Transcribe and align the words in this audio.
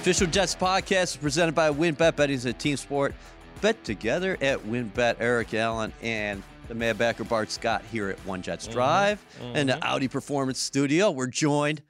Official 0.00 0.26
Jets 0.26 0.54
podcast 0.54 1.02
is 1.02 1.16
presented 1.16 1.54
by 1.54 1.70
WynnBET. 1.70 2.16
Betting's 2.16 2.44
a 2.44 2.52
team 2.52 2.76
sport. 2.76 3.14
Bet 3.60 3.82
together 3.84 4.36
at 4.40 4.58
WynnBET. 4.60 5.16
Eric 5.20 5.54
Allen 5.54 5.92
and 6.02 6.42
the 6.68 6.74
Mad 6.74 6.98
Backer 6.98 7.22
Bart 7.24 7.50
Scott 7.50 7.82
here 7.92 8.08
at 8.08 8.18
One 8.26 8.42
Jets 8.42 8.66
Drive 8.66 9.24
Mm-hmm. 9.40 9.56
and 9.56 9.68
the 9.68 9.84
Audi 9.86 10.08
Performance 10.08 10.58
Studio. 10.58 11.10
We're 11.12 11.28
joined 11.28 11.82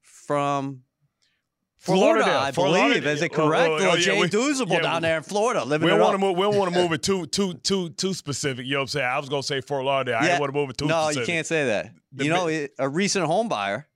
from 0.00 0.80
Florida, 1.76 2.20
Lauderdale. 2.24 2.38
I 2.40 2.52
Fort 2.52 2.68
believe. 2.68 2.82
Lauderdale. 2.84 3.12
Is 3.12 3.22
it 3.22 3.32
Oh, 3.36 3.42
oh, 3.42 3.46
correct? 3.48 3.68
oh, 3.68 3.74
Little 3.74 3.96
yeah, 3.98 4.02
Jay 4.02 4.20
we- 4.20 4.28
Douzable 4.28 4.70
yeah, 4.72 4.80
down 4.80 5.02
there 5.02 5.16
in 5.18 5.22
Florida, 5.22 5.62
living 5.64 5.84
We 5.86 5.92
it 5.92 5.96
don't 5.98 6.00
want 6.02 6.14
up. 6.14 6.20
to 6.20 6.26
move. 6.26 6.36
We 6.38 6.42
don't 6.44 6.56
want 6.56 6.72
to 6.72 6.78
move 6.82 6.92
it 6.92 7.02
too 7.02 7.26
too 7.26 7.52
too 7.54 7.90
too 7.90 8.14
specific. 8.14 8.64
You 8.64 8.72
know 8.72 8.78
what 8.78 8.82
I'm 8.84 8.88
saying? 8.88 9.06
I 9.06 9.18
was 9.18 9.28
gonna 9.28 9.42
say 9.42 9.60
Fort 9.60 9.84
Lauderdale. 9.84 10.18
I 10.20 10.22
didn't 10.28 10.40
want 10.40 10.52
to 10.54 10.58
move 10.58 10.70
it 10.70 10.78
too 10.78 10.86
no, 10.86 11.02
specific. 11.04 11.28
you 11.28 11.34
can't 11.34 11.46
say 11.46 11.66
that. 11.66 11.92
The 12.12 12.24
you 12.24 12.30
know, 12.30 12.46
it- 12.48 12.72
a 12.78 12.88
recent 12.88 13.26
home 13.26 13.48
buyer. 13.48 13.86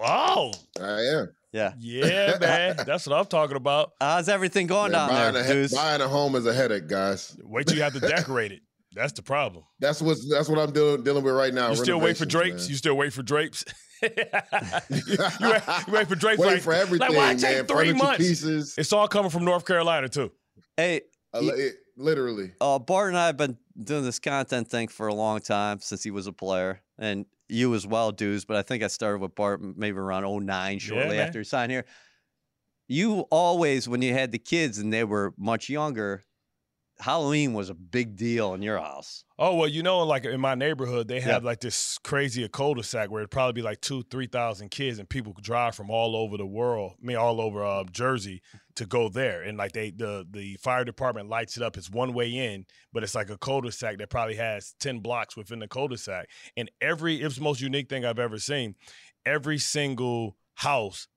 Oh, 0.00 0.52
I 0.80 1.00
am. 1.02 1.32
Yeah. 1.52 1.72
yeah, 1.78 2.38
man. 2.40 2.76
That's 2.86 3.06
what 3.06 3.18
I'm 3.18 3.26
talking 3.26 3.56
about. 3.56 3.92
How's 4.00 4.28
everything 4.28 4.66
going 4.66 4.92
Yeah, 4.92 4.98
down 5.00 5.08
buying, 5.10 5.34
there, 5.34 5.44
a, 5.44 5.52
Deuce? 5.52 5.74
buying 5.74 6.00
a 6.00 6.08
home 6.08 6.34
is 6.36 6.46
a 6.46 6.54
headache, 6.54 6.86
guys. 6.88 7.36
Wait 7.42 7.66
till 7.66 7.76
you 7.76 7.82
have 7.82 7.92
to 7.94 8.00
decorate 8.00 8.52
it. 8.52 8.60
That's 8.94 9.12
the 9.12 9.22
problem. 9.22 9.64
That's 9.80 10.00
what's 10.02 10.28
that's 10.30 10.48
what 10.48 10.58
I'm 10.58 10.72
dealing 10.72 11.02
dealing 11.02 11.24
with 11.24 11.34
right 11.34 11.52
now. 11.52 11.70
You 11.70 11.76
still 11.76 12.00
wait 12.00 12.16
for 12.16 12.26
drapes? 12.26 12.62
man. 12.64 12.70
You 12.70 12.76
still 12.76 12.94
wait 12.96 13.12
for 13.12 13.22
drapes? 13.22 13.64
you, 14.02 14.08
you 14.90 15.48
wait, 15.50 15.62
you 15.86 15.92
wait 15.92 16.08
for 16.08 16.14
drapes? 16.14 16.38
Wait 16.38 16.46
like, 16.46 16.62
for 16.62 16.72
everything, 16.74 17.08
Like, 17.08 17.16
why 17.16 17.30
it 17.32 17.40
man. 17.40 17.54
take 17.54 17.66
three 17.68 17.76
Furniture 17.76 17.94
months? 18.04 18.18
pieces. 18.18 18.74
It's 18.78 18.92
all 18.92 19.08
coming 19.08 19.30
from 19.30 19.44
North 19.44 19.64
Carolina 19.64 20.08
too. 20.08 20.30
Hey, 20.76 21.02
Uh, 21.34 21.40
it- 21.42 21.76
literally. 21.96 22.52
uh, 22.60 22.78
Bart 22.78 23.08
and 23.08 23.18
I 23.18 23.26
have 23.26 23.36
been 23.36 23.56
doing 23.80 24.04
this 24.04 24.18
content 24.18 24.68
thing 24.68 24.88
for 24.88 25.06
a 25.08 25.14
long 25.14 25.40
time 25.40 25.80
since 25.80 26.02
he 26.02 26.10
was 26.10 26.26
a 26.26 26.32
player, 26.32 26.80
and 26.98 27.26
you 27.48 27.74
as 27.74 27.86
well, 27.86 28.12
dudes. 28.12 28.44
But 28.44 28.56
I 28.56 28.62
think 28.62 28.82
I 28.82 28.86
started 28.88 29.20
with 29.20 29.34
Bart 29.34 29.60
maybe 29.62 29.98
around 29.98 30.24
09, 30.46 30.78
shortly 30.78 31.16
man. 31.16 31.26
after 31.26 31.38
he 31.40 31.44
signed 31.44 31.72
here. 31.72 31.84
You 32.88 33.20
always, 33.30 33.88
when 33.88 34.02
you 34.02 34.12
had 34.12 34.32
the 34.32 34.38
kids 34.38 34.78
and 34.78 34.92
they 34.92 35.04
were 35.04 35.32
much 35.38 35.68
younger, 35.70 36.22
Halloween 37.00 37.54
was 37.54 37.70
a 37.70 37.74
big 37.74 38.16
deal 38.16 38.54
in 38.54 38.60
your 38.62 38.78
house. 38.78 39.24
Oh 39.38 39.56
well, 39.56 39.68
you 39.68 39.82
know, 39.82 40.00
like 40.00 40.24
in 40.24 40.40
my 40.40 40.54
neighborhood, 40.54 41.08
they 41.08 41.20
have 41.20 41.42
Yeah. 41.42 41.46
like 41.48 41.60
this 41.60 41.98
crazy 41.98 42.46
cul-de-sac 42.48 43.10
where 43.10 43.22
it'd 43.22 43.30
probably 43.30 43.54
be 43.54 43.62
like 43.62 43.80
two, 43.80 44.02
three 44.10 44.26
thousand 44.26 44.70
kids, 44.70 44.98
and 44.98 45.08
people 45.08 45.34
drive 45.40 45.74
from 45.74 45.90
all 45.90 46.14
over 46.14 46.36
the 46.36 46.46
world, 46.46 46.92
I 47.02 47.06
mean, 47.06 47.16
all 47.16 47.40
over 47.40 47.64
uh, 47.64 47.84
Jersey 47.90 48.42
to 48.76 48.86
go 48.86 49.08
there. 49.08 49.42
And 49.42 49.58
like 49.58 49.72
they, 49.72 49.90
the 49.90 50.26
the 50.30 50.56
fire 50.62 50.84
department 50.84 51.28
lights 51.28 51.56
it 51.56 51.62
up. 51.62 51.76
It's 51.76 51.90
one 51.90 52.12
way 52.12 52.30
in, 52.30 52.66
but 52.92 53.02
it's 53.02 53.14
like 53.14 53.30
a 53.30 53.38
cul-de-sac 53.38 53.98
that 53.98 54.10
probably 54.10 54.36
has 54.36 54.74
ten 54.80 55.00
blocks 55.00 55.36
within 55.36 55.58
the 55.58 55.68
cul-de-sac. 55.68 56.28
And 56.56 56.70
every 56.80 57.20
it's 57.20 57.36
the 57.36 57.42
most 57.42 57.60
unique 57.60 57.88
thing 57.88 58.04
I've 58.04 58.18
ever 58.18 58.38
seen. 58.38 58.74
Every 59.24 59.58
single 59.58 60.36
house 60.54 61.08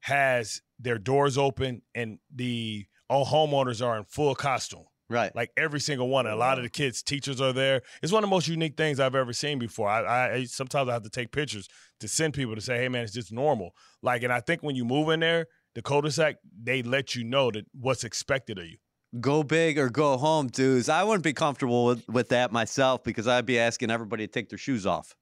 has 0.00 0.62
their 0.78 0.98
doors 0.98 1.38
open, 1.38 1.82
and 1.94 2.18
the 2.34 2.86
all 3.08 3.26
homeowners 3.26 3.84
are 3.84 3.96
in 3.98 4.04
full 4.04 4.34
costume 4.34 4.84
Right. 5.08 5.34
like 5.36 5.52
every 5.56 5.78
single 5.78 6.08
one. 6.08 6.26
And 6.26 6.34
a 6.34 6.38
lot 6.38 6.58
of 6.58 6.64
the 6.64 6.70
kids' 6.70 7.00
teachers 7.00 7.40
are 7.40 7.52
there. 7.52 7.82
It's 8.02 8.12
one 8.12 8.24
of 8.24 8.28
the 8.28 8.34
most 8.34 8.48
unique 8.48 8.76
things 8.76 8.98
I've 8.98 9.14
ever 9.14 9.32
seen 9.32 9.58
before. 9.58 9.88
I, 9.88 10.32
I 10.34 10.44
sometimes 10.44 10.88
I 10.88 10.92
have 10.94 11.04
to 11.04 11.10
take 11.10 11.30
pictures 11.30 11.68
to 12.00 12.08
send 12.08 12.34
people 12.34 12.56
to 12.56 12.60
say, 12.60 12.78
"Hey, 12.78 12.88
man, 12.88 13.04
it's 13.04 13.12
just 13.12 13.32
normal." 13.32 13.70
Like, 14.02 14.24
and 14.24 14.32
I 14.32 14.40
think 14.40 14.62
when 14.62 14.74
you 14.74 14.84
move 14.84 15.08
in 15.10 15.20
there, 15.20 15.46
the 15.76 15.82
cul-de-sac, 15.82 16.36
they 16.60 16.82
let 16.82 17.14
you 17.14 17.22
know 17.22 17.52
that 17.52 17.66
what's 17.78 18.02
expected 18.02 18.58
of 18.58 18.64
you. 18.66 18.78
Go 19.20 19.42
big 19.44 19.78
or 19.78 19.88
go 19.90 20.16
home, 20.16 20.48
dudes. 20.48 20.88
I 20.88 21.04
wouldn't 21.04 21.22
be 21.22 21.32
comfortable 21.32 21.84
with, 21.86 22.08
with 22.08 22.30
that 22.30 22.50
myself 22.50 23.04
because 23.04 23.28
I'd 23.28 23.46
be 23.46 23.58
asking 23.58 23.90
everybody 23.90 24.26
to 24.26 24.32
take 24.32 24.48
their 24.48 24.58
shoes 24.58 24.86
off. 24.86 25.14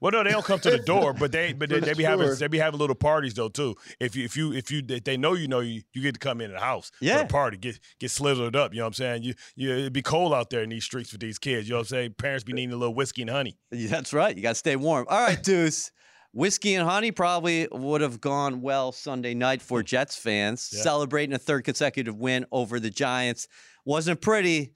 Well, 0.00 0.12
no, 0.12 0.22
they 0.22 0.30
don't 0.30 0.44
come 0.44 0.60
to 0.60 0.70
the 0.70 0.78
door, 0.78 1.12
but 1.12 1.32
they 1.32 1.52
but 1.52 1.68
they, 1.70 1.80
they 1.80 1.94
be 1.94 2.04
having 2.04 2.32
they 2.36 2.46
be 2.46 2.58
having 2.58 2.78
little 2.78 2.94
parties 2.94 3.34
though 3.34 3.48
too. 3.48 3.74
If 3.98 4.14
you 4.14 4.24
if 4.24 4.36
you 4.36 4.52
if 4.52 4.70
you 4.70 4.82
if 4.88 5.02
they 5.02 5.16
know 5.16 5.32
you 5.34 5.48
know 5.48 5.58
you, 5.58 5.82
you 5.92 6.02
get 6.02 6.14
to 6.14 6.20
come 6.20 6.40
in 6.40 6.52
the 6.52 6.60
house 6.60 6.90
for 6.98 7.04
Yeah. 7.04 7.22
the 7.22 7.28
party, 7.28 7.56
get 7.56 7.80
get 7.98 8.12
slithered 8.12 8.54
up. 8.54 8.72
You 8.72 8.78
know 8.78 8.84
what 8.84 8.88
I'm 8.90 8.92
saying? 8.94 9.24
You 9.24 9.34
you 9.56 9.72
it'd 9.72 9.92
be 9.92 10.02
cold 10.02 10.32
out 10.32 10.50
there 10.50 10.62
in 10.62 10.70
these 10.70 10.84
streets 10.84 11.10
with 11.10 11.20
these 11.20 11.40
kids. 11.40 11.66
You 11.68 11.72
know 11.74 11.78
what 11.78 11.86
I'm 11.86 11.88
saying? 11.88 12.14
Parents 12.16 12.44
be 12.44 12.52
needing 12.52 12.72
a 12.72 12.76
little 12.76 12.94
whiskey 12.94 13.22
and 13.22 13.30
honey. 13.30 13.58
Yeah, 13.72 13.88
That's 13.88 14.12
right. 14.12 14.36
You 14.36 14.42
got 14.42 14.50
to 14.50 14.54
stay 14.54 14.76
warm. 14.76 15.04
All 15.08 15.20
right, 15.20 15.42
Deuce. 15.42 15.90
Whiskey 16.32 16.74
and 16.74 16.88
honey 16.88 17.10
probably 17.10 17.66
would 17.72 18.00
have 18.00 18.20
gone 18.20 18.60
well 18.60 18.92
Sunday 18.92 19.34
night 19.34 19.62
for 19.62 19.82
Jets 19.82 20.16
fans, 20.16 20.70
Yeah. 20.72 20.82
celebrating 20.82 21.34
a 21.34 21.38
third 21.38 21.64
consecutive 21.64 22.16
win 22.16 22.44
over 22.52 22.78
the 22.78 22.90
Giants. 22.90 23.48
Wasn't 23.84 24.20
pretty, 24.20 24.74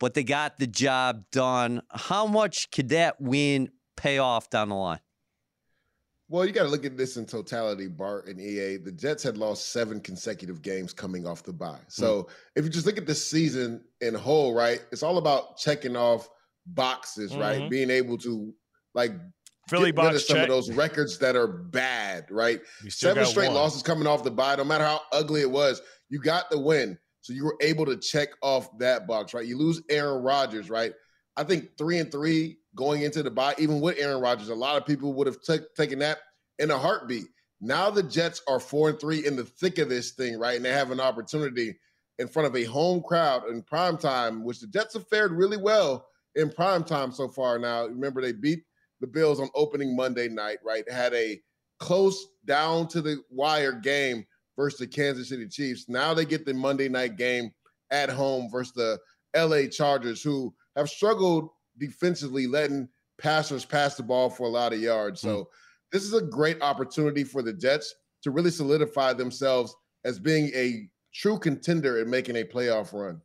but 0.00 0.14
they 0.14 0.24
got 0.24 0.58
the 0.58 0.66
job 0.66 1.24
done. 1.30 1.82
How 1.90 2.26
much 2.26 2.70
could 2.70 2.88
that 2.90 3.20
win 3.20 3.70
pay 3.96 4.18
off 4.18 4.50
down 4.50 4.68
the 4.70 4.74
line? 4.74 5.00
Well, 6.30 6.44
you 6.44 6.52
got 6.52 6.64
to 6.64 6.68
look 6.68 6.84
at 6.84 6.98
this 6.98 7.16
in 7.16 7.24
totality, 7.24 7.86
Bart 7.86 8.26
and 8.26 8.38
EA. 8.38 8.76
The 8.76 8.92
Jets 8.92 9.22
had 9.22 9.38
lost 9.38 9.70
seven 9.70 9.98
consecutive 9.98 10.60
games 10.60 10.92
coming 10.92 11.26
off 11.26 11.42
the 11.42 11.54
bye. 11.54 11.80
So 11.88 12.24
Hmm. 12.24 12.28
if 12.56 12.64
you 12.64 12.70
just 12.70 12.84
look 12.84 12.98
at 12.98 13.06
the 13.06 13.14
season 13.14 13.82
in 14.02 14.14
whole, 14.14 14.52
right, 14.52 14.84
it's 14.92 15.02
all 15.02 15.16
about 15.16 15.56
checking 15.56 15.96
off 15.96 16.28
boxes, 16.66 17.34
right? 17.34 17.62
Mhm. 17.62 17.70
Being 17.70 17.90
able 17.90 18.18
to 18.18 18.52
like 18.94 19.12
Philly 19.68 19.92
get 19.92 20.04
rid 20.04 20.14
of 20.14 20.22
some 20.22 20.36
check. 20.36 20.44
of 20.44 20.48
those 20.48 20.70
records 20.70 21.18
that 21.18 21.36
are 21.36 21.46
bad, 21.46 22.26
right? 22.30 22.60
Seven 22.88 23.24
straight 23.24 23.48
one. 23.48 23.56
losses 23.56 23.82
coming 23.82 24.06
off 24.06 24.24
the 24.24 24.30
bye. 24.30 24.56
No 24.56 24.64
matter 24.64 24.84
how 24.84 25.00
ugly 25.12 25.40
it 25.40 25.50
was, 25.50 25.82
you 26.08 26.20
got 26.20 26.50
the 26.50 26.58
win. 26.58 26.98
So 27.20 27.32
you 27.32 27.44
were 27.44 27.56
able 27.60 27.84
to 27.86 27.96
check 27.96 28.28
off 28.42 28.76
that 28.78 29.06
box, 29.06 29.34
right? 29.34 29.44
You 29.44 29.58
lose 29.58 29.82
Aaron 29.90 30.22
Rodgers, 30.22 30.70
right? 30.70 30.92
I 31.36 31.44
think 31.44 31.76
three 31.76 31.98
and 31.98 32.10
three 32.10 32.58
going 32.74 33.02
into 33.02 33.22
the 33.22 33.30
bye, 33.30 33.54
even 33.58 33.80
with 33.80 33.98
Aaron 33.98 34.20
Rodgers, 34.20 34.48
a 34.48 34.54
lot 34.54 34.76
of 34.76 34.86
people 34.86 35.12
would 35.14 35.26
have 35.26 35.40
took 35.42 35.74
taken 35.74 35.98
that 35.98 36.18
in 36.58 36.70
a 36.70 36.78
heartbeat. 36.78 37.26
Now 37.60 37.90
the 37.90 38.02
Jets 38.02 38.40
are 38.48 38.60
four 38.60 38.90
and 38.90 39.00
three 39.00 39.26
in 39.26 39.36
the 39.36 39.44
thick 39.44 39.78
of 39.78 39.88
this 39.88 40.12
thing, 40.12 40.38
right? 40.38 40.56
And 40.56 40.64
they 40.64 40.72
have 40.72 40.90
an 40.90 41.00
opportunity 41.00 41.78
in 42.18 42.28
front 42.28 42.46
of 42.46 42.56
a 42.56 42.64
home 42.64 43.02
crowd 43.02 43.48
in 43.48 43.62
prime 43.62 43.96
time, 43.96 44.44
which 44.44 44.60
the 44.60 44.66
Jets 44.66 44.94
have 44.94 45.08
fared 45.08 45.32
really 45.32 45.56
well 45.56 46.06
in 46.34 46.50
prime 46.50 46.84
time 46.84 47.12
so 47.12 47.28
far. 47.28 47.58
Now, 47.58 47.86
remember 47.86 48.20
they 48.20 48.32
beat 48.32 48.64
the 49.00 49.06
Bills 49.06 49.40
on 49.40 49.48
opening 49.54 49.94
Monday 49.94 50.28
night, 50.28 50.58
right? 50.64 50.88
Had 50.90 51.14
a 51.14 51.40
close 51.78 52.26
down 52.44 52.88
to 52.88 53.00
the 53.00 53.22
wire 53.30 53.72
game 53.72 54.26
versus 54.56 54.80
the 54.80 54.86
Kansas 54.86 55.28
City 55.28 55.46
Chiefs. 55.48 55.88
Now 55.88 56.14
they 56.14 56.24
get 56.24 56.44
the 56.44 56.54
Monday 56.54 56.88
night 56.88 57.16
game 57.16 57.52
at 57.90 58.10
home 58.10 58.48
versus 58.50 58.72
the 58.74 58.98
LA 59.36 59.68
Chargers, 59.70 60.22
who 60.22 60.54
have 60.76 60.88
struggled 60.88 61.50
defensively, 61.78 62.46
letting 62.46 62.88
passers 63.18 63.64
pass 63.64 63.94
the 63.96 64.02
ball 64.02 64.30
for 64.30 64.44
a 64.44 64.50
lot 64.50 64.72
of 64.72 64.80
yards. 64.80 65.20
So 65.20 65.36
hmm. 65.36 65.42
this 65.92 66.02
is 66.02 66.14
a 66.14 66.22
great 66.22 66.60
opportunity 66.62 67.24
for 67.24 67.42
the 67.42 67.52
Jets 67.52 67.94
to 68.22 68.30
really 68.30 68.50
solidify 68.50 69.12
themselves 69.12 69.74
as 70.04 70.18
being 70.18 70.50
a 70.54 70.88
true 71.14 71.38
contender 71.38 72.00
and 72.00 72.10
making 72.10 72.36
a 72.36 72.44
playoff 72.44 72.92
run. 72.92 73.20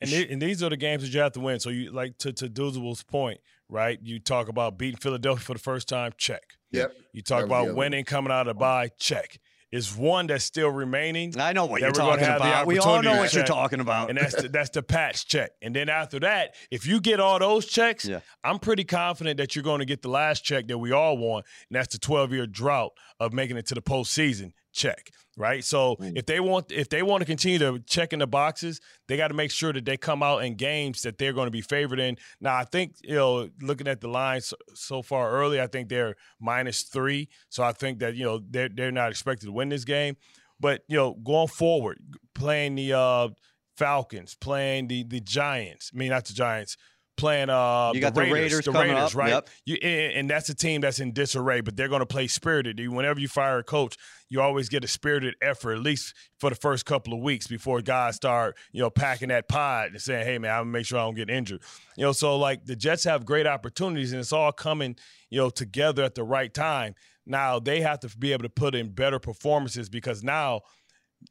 And, 0.00 0.10
the- 0.10 0.30
and 0.30 0.42
these 0.42 0.62
are 0.62 0.70
the 0.70 0.76
games 0.76 1.02
that 1.02 1.12
you 1.12 1.20
have 1.20 1.32
to 1.32 1.40
win. 1.40 1.60
So 1.60 1.70
you 1.70 1.90
like 1.90 2.18
to 2.18 2.32
to 2.32 2.48
Douzable's 2.48 3.02
point, 3.02 3.40
right? 3.68 3.98
You 4.02 4.18
talk 4.20 4.48
about 4.48 4.78
beating 4.78 4.98
Philadelphia 4.98 5.42
for 5.44 5.54
the 5.54 5.58
first 5.60 5.88
time, 5.88 6.12
check. 6.16 6.42
Yep. 6.72 6.92
You 7.12 7.22
talk 7.22 7.40
That 7.42 7.48
was 7.48 7.64
the 7.66 7.70
about 7.70 7.76
winning 7.78 8.04
coming 8.04 8.32
out 8.32 8.48
of 8.48 8.54
the 8.56 8.58
bye, 8.60 8.90
check. 8.98 9.38
is 9.70 9.94
one 9.96 10.26
that's 10.28 10.44
still 10.44 10.68
remaining. 10.70 11.32
I 11.38 11.52
know 11.52 11.66
what 11.66 11.80
you're 11.80 11.90
talking 11.92 12.24
about. 12.24 12.66
We 12.66 12.78
all 12.78 13.02
know 13.02 13.14
to 13.14 13.18
what 13.18 13.32
you're 13.34 13.44
talking 13.44 13.80
about. 13.80 14.08
and 14.08 14.18
that's 14.18 14.34
the, 14.40 14.48
that's 14.48 14.70
the 14.70 14.82
patch 14.82 15.26
check. 15.26 15.50
And 15.62 15.74
then 15.74 15.88
after 15.88 16.20
that, 16.20 16.54
if 16.70 16.86
you 16.86 17.00
get 17.00 17.18
all 17.20 17.38
those 17.40 17.66
checks, 17.66 18.04
Yeah. 18.04 18.20
I'm 18.44 18.58
pretty 18.60 18.84
confident 18.84 19.38
that 19.38 19.56
you're 19.56 19.64
going 19.64 19.80
to 19.80 19.84
get 19.84 20.02
the 20.02 20.10
last 20.10 20.44
check 20.44 20.66
that 20.68 20.78
we 20.78 20.92
all 20.92 21.16
want, 21.18 21.46
and 21.70 21.76
that's 21.76 21.92
the 21.92 21.98
12 21.98 22.32
year 22.32 22.46
drought 22.46 22.92
of 23.24 23.32
making 23.32 23.56
it 23.56 23.66
to 23.66 23.74
the 23.74 23.82
postseason 23.82 24.52
check. 24.72 25.10
Right. 25.36 25.64
So 25.64 25.96
Mm. 25.96 26.16
if 26.16 26.26
they 26.26 26.38
want 26.38 26.70
if 26.70 26.88
they 26.88 27.02
want 27.02 27.20
to 27.22 27.24
continue 27.26 27.58
to 27.58 27.80
check 27.80 28.12
in 28.12 28.20
the 28.20 28.26
boxes, 28.26 28.80
they 29.08 29.16
got 29.16 29.28
to 29.28 29.34
make 29.34 29.50
sure 29.50 29.72
that 29.72 29.84
they 29.84 29.96
come 29.96 30.22
out 30.22 30.44
in 30.44 30.54
games 30.54 31.02
that 31.02 31.18
they're 31.18 31.32
going 31.32 31.46
to 31.48 31.50
be 31.50 31.60
favored 31.60 31.98
in. 31.98 32.16
Now, 32.40 32.54
I 32.56 32.64
think 32.64 32.94
you 33.02 33.16
know, 33.16 33.48
looking 33.60 33.88
at 33.88 34.00
the 34.00 34.08
line 34.08 34.40
so, 34.42 34.56
so 34.74 35.02
far 35.02 35.32
early, 35.32 35.60
I 35.60 35.66
think 35.66 35.88
they're 35.88 36.14
minus 36.40 36.82
three. 36.82 37.28
So 37.48 37.64
I 37.64 37.72
think 37.72 37.98
that 37.98 38.14
you 38.14 38.24
know 38.24 38.40
they're 38.48 38.68
they're 38.68 38.92
not 38.92 39.10
expected 39.10 39.46
to 39.46 39.52
win 39.52 39.70
this 39.70 39.84
game. 39.84 40.16
But 40.60 40.82
you 40.88 40.96
know, 40.96 41.14
going 41.14 41.48
forward, 41.48 41.98
playing 42.34 42.76
the 42.76 42.92
uh, 42.92 43.28
Falcons, 43.76 44.36
playing 44.36 44.86
the 44.86 45.02
the 45.02 45.20
Giants. 45.20 45.90
I 45.92 45.98
mean, 45.98 46.10
not 46.10 46.26
the 46.26 46.32
Giants. 46.34 46.76
Playing 47.16 47.48
uh, 47.48 47.92
You 47.94 48.00
got 48.00 48.14
the 48.14 48.22
Raiders 48.22 48.64
the 48.64 48.72
coming 48.72 48.92
Raiders, 48.92 49.12
up, 49.12 49.14
right? 49.14 49.28
yep. 49.30 49.48
You, 49.64 49.76
and 49.76 50.12
and 50.12 50.30
that's 50.30 50.48
a 50.48 50.54
team 50.54 50.80
that's 50.80 50.98
in 50.98 51.12
disarray, 51.12 51.60
but 51.60 51.76
they're 51.76 51.88
going 51.88 52.00
to 52.00 52.06
play 52.06 52.26
spirited. 52.26 52.86
Whenever 52.88 53.20
you 53.20 53.28
fire 53.28 53.58
a 53.58 53.62
coach, 53.62 53.96
you 54.28 54.40
always 54.40 54.68
get 54.68 54.82
a 54.82 54.88
spirited 54.88 55.34
effort, 55.40 55.74
at 55.74 55.80
least 55.80 56.12
for 56.40 56.50
the 56.50 56.56
first 56.56 56.86
couple 56.86 57.14
of 57.14 57.20
weeks 57.20 57.46
before 57.46 57.80
guys 57.82 58.16
start, 58.16 58.56
you 58.72 58.80
know, 58.80 58.90
packing 58.90 59.28
that 59.28 59.48
pod 59.48 59.92
and 59.92 60.00
saying, 60.00 60.26
"Hey, 60.26 60.38
man, 60.38 60.50
I'm 60.50 60.60
gonna 60.62 60.70
make 60.72 60.86
sure 60.86 60.98
I 60.98 61.02
don't 61.02 61.14
get 61.14 61.30
injured." 61.30 61.62
You 61.96 62.04
know, 62.04 62.12
so 62.12 62.36
like 62.36 62.64
the 62.66 62.74
Jets 62.74 63.04
have 63.04 63.24
great 63.24 63.46
opportunities, 63.46 64.12
and 64.12 64.20
it's 64.20 64.32
all 64.32 64.50
coming, 64.50 64.96
you 65.30 65.38
know, 65.38 65.50
together 65.50 66.02
at 66.02 66.16
the 66.16 66.24
right 66.24 66.52
time. 66.52 66.96
Now 67.26 67.58
they 67.60 67.80
have 67.80 68.00
to 68.00 68.18
be 68.18 68.32
able 68.32 68.42
to 68.42 68.50
put 68.50 68.74
in 68.74 68.90
better 68.90 69.18
performances 69.18 69.88
because 69.88 70.22
now 70.24 70.62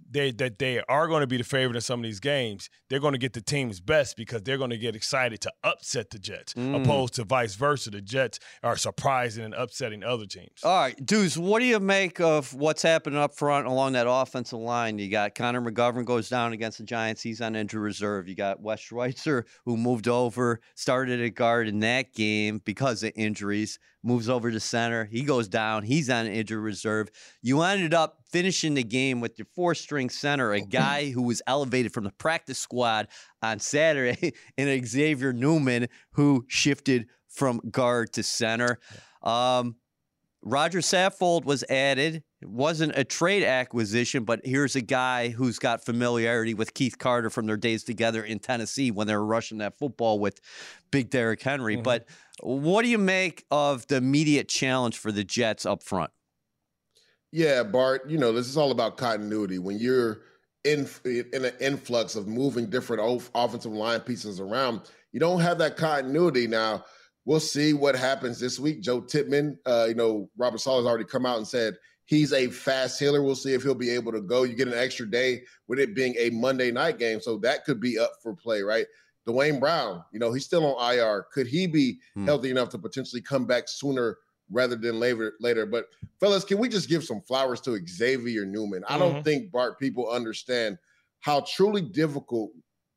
they 0.09 0.31
that 0.31 0.59
they 0.59 0.79
are 0.87 1.07
going 1.07 1.21
to 1.21 1.27
be 1.27 1.37
the 1.37 1.43
favorite 1.43 1.75
in 1.75 1.81
some 1.81 1.99
of 1.99 2.03
these 2.03 2.19
games. 2.19 2.69
They're 2.89 2.99
going 2.99 3.13
to 3.13 3.17
get 3.17 3.33
the 3.33 3.41
team's 3.41 3.79
best 3.79 4.15
because 4.15 4.43
they're 4.43 4.57
going 4.57 4.69
to 4.69 4.77
get 4.77 4.95
excited 4.95 5.41
to 5.41 5.51
upset 5.63 6.09
the 6.11 6.19
Jets, 6.19 6.53
Mm. 6.53 6.83
opposed 6.83 7.15
to 7.15 7.23
vice 7.23 7.55
versa. 7.55 7.89
The 7.89 8.01
Jets 8.01 8.39
are 8.61 8.77
surprising 8.77 9.43
and 9.45 9.53
upsetting 9.53 10.03
other 10.03 10.25
teams. 10.25 10.59
All 10.63 10.77
right, 10.79 11.05
dudes, 11.05 11.37
what 11.37 11.59
do 11.59 11.65
you 11.65 11.79
make 11.79 12.19
of 12.19 12.53
what's 12.53 12.81
happening 12.83 13.17
up 13.19 13.35
front 13.35 13.65
along 13.67 13.93
that 13.93 14.05
offensive 14.09 14.59
line? 14.59 14.99
You 14.99 15.09
got 15.09 15.33
Connor 15.35 15.61
McGovern 15.61 16.05
goes 16.05 16.29
down 16.29 16.53
against 16.53 16.77
the 16.77 16.83
Giants. 16.83 17.21
He's 17.21 17.41
on 17.41 17.55
injury 17.55 17.81
reserve. 17.81 18.27
You 18.27 18.35
got 18.35 18.61
Wes 18.61 18.79
Schweitzer, 18.81 19.45
who 19.65 19.77
moved 19.77 20.07
over, 20.07 20.59
started 20.75 21.19
at 21.21 21.35
guard 21.35 21.67
in 21.67 21.79
that 21.79 22.13
game 22.13 22.61
because 22.63 23.01
of 23.03 23.11
injuries, 23.15 23.79
moves 24.03 24.29
over 24.29 24.51
to 24.51 24.59
center. 24.59 25.05
He 25.05 25.23
goes 25.23 25.47
down. 25.47 25.83
He's 25.83 26.09
on 26.09 26.27
injury 26.27 26.61
reserve. 26.61 27.09
You 27.41 27.61
ended 27.61 27.93
up 27.93 28.19
finishing 28.33 28.73
the 28.73 28.83
game 28.83 29.21
with 29.21 29.37
your 29.37 29.45
four 29.55 29.75
string 29.75 30.09
center, 30.09 30.51
a 30.51 30.59
guy 30.59 31.11
who 31.11 31.21
was 31.21 31.41
elevated 31.47 31.93
from 31.93 32.03
the 32.03 32.11
practice 32.11 32.57
squad 32.57 33.07
on 33.41 33.59
Saturday, 33.59 34.33
and 34.57 34.85
Xavier 34.85 35.31
Newman, 35.31 35.87
who 36.13 36.43
shifted 36.49 37.05
from 37.29 37.61
guard 37.71 38.11
to 38.13 38.23
center. 38.23 38.79
Um, 39.21 39.75
Roger 40.41 40.79
Saffold 40.79 41.45
was 41.45 41.63
added. 41.69 42.23
It 42.41 42.49
wasn't 42.49 42.97
a 42.97 43.05
trade 43.05 43.43
acquisition, 43.43 44.25
but 44.25 44.41
here's 44.43 44.75
a 44.75 44.81
guy 44.81 45.29
who's 45.29 45.57
got 45.57 45.85
familiarity 45.85 46.53
with 46.53 46.73
Keith 46.73 46.97
Carter 46.97 47.29
from 47.29 47.45
their 47.45 47.55
days 47.55 47.85
together 47.85 48.23
in 48.23 48.39
Tennessee 48.39 48.91
when 48.91 49.07
they 49.07 49.15
were 49.15 49.25
rushing 49.25 49.59
that 49.59 49.77
football 49.77 50.19
with 50.19 50.41
Big 50.91 51.09
Derrick 51.09 51.41
Henry. 51.41 51.77
Mhm. 51.77 51.83
But 51.83 52.09
what 52.41 52.81
do 52.81 52.89
you 52.89 52.97
make 52.97 53.45
of 53.51 53.87
the 53.87 53.95
immediate 53.95 54.49
challenge 54.49 54.97
for 54.97 55.13
the 55.13 55.23
Jets 55.23 55.65
up 55.65 55.81
front? 55.81 56.11
Yeah, 57.35 57.63
Bart, 57.63 58.07
you 58.07 58.19
know, 58.19 58.31
this 58.31 58.47
is 58.47 58.57
all 58.57 58.69
about 58.69 58.97
continuity. 58.97 59.57
When 59.57 59.79
you're 59.79 60.21
in 60.63 60.87
in 61.03 61.45
an 61.45 61.53
influx 61.59 62.15
of 62.15 62.27
moving 62.27 62.69
different 62.69 63.01
off- 63.01 63.31
offensive 63.33 63.71
line 63.73 64.01
pieces 64.01 64.39
around, 64.39 64.81
you 65.11 65.19
don't 65.19 65.39
have 65.39 65.57
that 65.57 65.75
continuity. 65.75 66.45
Now, 66.45 66.85
we'll 67.25 67.39
see 67.39 67.73
what 67.73 67.95
happens 67.95 68.39
this 68.39 68.59
week. 68.59 68.81
Joe 68.83 69.01
Tippmann, 69.01 69.57
uh, 69.65 69.85
you 69.89 69.95
know, 69.95 70.29
Robert 70.37 70.59
Saleh 70.59 70.77
has 70.81 70.85
already 70.85 71.05
come 71.05 71.25
out 71.25 71.37
and 71.37 71.47
said 71.47 71.73
he's 72.05 72.33
a 72.33 72.49
fast 72.49 72.99
healer. 72.99 73.23
We'll 73.23 73.33
see 73.35 73.53
if 73.55 73.63
he'll 73.63 73.73
be 73.73 73.89
able 73.89 74.11
to 74.11 74.21
go. 74.21 74.43
You 74.43 74.53
get 74.55 74.67
an 74.67 74.75
extra 74.75 75.09
day 75.09 75.41
with 75.67 75.79
it 75.79 75.95
being 75.95 76.13
a 76.19 76.29
Monday 76.29 76.69
night 76.71 76.99
game, 76.99 77.19
so 77.19 77.37
that 77.39 77.65
could 77.65 77.79
be 77.79 77.97
up 77.97 78.11
for 78.21 78.35
play, 78.35 78.61
right? 78.61 78.85
Duane 79.25 79.59
Brown, 79.59 80.03
you 80.11 80.19
know, 80.19 80.31
he's 80.33 80.45
still 80.45 80.75
on 80.75 80.93
IR. 80.95 81.25
Could 81.33 81.47
he 81.47 81.65
be 81.65 81.99
Hmm. 82.13 82.25
healthy 82.25 82.51
enough 82.51 82.69
to 82.69 82.77
potentially 82.77 83.23
come 83.23 83.47
back 83.47 83.63
sooner 83.67 84.19
rather 84.53 84.75
than 84.75 84.99
later? 84.99 85.33
Later, 85.39 85.65
but 85.65 85.87
fellas, 86.19 86.43
can 86.45 86.59
we 86.59 86.69
just 86.69 86.87
give 86.87 87.03
some 87.03 87.21
flowers 87.21 87.59
to 87.61 87.79
Xavier 87.87 88.45
Newman? 88.45 88.83
I 88.87 88.97
don't 88.97 89.15
Mhm. 89.17 89.23
think 89.23 89.51
Bart 89.51 89.79
people 89.79 90.09
understand 90.09 90.77
how 91.19 91.41
truly 91.41 91.81
difficult 91.81 92.51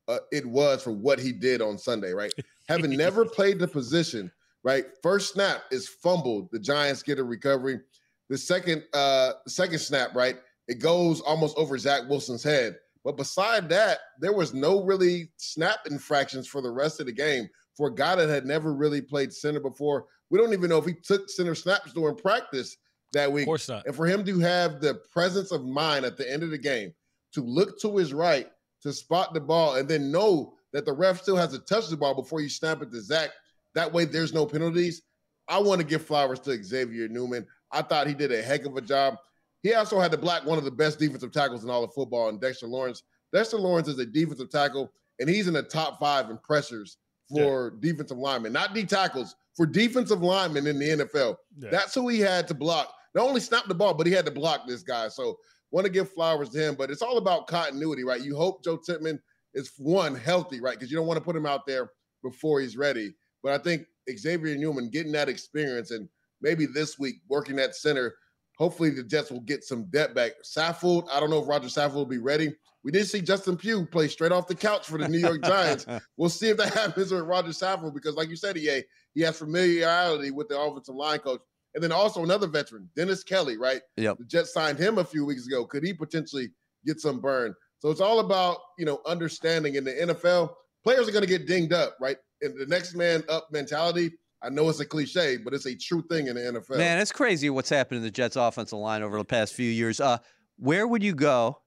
uh, 0.07 0.19
it 0.31 0.45
was 0.45 0.81
for 0.83 0.91
what 0.91 1.19
he 1.19 1.33
did 1.33 1.61
on 1.61 1.77
Sunday. 1.77 2.13
Right, 2.13 2.31
having 2.69 2.95
never 2.95 3.25
played 3.25 3.59
the 3.59 3.67
position, 3.67 4.31
right? 4.63 4.85
First 5.03 5.33
snap 5.33 5.63
is 5.71 5.87
fumbled. 5.89 6.49
The 6.51 6.59
Giants 6.59 7.03
get 7.03 7.19
a 7.19 7.23
recovery. 7.23 7.81
The 8.29 8.37
second, 8.37 8.83
uh, 8.93 9.33
second 9.47 9.79
snap, 9.79 10.15
right? 10.15 10.37
It 10.69 10.79
goes 10.79 11.19
almost 11.21 11.57
over 11.57 11.77
Zach 11.77 12.09
Wilson's 12.09 12.43
head. 12.43 12.77
But 13.03 13.15
beside 13.15 13.69
that, 13.69 13.99
there 14.19 14.33
was 14.33 14.53
no 14.53 14.83
really 14.83 15.31
snap 15.37 15.79
infractions 15.89 16.45
for 16.47 16.61
the 16.61 16.71
rest 16.71 16.99
of 16.99 17.05
the 17.05 17.13
game 17.13 17.49
for 17.75 17.87
a 17.87 17.93
guy 17.95 18.15
that 18.15 18.27
had 18.27 18.45
never 18.45 18.73
really 18.73 19.01
played 19.01 19.31
center 19.31 19.61
before. 19.61 20.07
We 20.29 20.37
don't 20.37 20.53
even 20.53 20.69
know 20.69 20.77
if 20.77 20.85
he 20.85 20.93
took 20.93 21.29
center 21.29 21.55
snaps 21.55 21.93
during 21.93 22.15
practice 22.15 22.77
that 23.13 23.31
week. 23.31 23.43
Of 23.43 23.47
course 23.47 23.69
not. 23.69 23.85
And 23.85 23.95
for 23.95 24.05
him 24.05 24.25
to 24.25 24.39
have 24.39 24.81
the 24.81 24.95
presence 25.11 25.51
of 25.51 25.63
mind 25.63 26.05
at 26.05 26.17
the 26.17 26.31
end 26.31 26.43
of 26.43 26.49
the 26.49 26.57
game 26.57 26.93
to 27.33 27.41
look 27.41 27.79
to 27.81 27.97
his 27.97 28.13
right 28.13 28.47
to 28.81 28.93
spot 28.93 29.33
the 29.33 29.39
ball 29.39 29.75
and 29.75 29.87
then 29.87 30.11
know 30.11 30.53
that 30.73 30.85
the 30.85 30.93
ref 30.93 31.21
still 31.21 31.37
has 31.37 31.51
to 31.51 31.59
touch 31.59 31.87
the 31.87 31.97
ball 31.97 32.13
before 32.13 32.41
you 32.41 32.49
snap 32.49 32.81
it 32.81 32.91
to 32.91 33.01
Zach. 33.01 33.31
That 33.75 33.91
way 33.91 34.05
there's 34.05 34.33
no 34.33 34.45
penalties. 34.45 35.01
I 35.47 35.59
want 35.59 35.79
to 35.79 35.87
give 35.87 36.05
flowers 36.05 36.39
to 36.41 36.61
Xavier 36.61 37.07
Newman. 37.07 37.45
I 37.71 37.81
thought 37.81 38.07
he 38.07 38.13
did 38.13 38.31
a 38.31 38.41
heck 38.41 38.65
of 38.65 38.75
a 38.75 38.81
job. 38.81 39.15
He 39.63 39.73
also 39.73 39.99
had 39.99 40.11
to 40.11 40.17
block 40.17 40.45
one 40.45 40.57
of 40.57 40.65
the 40.65 40.71
best 40.71 40.99
defensive 40.99 41.31
tackles 41.31 41.63
in 41.63 41.69
all 41.69 41.83
of 41.83 41.93
football, 41.93 42.29
and 42.29 42.39
Dexter 42.39 42.67
Lawrence. 42.67 43.03
Dexter 43.33 43.57
Lawrence 43.57 43.87
is 43.87 43.99
a 43.99 44.05
defensive 44.05 44.49
tackle, 44.49 44.91
and 45.19 45.29
he's 45.29 45.47
in 45.47 45.53
the 45.53 45.63
top 45.63 45.99
five 45.99 46.29
in 46.29 46.37
pressures 46.37 46.97
for 47.29 47.71
defensive 47.79 48.17
linemen, 48.17 48.53
not 48.53 48.73
D 48.73 48.85
tackles, 48.85 49.35
for 49.55 49.65
defensive 49.65 50.21
linemen 50.21 50.67
in 50.67 50.79
the 50.79 50.85
NFL. 50.85 51.35
Yeah. 51.57 51.69
That's 51.71 51.93
who 51.93 52.07
he 52.07 52.19
had 52.19 52.47
to 52.47 52.53
block. 52.53 52.93
Not 53.15 53.27
only 53.27 53.41
snap 53.41 53.65
the 53.67 53.75
ball, 53.75 53.93
but 53.93 54.07
he 54.07 54.13
had 54.13 54.25
to 54.25 54.31
block 54.31 54.67
this 54.67 54.83
guy. 54.83 55.07
So 55.07 55.37
want 55.71 55.85
to 55.85 55.91
give 55.91 56.11
flowers 56.11 56.49
to 56.49 56.59
him. 56.59 56.75
But 56.75 56.91
it's 56.91 57.01
all 57.01 57.17
about 57.17 57.47
continuity, 57.47 58.03
right? 58.03 58.21
You 58.21 58.35
hope 58.35 58.63
Joe 58.63 58.77
Tippmann 58.77 59.19
is 59.53 59.71
one 59.77 60.15
healthy, 60.15 60.61
right? 60.61 60.75
Because 60.75 60.91
you 60.91 60.97
don't 60.97 61.07
want 61.07 61.17
to 61.17 61.23
put 61.23 61.35
him 61.35 61.45
out 61.45 61.65
there 61.65 61.89
before 62.23 62.61
he's 62.61 62.77
ready. 62.77 63.15
But 63.43 63.53
I 63.53 63.57
think 63.57 63.85
Xavier 64.17 64.55
Newman 64.55 64.89
getting 64.89 65.11
that 65.13 65.29
experience 65.29 65.91
and 65.91 66.07
maybe 66.41 66.65
this 66.65 66.99
week 66.99 67.15
working 67.27 67.59
at 67.59 67.75
center, 67.75 68.15
hopefully 68.57 68.89
the 68.89 69.03
Jets 69.03 69.31
will 69.31 69.41
get 69.41 69.63
some 69.63 69.85
depth 69.85 70.15
back. 70.15 70.31
Saffold, 70.43 71.07
I 71.11 71.19
don't 71.19 71.29
know 71.29 71.41
if 71.41 71.47
Roger 71.47 71.67
Saffold 71.67 71.93
will 71.93 72.05
be 72.05 72.17
ready. 72.17 72.53
We 72.83 72.91
did 72.91 73.07
see 73.07 73.21
Justin 73.21 73.57
Pugh 73.57 73.85
play 73.85 74.07
straight 74.07 74.31
off 74.31 74.47
the 74.47 74.55
couch 74.55 74.87
for 74.87 74.97
the 74.97 75.07
New 75.07 75.19
York 75.19 75.43
Giants. 75.43 75.85
We'll 76.17 76.29
see 76.29 76.49
if 76.49 76.57
that 76.57 76.73
happens 76.73 77.11
with 77.11 77.23
Roger 77.23 77.49
Saffold 77.49 77.93
because, 77.93 78.15
like 78.15 78.29
you 78.29 78.35
said, 78.35 78.57
EA, 78.57 78.81
he 79.13 79.21
has 79.21 79.37
familiarity 79.37 80.31
with 80.31 80.47
the 80.47 80.59
offensive 80.59 80.95
line 80.95 81.19
coach. 81.19 81.41
And 81.75 81.83
then 81.83 81.91
also 81.91 82.23
another 82.23 82.47
veteran, 82.47 82.89
Dennis 82.95 83.23
Kelly, 83.23 83.57
right? 83.57 83.81
Yep. 83.97 84.17
The 84.17 84.25
Jets 84.25 84.53
signed 84.53 84.79
him 84.79 84.97
a 84.97 85.03
few 85.03 85.25
weeks 85.25 85.45
ago. 85.45 85.65
Could 85.65 85.83
he 85.83 85.93
potentially 85.93 86.49
get 86.85 86.99
some 86.99 87.19
burn? 87.19 87.53
So 87.79 87.91
it's 87.91 88.01
all 88.01 88.19
about, 88.19 88.57
you 88.79 88.85
know, 88.85 89.01
understanding 89.05 89.75
in 89.75 89.83
the 89.83 89.91
NFL, 89.91 90.53
players 90.83 91.07
are 91.07 91.11
going 91.11 91.23
to 91.23 91.29
get 91.29 91.45
dinged 91.45 91.73
up, 91.73 91.95
right? 92.01 92.17
And 92.41 92.57
the 92.59 92.65
next 92.65 92.95
man 92.95 93.23
up 93.29 93.49
mentality, 93.51 94.13
I 94.41 94.49
know 94.49 94.69
it's 94.69 94.79
a 94.79 94.85
cliche, 94.85 95.37
but 95.37 95.53
it's 95.53 95.65
a 95.65 95.75
true 95.75 96.03
thing 96.09 96.27
in 96.27 96.35
the 96.35 96.41
NFL. 96.41 96.77
Man, 96.77 96.99
it's 96.99 97.11
crazy 97.11 97.49
what's 97.49 97.69
happened 97.69 97.97
in 97.97 98.03
the 98.03 98.11
Jets 98.11 98.35
offensive 98.35 98.77
line 98.77 99.01
over 99.01 99.17
the 99.17 99.25
past 99.25 99.53
few 99.55 99.69
years. 99.69 99.99
Uh, 99.99 100.19
where 100.57 100.87
would 100.87 101.01
you 101.03 101.15
go 101.15 101.59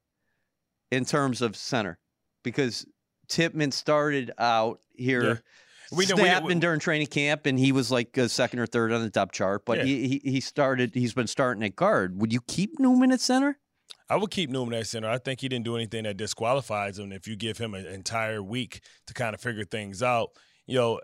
in 0.91 1.05
terms 1.05 1.43
of 1.43 1.57
center? 1.57 1.99
Because 2.45 2.87
Tippmann 3.29 3.73
started 3.73 4.31
out 4.39 4.81
here. 4.95 5.23
Yeah. 5.25 5.35
We 5.93 6.07
know- 6.07 6.15
we- 6.15 6.23
snapping 6.23 6.47
we- 6.47 6.55
during 6.61 6.79
training 6.79 7.09
camp, 7.09 7.47
and 7.47 7.59
he 7.59 7.73
was 7.73 7.91
like 7.91 8.17
a 8.17 8.29
second 8.29 8.61
or 8.61 8.67
third 8.67 8.93
on 8.93 9.03
the 9.03 9.11
depth 9.11 9.33
chart. 9.33 9.65
But 9.67 9.79
Yeah. 9.79 9.85
he, 9.85 10.09
he 10.09 10.31
he 10.31 10.41
started. 10.41 10.95
He's 10.95 11.13
been 11.13 11.27
starting 11.27 11.65
at 11.65 11.75
guard. 11.75 12.21
Would 12.21 12.33
you 12.33 12.41
keep 12.47 12.79
Newman 12.79 13.11
at 13.11 13.21
center? 13.21 13.59
I 14.09 14.17
would 14.17 14.31
keep 14.31 14.51
Newman 14.51 14.75
at 14.75 14.87
center. 14.87 15.09
I 15.09 15.19
think 15.19 15.41
he 15.41 15.49
didn't 15.49 15.65
do 15.65 15.75
anything 15.75 16.05
that 16.05 16.17
disqualifies 16.17 16.99
him. 17.01 17.11
If 17.13 17.27
you 17.27 17.35
give 17.35 17.59
him 17.59 17.75
an 17.75 17.87
entire 17.87 18.41
week 18.43 18.83
to 19.09 19.15
kind 19.15 19.35
of 19.35 19.41
figure 19.41 19.65
things 19.65 20.01
out, 20.03 20.31
you 20.67 20.77
know, 20.77 21.01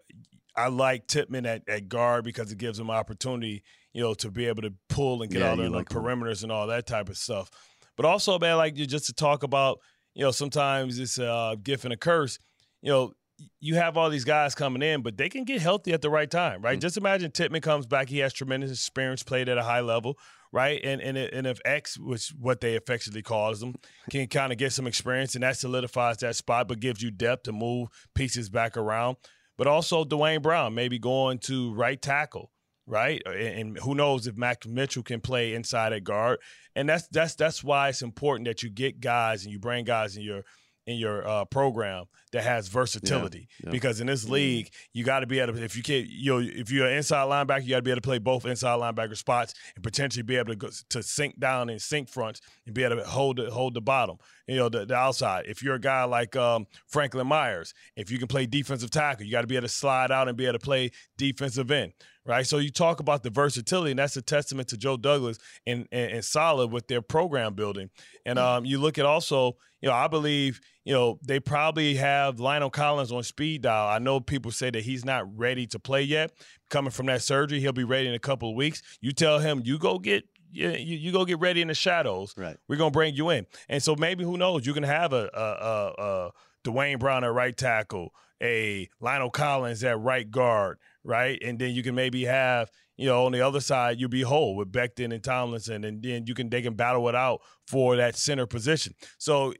I 0.56 0.68
like 0.68 1.06
Tippmann 1.06 1.46
at, 1.46 1.68
at 1.68 1.88
guard 1.88 2.24
because 2.24 2.50
it 2.50 2.58
gives 2.58 2.78
him 2.78 2.90
opportunity, 2.90 3.62
you 3.92 4.02
know, 4.02 4.14
to 4.14 4.30
be 4.30 4.46
able 4.46 4.62
to 4.62 4.72
pull 4.88 5.22
and 5.22 5.30
get 5.30 5.40
Yeah, 5.40 5.52
of 5.52 5.58
the 5.58 5.68
like 5.68 5.90
him. 5.90 6.02
perimeters 6.02 6.42
and 6.42 6.50
all 6.50 6.66
that 6.68 6.86
type 6.86 7.08
of 7.08 7.16
stuff. 7.18 7.50
But 7.96 8.06
also, 8.06 8.38
man, 8.38 8.56
like 8.56 8.76
you 8.76 8.86
just 8.86 9.06
to 9.06 9.12
talk 9.12 9.42
about, 9.42 9.78
you 10.14 10.24
know, 10.24 10.30
sometimes 10.30 10.98
it's 10.98 11.18
a 11.18 11.56
gift 11.62 11.84
and 11.84 11.92
a 11.92 11.96
curse. 11.96 12.38
You 12.82 12.90
know, 12.90 13.12
you 13.60 13.74
have 13.74 13.96
all 13.98 14.08
these 14.08 14.24
guys 14.24 14.54
coming 14.54 14.82
in, 14.82 15.02
but 15.02 15.16
they 15.18 15.28
can 15.28 15.44
get 15.44 15.60
healthy 15.60 15.92
at 15.92 16.00
the 16.00 16.08
right 16.08 16.30
time, 16.30 16.62
right? 16.62 16.78
Mm. 16.78 16.82
Just 16.82 16.96
imagine 16.96 17.30
Tippmann 17.30 17.60
comes 17.60 17.86
back; 17.86 18.08
he 18.08 18.18
has 18.20 18.32
tremendous 18.32 18.70
experience, 18.70 19.22
played 19.22 19.48
at 19.48 19.58
a 19.58 19.62
high 19.62 19.80
level, 19.80 20.18
right? 20.52 20.80
And 20.82 21.02
and 21.02 21.18
and 21.18 21.46
if 21.46 21.60
X, 21.66 21.98
which 21.98 22.32
what 22.38 22.62
they 22.62 22.76
affectionately 22.76 23.22
calls 23.22 23.60
them, 23.60 23.74
can 24.10 24.26
kind 24.28 24.52
of 24.52 24.58
get 24.58 24.72
some 24.72 24.86
experience, 24.86 25.34
and 25.34 25.42
that 25.44 25.58
solidifies 25.58 26.16
that 26.18 26.34
spot, 26.36 26.68
but 26.68 26.80
gives 26.80 27.02
you 27.02 27.10
depth 27.10 27.42
to 27.42 27.52
move 27.52 27.88
pieces 28.14 28.48
back 28.48 28.76
around. 28.76 29.18
But 29.58 29.66
also 29.66 30.04
Duane 30.04 30.42
Brown 30.42 30.74
maybe 30.74 30.98
going 30.98 31.38
to 31.40 31.72
right 31.74 32.00
tackle, 32.00 32.50
right? 32.86 33.22
And, 33.26 33.78
who 33.78 33.94
knows 33.94 34.26
if 34.26 34.36
Max 34.36 34.66
Mitchell 34.66 35.02
can 35.02 35.20
play 35.20 35.54
inside 35.54 35.92
at 35.92 36.04
guard? 36.04 36.38
And 36.74 36.88
that's 36.88 37.08
that's 37.08 37.34
that's 37.34 37.64
why 37.64 37.88
it's 37.88 38.02
important 38.02 38.46
that 38.46 38.62
you 38.62 38.70
get 38.70 39.00
guys 39.00 39.44
and 39.44 39.52
you 39.52 39.58
bring 39.58 39.84
guys 39.84 40.16
in 40.16 40.22
your 40.22 40.42
in 40.86 40.96
your 40.96 41.26
uh, 41.26 41.44
program 41.46 42.04
that 42.32 42.44
has 42.44 42.68
versatility. 42.68 43.48
yeah. 43.64 43.70
because 43.70 44.00
in 44.00 44.06
this 44.06 44.28
league 44.28 44.70
you 44.92 45.04
got 45.04 45.20
to 45.20 45.26
be 45.26 45.40
able 45.40 45.52
to 45.52 45.62
if 45.62 45.76
you 45.76 45.82
can't 45.82 46.06
you 46.08 46.32
know 46.32 46.38
if 46.40 46.70
you're 46.70 46.86
an 46.86 46.96
inside 46.96 47.24
linebacker 47.24 47.64
you 47.64 47.70
got 47.70 47.76
to 47.76 47.82
be 47.82 47.90
able 47.90 48.00
to 48.00 48.06
play 48.06 48.18
both 48.18 48.46
inside 48.46 48.78
linebacker 48.78 49.16
spots 49.16 49.54
and 49.74 49.82
potentially 49.82 50.22
be 50.22 50.36
able 50.36 50.52
to 50.52 50.56
go 50.56 50.68
to 50.88 51.02
sink 51.02 51.38
down 51.40 51.68
and 51.68 51.82
sink 51.82 52.08
fronts 52.08 52.40
and 52.66 52.74
be 52.74 52.84
able 52.84 52.96
to 52.96 53.04
hold 53.04 53.36
the, 53.36 53.50
hold 53.50 53.74
the 53.74 53.80
bottom 53.80 54.16
you 54.46 54.56
know 54.56 54.68
the, 54.68 54.86
the 54.86 54.94
outside. 54.94 55.46
If 55.46 55.62
you're 55.62 55.74
a 55.74 55.80
guy 55.80 56.04
like 56.04 56.36
um, 56.36 56.66
Franklin 56.86 57.26
Myers 57.26 57.74
if 57.96 58.10
you 58.10 58.18
can 58.18 58.28
play 58.28 58.46
defensive 58.46 58.90
tackle 58.90 59.26
you 59.26 59.32
got 59.32 59.40
to 59.40 59.46
be 59.46 59.56
able 59.56 59.66
to 59.66 59.72
slide 59.72 60.12
out 60.12 60.28
and 60.28 60.36
be 60.36 60.44
able 60.44 60.58
to 60.58 60.64
play 60.64 60.92
defensive 61.16 61.70
end 61.70 61.92
right 62.26 62.46
so 62.46 62.58
you 62.58 62.70
talk 62.70 63.00
about 63.00 63.22
the 63.22 63.30
versatility 63.30 63.90
and 63.90 63.98
that's 63.98 64.16
a 64.16 64.22
testament 64.22 64.68
to 64.68 64.76
Joe 64.76 64.96
Douglas 64.96 65.38
and 65.66 65.86
and, 65.92 66.12
and 66.12 66.24
solid 66.24 66.70
with 66.70 66.88
their 66.88 67.02
program 67.02 67.54
building 67.54 67.90
and 68.24 68.38
um, 68.38 68.64
you 68.64 68.78
look 68.78 68.98
at 68.98 69.06
also 69.06 69.56
you 69.80 69.88
know 69.88 69.94
I 69.94 70.08
believe 70.08 70.60
you 70.86 70.92
know, 70.92 71.18
they 71.20 71.40
probably 71.40 71.96
have 71.96 72.38
Lionel 72.38 72.70
Collins 72.70 73.10
on 73.10 73.24
speed 73.24 73.62
dial. 73.62 73.88
I 73.88 73.98
know 73.98 74.20
people 74.20 74.52
say 74.52 74.70
that 74.70 74.84
he's 74.84 75.04
not 75.04 75.26
ready 75.36 75.66
to 75.66 75.80
play 75.80 76.02
yet. 76.02 76.30
Coming 76.70 76.92
from 76.92 77.06
that 77.06 77.22
surgery, 77.22 77.58
he'll 77.58 77.72
be 77.72 77.82
ready 77.82 78.06
in 78.06 78.14
a 78.14 78.20
couple 78.20 78.50
of 78.50 78.54
weeks. 78.54 78.82
You 79.00 79.10
tell 79.10 79.40
him, 79.40 79.62
you 79.64 79.78
go 79.78 79.98
get 79.98 80.24
you, 80.52 80.70
you 80.70 81.10
go 81.10 81.24
get 81.24 81.40
ready 81.40 81.60
in 81.60 81.66
the 81.68 81.74
shadows. 81.74 82.34
Right. 82.36 82.56
We're 82.68 82.76
gonna 82.76 82.92
bring 82.92 83.16
you 83.16 83.30
in, 83.30 83.46
and 83.68 83.82
so 83.82 83.96
maybe 83.96 84.22
who 84.22 84.36
knows? 84.36 84.64
You 84.64 84.74
can 84.74 84.84
have 84.84 85.12
a, 85.12 85.28
a, 85.34 85.40
a, 85.40 86.02
a 86.02 86.30
Duane 86.62 86.98
Brown 86.98 87.24
at 87.24 87.32
right 87.32 87.56
tackle, 87.56 88.14
a 88.40 88.88
Lionel 89.00 89.30
Collins 89.30 89.82
at 89.82 89.98
right 89.98 90.30
guard, 90.30 90.78
right, 91.06 91.38
and 91.42 91.58
then 91.58 91.72
you 91.72 91.82
can 91.82 91.94
maybe 91.94 92.24
have 92.24 92.70
you 92.96 93.06
know, 93.06 93.26
on 93.26 93.32
the 93.32 93.42
other 93.42 93.60
side, 93.60 94.00
you'll 94.00 94.08
be 94.08 94.22
whole 94.22 94.56
with 94.56 94.72
Becton 94.72 95.12
and 95.12 95.22
Tomlinson, 95.22 95.84
and 95.84 96.02
then 96.02 96.24
you 96.26 96.34
can 96.34 96.48
they 96.48 96.62
can 96.62 96.74
battle 96.74 97.08
it 97.08 97.14
out 97.14 97.42
for 97.66 97.96
that 97.96 98.16
center 98.16 98.46
position. 98.46 98.94
So 99.18 99.52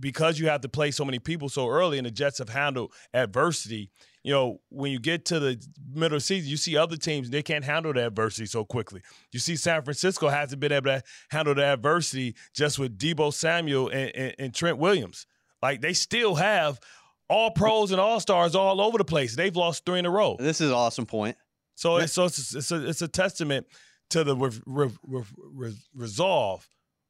because 0.00 0.38
you 0.38 0.48
have 0.48 0.60
to 0.60 0.68
play 0.68 0.90
so 0.90 1.04
many 1.04 1.18
people 1.18 1.48
so 1.48 1.68
early 1.68 1.98
and 1.98 2.06
the 2.06 2.10
Jets 2.10 2.38
have 2.38 2.48
handled 2.48 2.92
adversity, 3.14 3.90
you 4.22 4.32
know, 4.32 4.60
when 4.68 4.90
you 4.90 4.98
get 4.98 5.24
to 5.26 5.38
the 5.38 5.64
middle 5.92 6.16
of 6.16 6.22
the 6.22 6.26
season, 6.26 6.50
you 6.50 6.56
see 6.56 6.76
other 6.76 6.96
teams, 6.96 7.30
they 7.30 7.42
can't 7.42 7.64
handle 7.64 7.92
the 7.92 8.06
adversity 8.06 8.46
so 8.46 8.64
quickly. 8.64 9.00
You 9.32 9.38
see 9.38 9.54
San 9.54 9.82
Francisco 9.82 10.28
hasn't 10.28 10.60
been 10.60 10.72
able 10.72 10.86
to 10.86 11.02
handle 11.30 11.54
the 11.54 11.64
adversity 11.64 12.34
just 12.52 12.78
with 12.78 12.98
Deebo 12.98 13.32
Samuel 13.32 13.88
and, 13.88 14.10
and, 14.14 14.34
and 14.38 14.54
Trent 14.54 14.78
Williams. 14.78 15.26
Like 15.62 15.80
they 15.80 15.92
still 15.92 16.34
have 16.34 16.80
all 17.28 17.50
pros 17.50 17.90
and 17.90 18.00
all 18.00 18.20
stars 18.20 18.54
all 18.54 18.80
over 18.80 18.98
the 18.98 19.04
place. 19.04 19.34
They've 19.34 19.54
lost 19.54 19.84
three 19.84 19.98
in 19.98 20.06
a 20.06 20.10
row. 20.10 20.36
This 20.38 20.60
is 20.60 20.68
an 20.70 20.76
awesome 20.76 21.06
point. 21.06 21.36
So, 21.74 21.96
it's, 21.96 22.12
so 22.12 22.24
it's, 22.24 22.54
it's, 22.54 22.70
a, 22.70 22.88
it's 22.88 23.02
a 23.02 23.08
testament 23.08 23.66
to 24.10 24.24
the 24.24 24.36
re- 24.36 24.60
re- 24.64 25.24
re- 25.52 25.76
resolve 25.94 26.66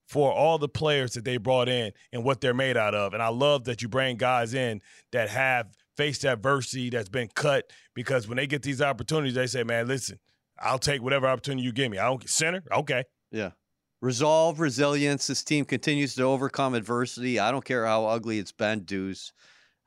for 0.09 0.33
all 0.33 0.59
the 0.59 0.69
players 0.69 1.13
that 1.15 1.25
they 1.25 1.37
brought 1.37 1.69
in 1.69 1.93
and 2.13 2.25
what 2.25 2.41
they're 2.41 2.55
made 2.55 2.77
out 2.77 2.95
of. 2.95 3.13
And 3.13 3.23
I 3.23 3.29
love 3.29 3.65
that 3.65 3.83
you 3.83 3.89
bring 3.89 4.17
guys 4.17 4.55
in 4.55 4.81
that 5.13 5.29
have 5.29 5.69
faced 5.97 6.25
adversity, 6.25 6.91
that's 6.91 7.09
been 7.09 7.29
cut, 7.35 7.71
because 7.95 8.29
when 8.29 8.37
they 8.37 8.47
get 8.47 8.63
these 8.63 8.83
opportunities, 8.83 9.35
they 9.35 9.47
say, 9.47 9.63
man, 9.63 9.89
listen, 9.89 10.19
I'll 10.59 10.79
take 10.79 11.03
whatever 11.03 11.27
opportunity 11.27 11.65
you 11.65 11.73
give 11.73 11.91
me. 11.91 11.99
I 11.99 12.07
don't 12.07 12.29
center. 12.29 12.63
Okay. 12.73 13.05
Yeah. 13.31 13.51
Resolve, 14.01 14.61
resilience. 14.61 15.27
This 15.27 15.43
team 15.43 15.65
continues 15.65 16.15
to 16.17 16.23
overcome 16.23 16.75
adversity. 16.75 17.39
I 17.39 17.51
don't 17.51 17.65
care 17.65 17.87
how 17.87 18.07
ugly 18.07 18.39
it's 18.39 18.53
been, 18.53 18.81
Deuce. 18.81 19.33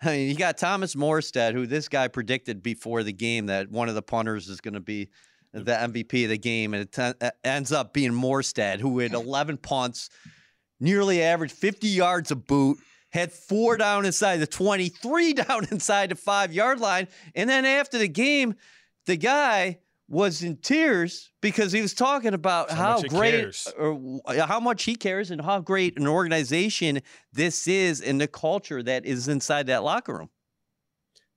I 0.01 0.05
mean, 0.17 0.29
you 0.29 0.35
got 0.35 0.57
Thomas 0.57 0.95
Morstead, 0.95 1.53
who 1.53 1.65
this 1.67 1.89
guy 1.89 2.07
predicted 2.07 2.63
before 2.63 3.03
the 3.03 3.13
game 3.13 3.47
that 3.47 3.69
one 3.69 3.89
of 3.89 3.95
the 3.95 4.01
punters 4.01 4.47
is 4.47 4.61
going 4.61 4.73
to 4.73 4.79
be 4.79 5.09
the 5.51 5.63
MVP 5.63 6.23
of 6.23 6.29
the 6.29 6.37
game, 6.37 6.73
and 6.73 6.83
it 6.83 6.91
t- 6.91 7.25
uh, 7.25 7.31
ends 7.43 7.71
up 7.71 7.93
being 7.93 8.11
Morstead, 8.11 8.79
who 8.79 8.99
had 8.99 9.13
11 9.13 9.57
punts, 9.57 10.09
nearly 10.79 11.21
averaged 11.21 11.53
50 11.53 11.87
yards 11.87 12.31
a 12.31 12.35
boot, 12.35 12.77
had 13.11 13.31
four 13.31 13.75
down 13.75 14.05
inside 14.05 14.37
the 14.37 14.47
23 14.47 15.33
down 15.33 15.65
inside 15.71 16.11
the 16.11 16.15
five 16.15 16.53
yard 16.53 16.79
line. 16.79 17.07
And 17.35 17.49
then 17.49 17.65
after 17.65 17.97
the 17.97 18.07
game, 18.07 18.55
the 19.05 19.17
guy 19.17 19.79
was 20.09 20.41
in 20.41 20.57
tears 20.57 21.31
because 21.39 21.71
he 21.71 21.81
was 21.81 21.93
talking 21.93 22.33
about 22.33 22.71
how, 22.71 22.99
how 22.99 23.01
great 23.03 23.45
or 23.77 24.19
uh, 24.25 24.31
uh, 24.31 24.47
how 24.47 24.59
much 24.59 24.83
he 24.83 24.95
cares 24.95 25.29
and 25.29 25.39
how 25.39 25.59
great 25.59 25.97
an 25.99 26.07
organization 26.07 26.99
this 27.31 27.67
is 27.67 28.01
and 28.01 28.19
the 28.19 28.27
culture 28.27 28.81
that 28.81 29.05
is 29.05 29.27
inside 29.27 29.67
that 29.67 29.83
locker 29.83 30.17
room. 30.17 30.29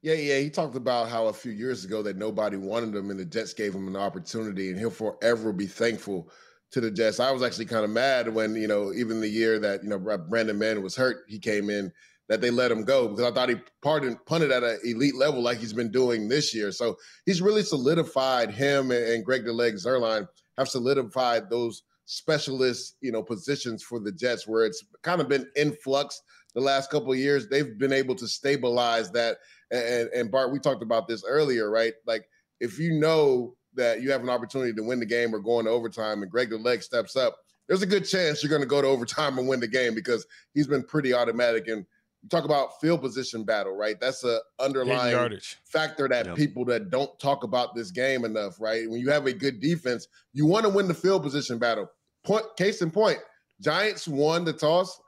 Yeah, 0.00 0.14
yeah. 0.14 0.38
He 0.38 0.48
talked 0.48 0.74
about 0.74 1.10
how 1.10 1.26
a 1.26 1.32
few 1.32 1.52
years 1.52 1.84
ago 1.84 2.02
that 2.02 2.16
nobody 2.16 2.56
wanted 2.56 2.96
him 2.96 3.10
and 3.10 3.20
the 3.20 3.26
Jets 3.26 3.52
gave 3.52 3.74
him 3.74 3.86
an 3.86 3.94
opportunity 3.94 4.70
and 4.70 4.78
he'll 4.78 4.90
forever 4.90 5.52
be 5.52 5.66
thankful 5.66 6.30
to 6.70 6.80
the 6.80 6.90
Jets. 6.90 7.20
I 7.20 7.30
was 7.30 7.42
actually 7.42 7.66
kind 7.66 7.84
of 7.84 7.90
mad 7.90 8.34
when, 8.34 8.54
you 8.54 8.66
know, 8.66 8.92
even 8.94 9.20
the 9.20 9.28
year 9.28 9.58
that, 9.58 9.84
you 9.84 9.90
know, 9.90 9.98
Braden 9.98 10.58
Mann 10.58 10.82
was 10.82 10.96
hurt, 10.96 11.24
he 11.28 11.38
came 11.38 11.68
in 11.68 11.92
that 12.32 12.40
they 12.40 12.48
let 12.48 12.70
him 12.70 12.82
go 12.82 13.08
because 13.08 13.30
I 13.30 13.34
thought 13.34 13.50
he 13.50 13.56
pardon, 13.82 14.18
punted 14.24 14.50
at 14.50 14.62
an 14.62 14.78
elite 14.84 15.14
level 15.14 15.42
like 15.42 15.58
he's 15.58 15.74
been 15.74 15.90
doing 15.90 16.28
this 16.28 16.54
year. 16.54 16.72
So 16.72 16.96
he's 17.26 17.42
really 17.42 17.62
solidified 17.62 18.50
him 18.50 18.90
and, 18.90 19.22
Greg 19.22 19.44
the 19.44 19.52
Leg 19.52 19.74
Zuerlein 19.74 20.26
have 20.56 20.66
solidified 20.66 21.50
those 21.50 21.82
specialist, 22.06 22.96
you 23.02 23.12
know, 23.12 23.22
positions 23.22 23.82
for 23.82 24.00
the 24.00 24.10
Jets 24.10 24.48
where 24.48 24.64
it's 24.64 24.82
kind 25.02 25.20
of 25.20 25.28
been 25.28 25.46
in 25.56 25.76
flux 25.84 26.22
the 26.54 26.62
last 26.62 26.90
couple 26.90 27.12
of 27.12 27.18
years. 27.18 27.48
They've 27.48 27.76
been 27.78 27.92
able 27.92 28.14
to 28.14 28.26
stabilize 28.26 29.10
that 29.10 29.36
and, 29.70 30.08
and 30.14 30.30
Bart, 30.30 30.52
we 30.52 30.58
talked 30.58 30.82
about 30.82 31.08
this 31.08 31.22
earlier, 31.28 31.70
right? 31.70 31.92
Like 32.06 32.30
if 32.60 32.78
you 32.78 32.98
know 32.98 33.56
that 33.74 34.00
you 34.00 34.10
have 34.10 34.22
an 34.22 34.30
opportunity 34.30 34.72
to 34.72 34.82
win 34.82 35.00
the 35.00 35.06
game 35.06 35.34
or 35.34 35.38
go 35.38 35.58
into 35.58 35.70
overtime 35.70 36.22
and 36.22 36.30
Greg 36.30 36.48
the 36.48 36.56
leg 36.56 36.82
steps 36.82 37.14
up, 37.14 37.36
there's 37.68 37.82
a 37.82 37.86
good 37.86 38.06
chance 38.06 38.42
you're 38.42 38.50
going 38.50 38.62
to 38.62 38.66
go 38.66 38.80
to 38.80 38.88
overtime 38.88 39.38
and 39.38 39.46
win 39.46 39.60
the 39.60 39.68
game 39.68 39.94
because 39.94 40.26
he's 40.54 40.66
been 40.66 40.82
pretty 40.82 41.12
automatic. 41.12 41.68
And 41.68 41.84
you 42.22 42.28
talk 42.28 42.44
about 42.44 42.80
field 42.80 43.00
position 43.00 43.44
battle, 43.44 43.76
right? 43.76 43.98
That's 44.00 44.24
a 44.24 44.40
underlying 44.58 45.40
factor 45.64 46.08
that 46.08 46.26
yep. 46.26 46.36
people 46.36 46.64
that 46.66 46.90
don't 46.90 47.18
talk 47.18 47.44
about 47.44 47.74
this 47.74 47.90
game 47.90 48.24
enough, 48.24 48.60
right? 48.60 48.88
When 48.88 49.00
you 49.00 49.10
have 49.10 49.26
a 49.26 49.32
good 49.32 49.60
defense, 49.60 50.06
you 50.32 50.46
want 50.46 50.64
to 50.64 50.70
win 50.70 50.88
the 50.88 50.94
field 50.94 51.22
position 51.22 51.58
battle. 51.58 51.90
Point 52.24 52.44
case 52.56 52.82
in 52.82 52.90
point, 52.90 53.18
Giants 53.60 54.06
won 54.06 54.44
the 54.44 54.52
toss 54.52 55.00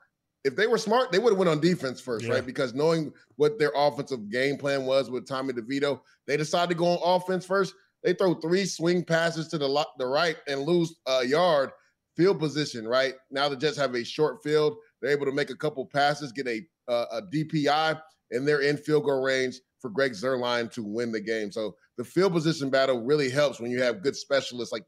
if 0.45 0.55
they 0.55 0.67
were 0.67 0.77
smart, 0.77 1.11
they 1.11 1.17
would 1.17 1.31
have 1.31 1.39
went 1.39 1.49
on 1.49 1.59
defense 1.59 1.99
first, 1.99 2.25
yeah. 2.25 2.33
right? 2.33 2.45
Because 2.45 2.75
knowing 2.75 3.11
what 3.35 3.57
their 3.57 3.71
offensive 3.75 4.29
game 4.29 4.57
plan 4.57 4.85
was 4.85 5.09
with 5.09 5.27
Tommy 5.27 5.53
DeVito, 5.53 5.99
they 6.27 6.37
decided 6.37 6.69
to 6.69 6.75
go 6.75 6.85
on 6.85 6.99
offense 7.15 7.45
first. 7.45 7.73
They 8.03 8.13
throw 8.13 8.35
three 8.35 8.65
swing 8.65 9.03
passes 9.03 9.47
to 9.47 9.57
the 9.57 9.85
the 9.97 10.05
right 10.05 10.37
and 10.47 10.61
lose 10.61 10.95
a 11.07 11.25
yard 11.25 11.71
field 12.15 12.39
position. 12.39 12.87
Right 12.87 13.15
now, 13.31 13.49
the 13.49 13.57
Jets 13.57 13.77
have 13.77 13.95
a 13.95 14.05
short 14.05 14.43
field. 14.43 14.77
They're 15.01 15.11
able 15.11 15.25
to 15.25 15.31
make 15.31 15.49
a 15.49 15.55
couple 15.55 15.83
passes, 15.83 16.31
get 16.31 16.47
a 16.47 16.61
uh, 16.87 17.05
a 17.11 17.21
DPI, 17.21 17.99
and 18.31 18.47
they're 18.47 18.61
in 18.61 18.77
field 18.77 19.05
goal 19.05 19.21
range 19.21 19.55
for 19.79 19.89
Greg 19.89 20.13
Zuerlein 20.13 20.71
to 20.73 20.83
win 20.83 21.11
the 21.11 21.21
game. 21.21 21.51
So 21.51 21.75
the 21.97 22.03
field 22.03 22.33
position 22.33 22.69
battle 22.69 23.03
really 23.03 23.29
helps 23.29 23.59
when 23.59 23.71
you 23.71 23.81
have 23.81 24.01
good 24.01 24.15
specialists 24.15 24.73
like 24.73 24.87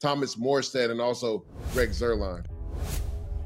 Thomas 0.00 0.36
Morstead 0.36 0.90
and 0.90 1.00
also 1.00 1.44
Greg 1.72 1.90
Zuerlein. 1.90 2.44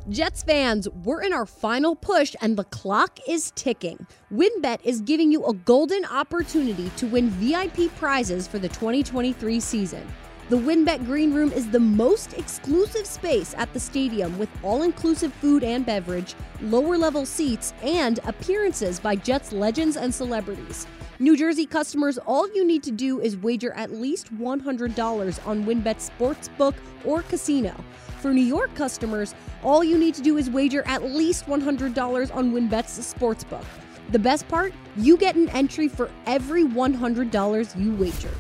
Jets 0.09 0.43
fans, 0.43 0.89
we're 1.05 1.23
in 1.23 1.35
our 1.35 1.45
final 1.45 1.95
push 1.95 2.35
and 2.41 2.57
the 2.57 2.65
clock 2.65 3.19
is 3.29 3.53
ticking. 3.57 4.07
WynnBET 4.33 4.79
is 4.83 5.03
giving 5.03 5.31
you 5.31 5.45
a 5.45 5.53
golden 5.53 6.05
opportunity 6.07 6.91
to 6.97 7.07
win 7.07 7.29
VIP 7.31 7.95
prizes 7.97 8.49
for 8.49 8.59
the 8.59 8.69
2023 8.69 9.61
season. 9.61 10.07
The 10.49 10.57
WynnBET 10.57 11.05
Green 11.05 11.35
Room 11.35 11.53
is 11.53 11.69
the 11.69 11.79
most 11.79 12.33
exclusive 12.33 13.05
space 13.05 13.55
at 13.59 13.71
the 13.75 13.79
stadium 13.79 14.39
with 14.39 14.49
all 14.63 14.83
inclusive 14.83 15.31
food 15.35 15.63
and 15.63 15.85
beverage, 15.85 16.35
lower 16.63 16.97
level 16.97 17.27
seats, 17.27 17.75
and 17.83 18.19
appearances 18.25 18.99
by 18.99 19.15
Jets 19.15 19.53
legends 19.53 19.99
and 19.99 20.15
celebrities. 20.15 20.87
New 21.19 21.37
Jersey 21.37 21.67
customers, 21.67 22.17
all 22.17 22.49
you 22.55 22.65
need 22.65 22.83
to 22.85 22.91
do 22.91 23.21
is 23.21 23.37
wager 23.37 23.75
at 23.75 23.93
least 23.93 24.35
$100 24.39 25.47
on 25.47 25.65
WynnBET 25.67 26.11
Sportsbook 26.19 26.77
or 27.05 27.21
Casino. 27.25 27.75
For 28.21 28.33
New 28.33 28.41
York 28.41 28.75
customers, 28.75 29.35
all 29.63 29.85
you 29.85 29.99
need 29.99 30.15
to 30.15 30.23
do 30.23 30.39
is 30.39 30.49
wager 30.49 30.83
at 30.87 31.03
least 31.03 31.45
$100 31.45 32.35
on 32.35 32.53
WynnBET's 32.53 33.15
sportsbook. 33.15 33.67
The 34.13 34.19
best 34.19 34.49
part, 34.49 34.73
you 34.97 35.19
get 35.19 35.35
an 35.35 35.51
entry 35.51 35.89
for 35.89 36.11
every 36.25 36.65
$100 36.65 37.79
you 37.79 37.95
wager. 37.97 38.33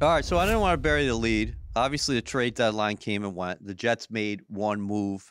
All 0.00 0.10
right, 0.10 0.24
so 0.24 0.38
I 0.38 0.44
didn't 0.44 0.60
want 0.60 0.74
to 0.74 0.78
bury 0.78 1.06
the 1.06 1.14
lead. 1.14 1.55
Obviously, 1.76 2.14
the 2.14 2.22
trade 2.22 2.54
deadline 2.54 2.96
came 2.96 3.22
and 3.22 3.36
went. 3.36 3.64
The 3.64 3.74
Jets 3.74 4.10
made 4.10 4.40
one 4.48 4.80
move 4.80 5.30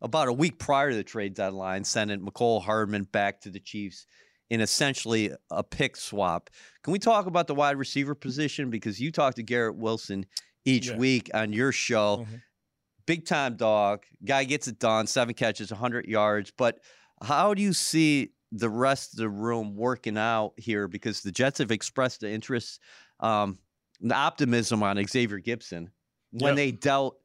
about 0.00 0.26
a 0.26 0.32
week 0.32 0.58
prior 0.58 0.90
to 0.90 0.96
the 0.96 1.04
trade 1.04 1.34
deadline, 1.34 1.84
sending 1.84 2.20
Mecole 2.20 2.62
Hardman 2.62 3.04
back 3.04 3.40
to 3.42 3.50
the 3.50 3.60
Chiefs. 3.60 4.06
in 4.50 4.60
essentially 4.60 5.32
a 5.50 5.62
pick 5.62 5.96
swap. 5.96 6.50
Can 6.82 6.92
we 6.92 6.98
talk 6.98 7.24
about 7.24 7.46
the 7.46 7.54
wide 7.54 7.78
receiver 7.78 8.14
position? 8.14 8.68
Because 8.68 9.00
you 9.00 9.10
talk 9.10 9.34
to 9.36 9.42
Garrett 9.42 9.76
Wilson 9.76 10.26
each 10.66 10.88
Yeah. 10.88 10.96
week 10.98 11.30
on 11.32 11.54
your 11.54 11.72
show. 11.72 12.26
Mhm. 12.28 12.42
Big 13.06 13.24
time 13.24 13.56
dog. 13.56 14.04
Guy 14.22 14.44
gets 14.44 14.68
it 14.68 14.78
done, 14.78 15.06
seven 15.06 15.32
catches, 15.32 15.70
100 15.72 16.04
yards. 16.06 16.50
But 16.54 16.80
how 17.22 17.54
do 17.54 17.62
you 17.62 17.72
see 17.72 18.34
the 18.50 18.68
rest 18.68 19.14
of 19.14 19.20
the 19.20 19.30
room 19.30 19.74
working 19.74 20.18
out 20.18 20.52
here? 20.58 20.86
Because 20.86 21.22
the 21.22 21.32
Jets 21.32 21.56
have 21.58 21.70
expressed 21.70 22.20
the 22.20 22.30
interest, 22.30 22.78
um, 23.20 23.58
optimism 24.10 24.82
on 24.82 25.02
Xavier 25.06 25.40
Gipson 25.40 25.88
when 26.32 26.50
Yep. 26.52 26.56
they 26.56 26.70
dealt 26.72 27.16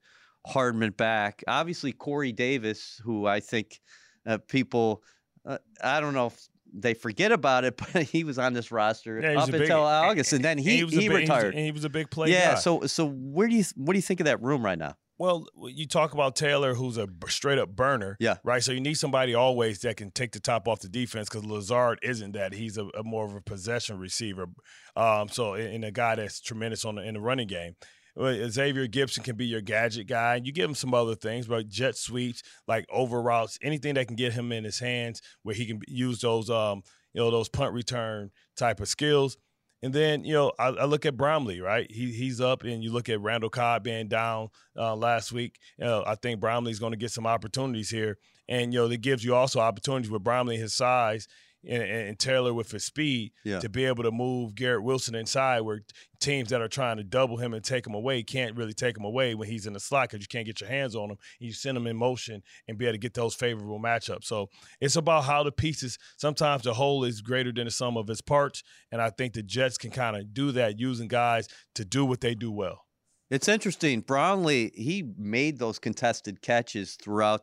Hardman 0.46 0.92
back. 0.92 1.44
Obviously, 1.48 1.92
Corey 1.92 2.32
Davis, 2.32 3.02
who 3.04 3.26
I 3.26 3.40
think 3.40 3.80
uh, 4.26 4.38
people, 4.48 5.02
uh, 5.46 5.58
I 5.84 6.00
don't 6.00 6.14
know 6.14 6.28
if 6.28 6.48
they 6.74 6.94
forget 6.94 7.32
about 7.32 7.64
it, 7.64 7.78
but 7.94 8.04
he 8.04 8.24
was 8.24 8.38
on 8.38 8.54
this 8.54 8.72
roster 8.72 9.20
Yeah, 9.20 9.42
up 9.42 9.50
big- 9.52 9.62
until 9.62 9.82
August, 9.84 10.34
and 10.34 10.44
then 10.44 10.58
he, 10.58 10.84
was 10.84 10.94
he, 10.94 11.08
a 11.08 11.10
big, 11.10 11.20
retired. 11.22 11.56
and 11.56 11.64
he 11.66 11.72
was 11.72 11.86
a 11.86 11.90
big 11.90 12.10
player. 12.12 12.32
yeah. 12.34 12.54
guy. 12.54 12.60
So 12.60 12.82
so 12.88 13.08
where 13.08 13.48
do 13.48 13.56
you 13.56 13.64
what 13.76 13.94
do 13.94 13.98
you 13.98 14.04
think 14.04 14.20
of 14.20 14.26
that 14.26 14.42
room 14.42 14.64
right 14.64 14.78
now? 14.78 14.96
Well, 15.20 15.48
you 15.56 15.88
talk 15.88 16.14
about 16.14 16.36
Taylor, 16.36 16.76
who's 16.76 16.98
a 16.98 17.08
straight 17.28 17.58
up 17.58 17.70
burner. 17.70 18.18
Yeah. 18.20 18.38
Right. 18.44 18.64
So 18.64 18.72
you 18.72 18.82
need 18.82 18.96
somebody 18.96 19.34
always 19.34 19.80
that 19.80 19.98
can 19.98 20.12
take 20.12 20.32
the 20.32 20.40
top 20.40 20.68
off 20.68 20.82
the 20.82 20.90
defense 20.90 21.28
because 21.28 21.46
Lazard 21.46 22.00
isn't 22.04 22.34
that. 22.34 22.54
He's 22.54 22.78
a, 22.78 22.86
a 22.98 23.04
more 23.04 23.26
of 23.26 23.36
a 23.36 23.42
possession 23.42 23.98
receiver. 23.98 24.48
Um, 24.96 25.28
so 25.30 25.56
and 25.56 25.84
a 25.84 25.92
guy 25.92 26.16
that's 26.16 26.40
tremendous 26.40 26.86
on 26.86 26.96
the, 26.96 27.02
in 27.02 27.16
the 27.16 27.20
running 27.20 27.48
game. 27.48 27.76
Xavier 28.20 28.88
Gipson 28.88 29.24
can 29.24 29.36
be 29.36 29.46
your 29.46 29.62
gadget 29.62 30.08
guy. 30.08 30.42
You 30.44 30.52
give 30.52 30.70
him 30.70 30.76
some 30.76 30.94
other 30.94 31.16
things, 31.16 31.46
but 31.46 31.70
jet 31.70 31.96
sweeps, 31.96 32.42
like 32.68 32.86
over 32.90 33.22
routes, 33.22 33.60
anything 33.62 33.94
that 33.94 34.08
can 34.08 34.16
get 34.16 34.34
him 34.34 34.52
in 34.52 34.64
his 34.64 34.80
hands 34.80 35.22
where 35.44 35.54
he 35.54 35.66
can 35.66 35.82
use 35.88 36.22
those, 36.22 36.50
um, 36.50 36.82
you 37.14 37.22
know, 37.22 37.30
those 37.30 37.50
punt 37.50 37.74
return 37.74 38.32
type 38.56 38.80
of 38.80 38.88
skills. 38.88 39.38
And 39.84 39.94
then, 39.94 40.24
you 40.24 40.34
know, 40.34 40.52
I, 40.58 40.70
I 40.70 40.86
look 40.86 41.06
at 41.06 41.18
Brownlee, 41.18 41.60
right? 41.60 41.90
He 41.92 42.12
he's 42.12 42.42
up, 42.42 42.64
and 42.64 42.84
you 42.84 42.92
look 42.92 43.10
at 43.10 43.22
Randall 43.22 43.50
Cobb 43.50 43.84
being 43.84 44.08
down 44.08 44.50
uh, 44.76 44.96
last 44.96 45.32
week. 45.32 45.60
You 45.78 45.86
know, 45.86 46.04
I 46.06 46.16
think 46.16 46.42
Brownlee's 46.42 46.80
going 46.80 46.94
to 46.94 46.98
get 46.98 47.12
some 47.12 47.28
opportunities 47.28 47.90
here, 47.90 48.18
and 48.50 48.74
you 48.74 48.80
know, 48.80 48.88
that 48.88 49.02
gives 49.02 49.24
you 49.24 49.36
also 49.36 49.60
opportunities 49.60 50.10
with 50.10 50.24
Brownlee 50.24 50.58
his 50.58 50.74
size 50.74 51.28
and, 51.68 51.82
and 51.84 52.20
Taylor 52.20 52.54
with 52.54 52.72
his 52.72 52.84
speed 52.84 53.32
Yeah. 53.44 53.60
to 53.60 53.70
be 53.70 53.86
able 53.86 54.04
to 54.04 54.12
move 54.12 54.56
Garrett 54.56 54.84
Wilson 54.84 55.16
inside, 55.16 55.62
where 55.62 55.82
teams 56.20 56.50
that 56.50 56.62
are 56.62 56.68
trying 56.68 56.98
to 56.98 57.04
double 57.04 57.38
him 57.38 57.54
and 57.54 57.64
take 57.64 57.86
him 57.86 57.94
away 57.94 58.24
can't 58.24 58.56
really 58.56 58.74
take 58.74 58.98
him 58.98 59.04
away 59.04 59.36
when 59.36 59.48
he's 59.50 59.66
in 59.68 59.74
the 59.74 59.80
slot 59.80 60.10
because 60.10 60.24
you 60.24 60.28
can't 60.28 60.46
get 60.46 60.62
your 60.62 60.70
hands 60.70 60.96
on 60.96 61.12
him. 61.12 61.18
You 61.40 61.54
send 61.54 61.78
him 61.78 61.88
in 61.88 61.96
motion 61.96 62.42
and 62.68 62.78
be 62.78 62.86
able 62.86 62.94
to 62.94 62.98
get 63.00 63.14
those 63.14 63.36
favorable 63.36 63.80
matchups. 63.80 64.26
So 64.26 64.50
it's 64.82 64.96
about 64.96 65.26
how 65.26 65.44
the 65.44 65.52
pieces. 65.52 65.98
Sometimes 66.18 66.64
the 66.64 66.74
whole 66.74 67.04
is 67.04 67.22
greater 67.22 67.52
than 67.52 67.66
the 67.66 67.72
sum 67.72 67.98
of 67.98 68.10
its 68.10 68.22
parts, 68.22 68.64
and 68.92 69.02
I 69.02 69.10
think 69.10 69.34
the 69.34 69.44
Jets 69.44 69.78
can 69.78 69.92
kind 69.92 70.16
of 70.16 70.34
do 70.34 70.52
that 70.54 70.80
using 70.80 71.08
guys 71.08 71.48
to 71.76 71.86
do 71.86 72.06
what 72.06 72.22
they 72.22 72.36
do 72.36 72.52
well. 72.52 72.84
It's 73.30 73.48
interesting. 73.50 74.00
Brownlee, 74.02 74.72
he 74.74 75.04
made 75.18 75.60
those 75.60 75.80
contested 75.80 76.42
catches 76.42 76.96
throughout 76.96 77.42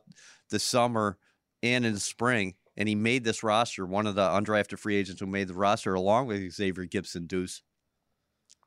the 0.49 0.57
summer 0.57 1.17
and 1.61 1.85
in 1.85 1.93
the 1.93 1.99
spring, 1.99 2.55
and 2.77 2.89
he 2.89 2.95
made 2.95 3.23
this 3.23 3.43
roster, 3.43 3.85
one 3.85 4.07
of 4.07 4.15
the 4.15 4.27
undrafted 4.27 4.79
free 4.79 4.95
agents 4.95 5.21
who 5.21 5.27
made 5.27 5.47
the 5.47 5.53
roster 5.53 5.93
along 5.93 6.27
with 6.27 6.51
Xavier 6.51 6.85
Gipson 6.85 7.27
Deuce. 7.27 7.61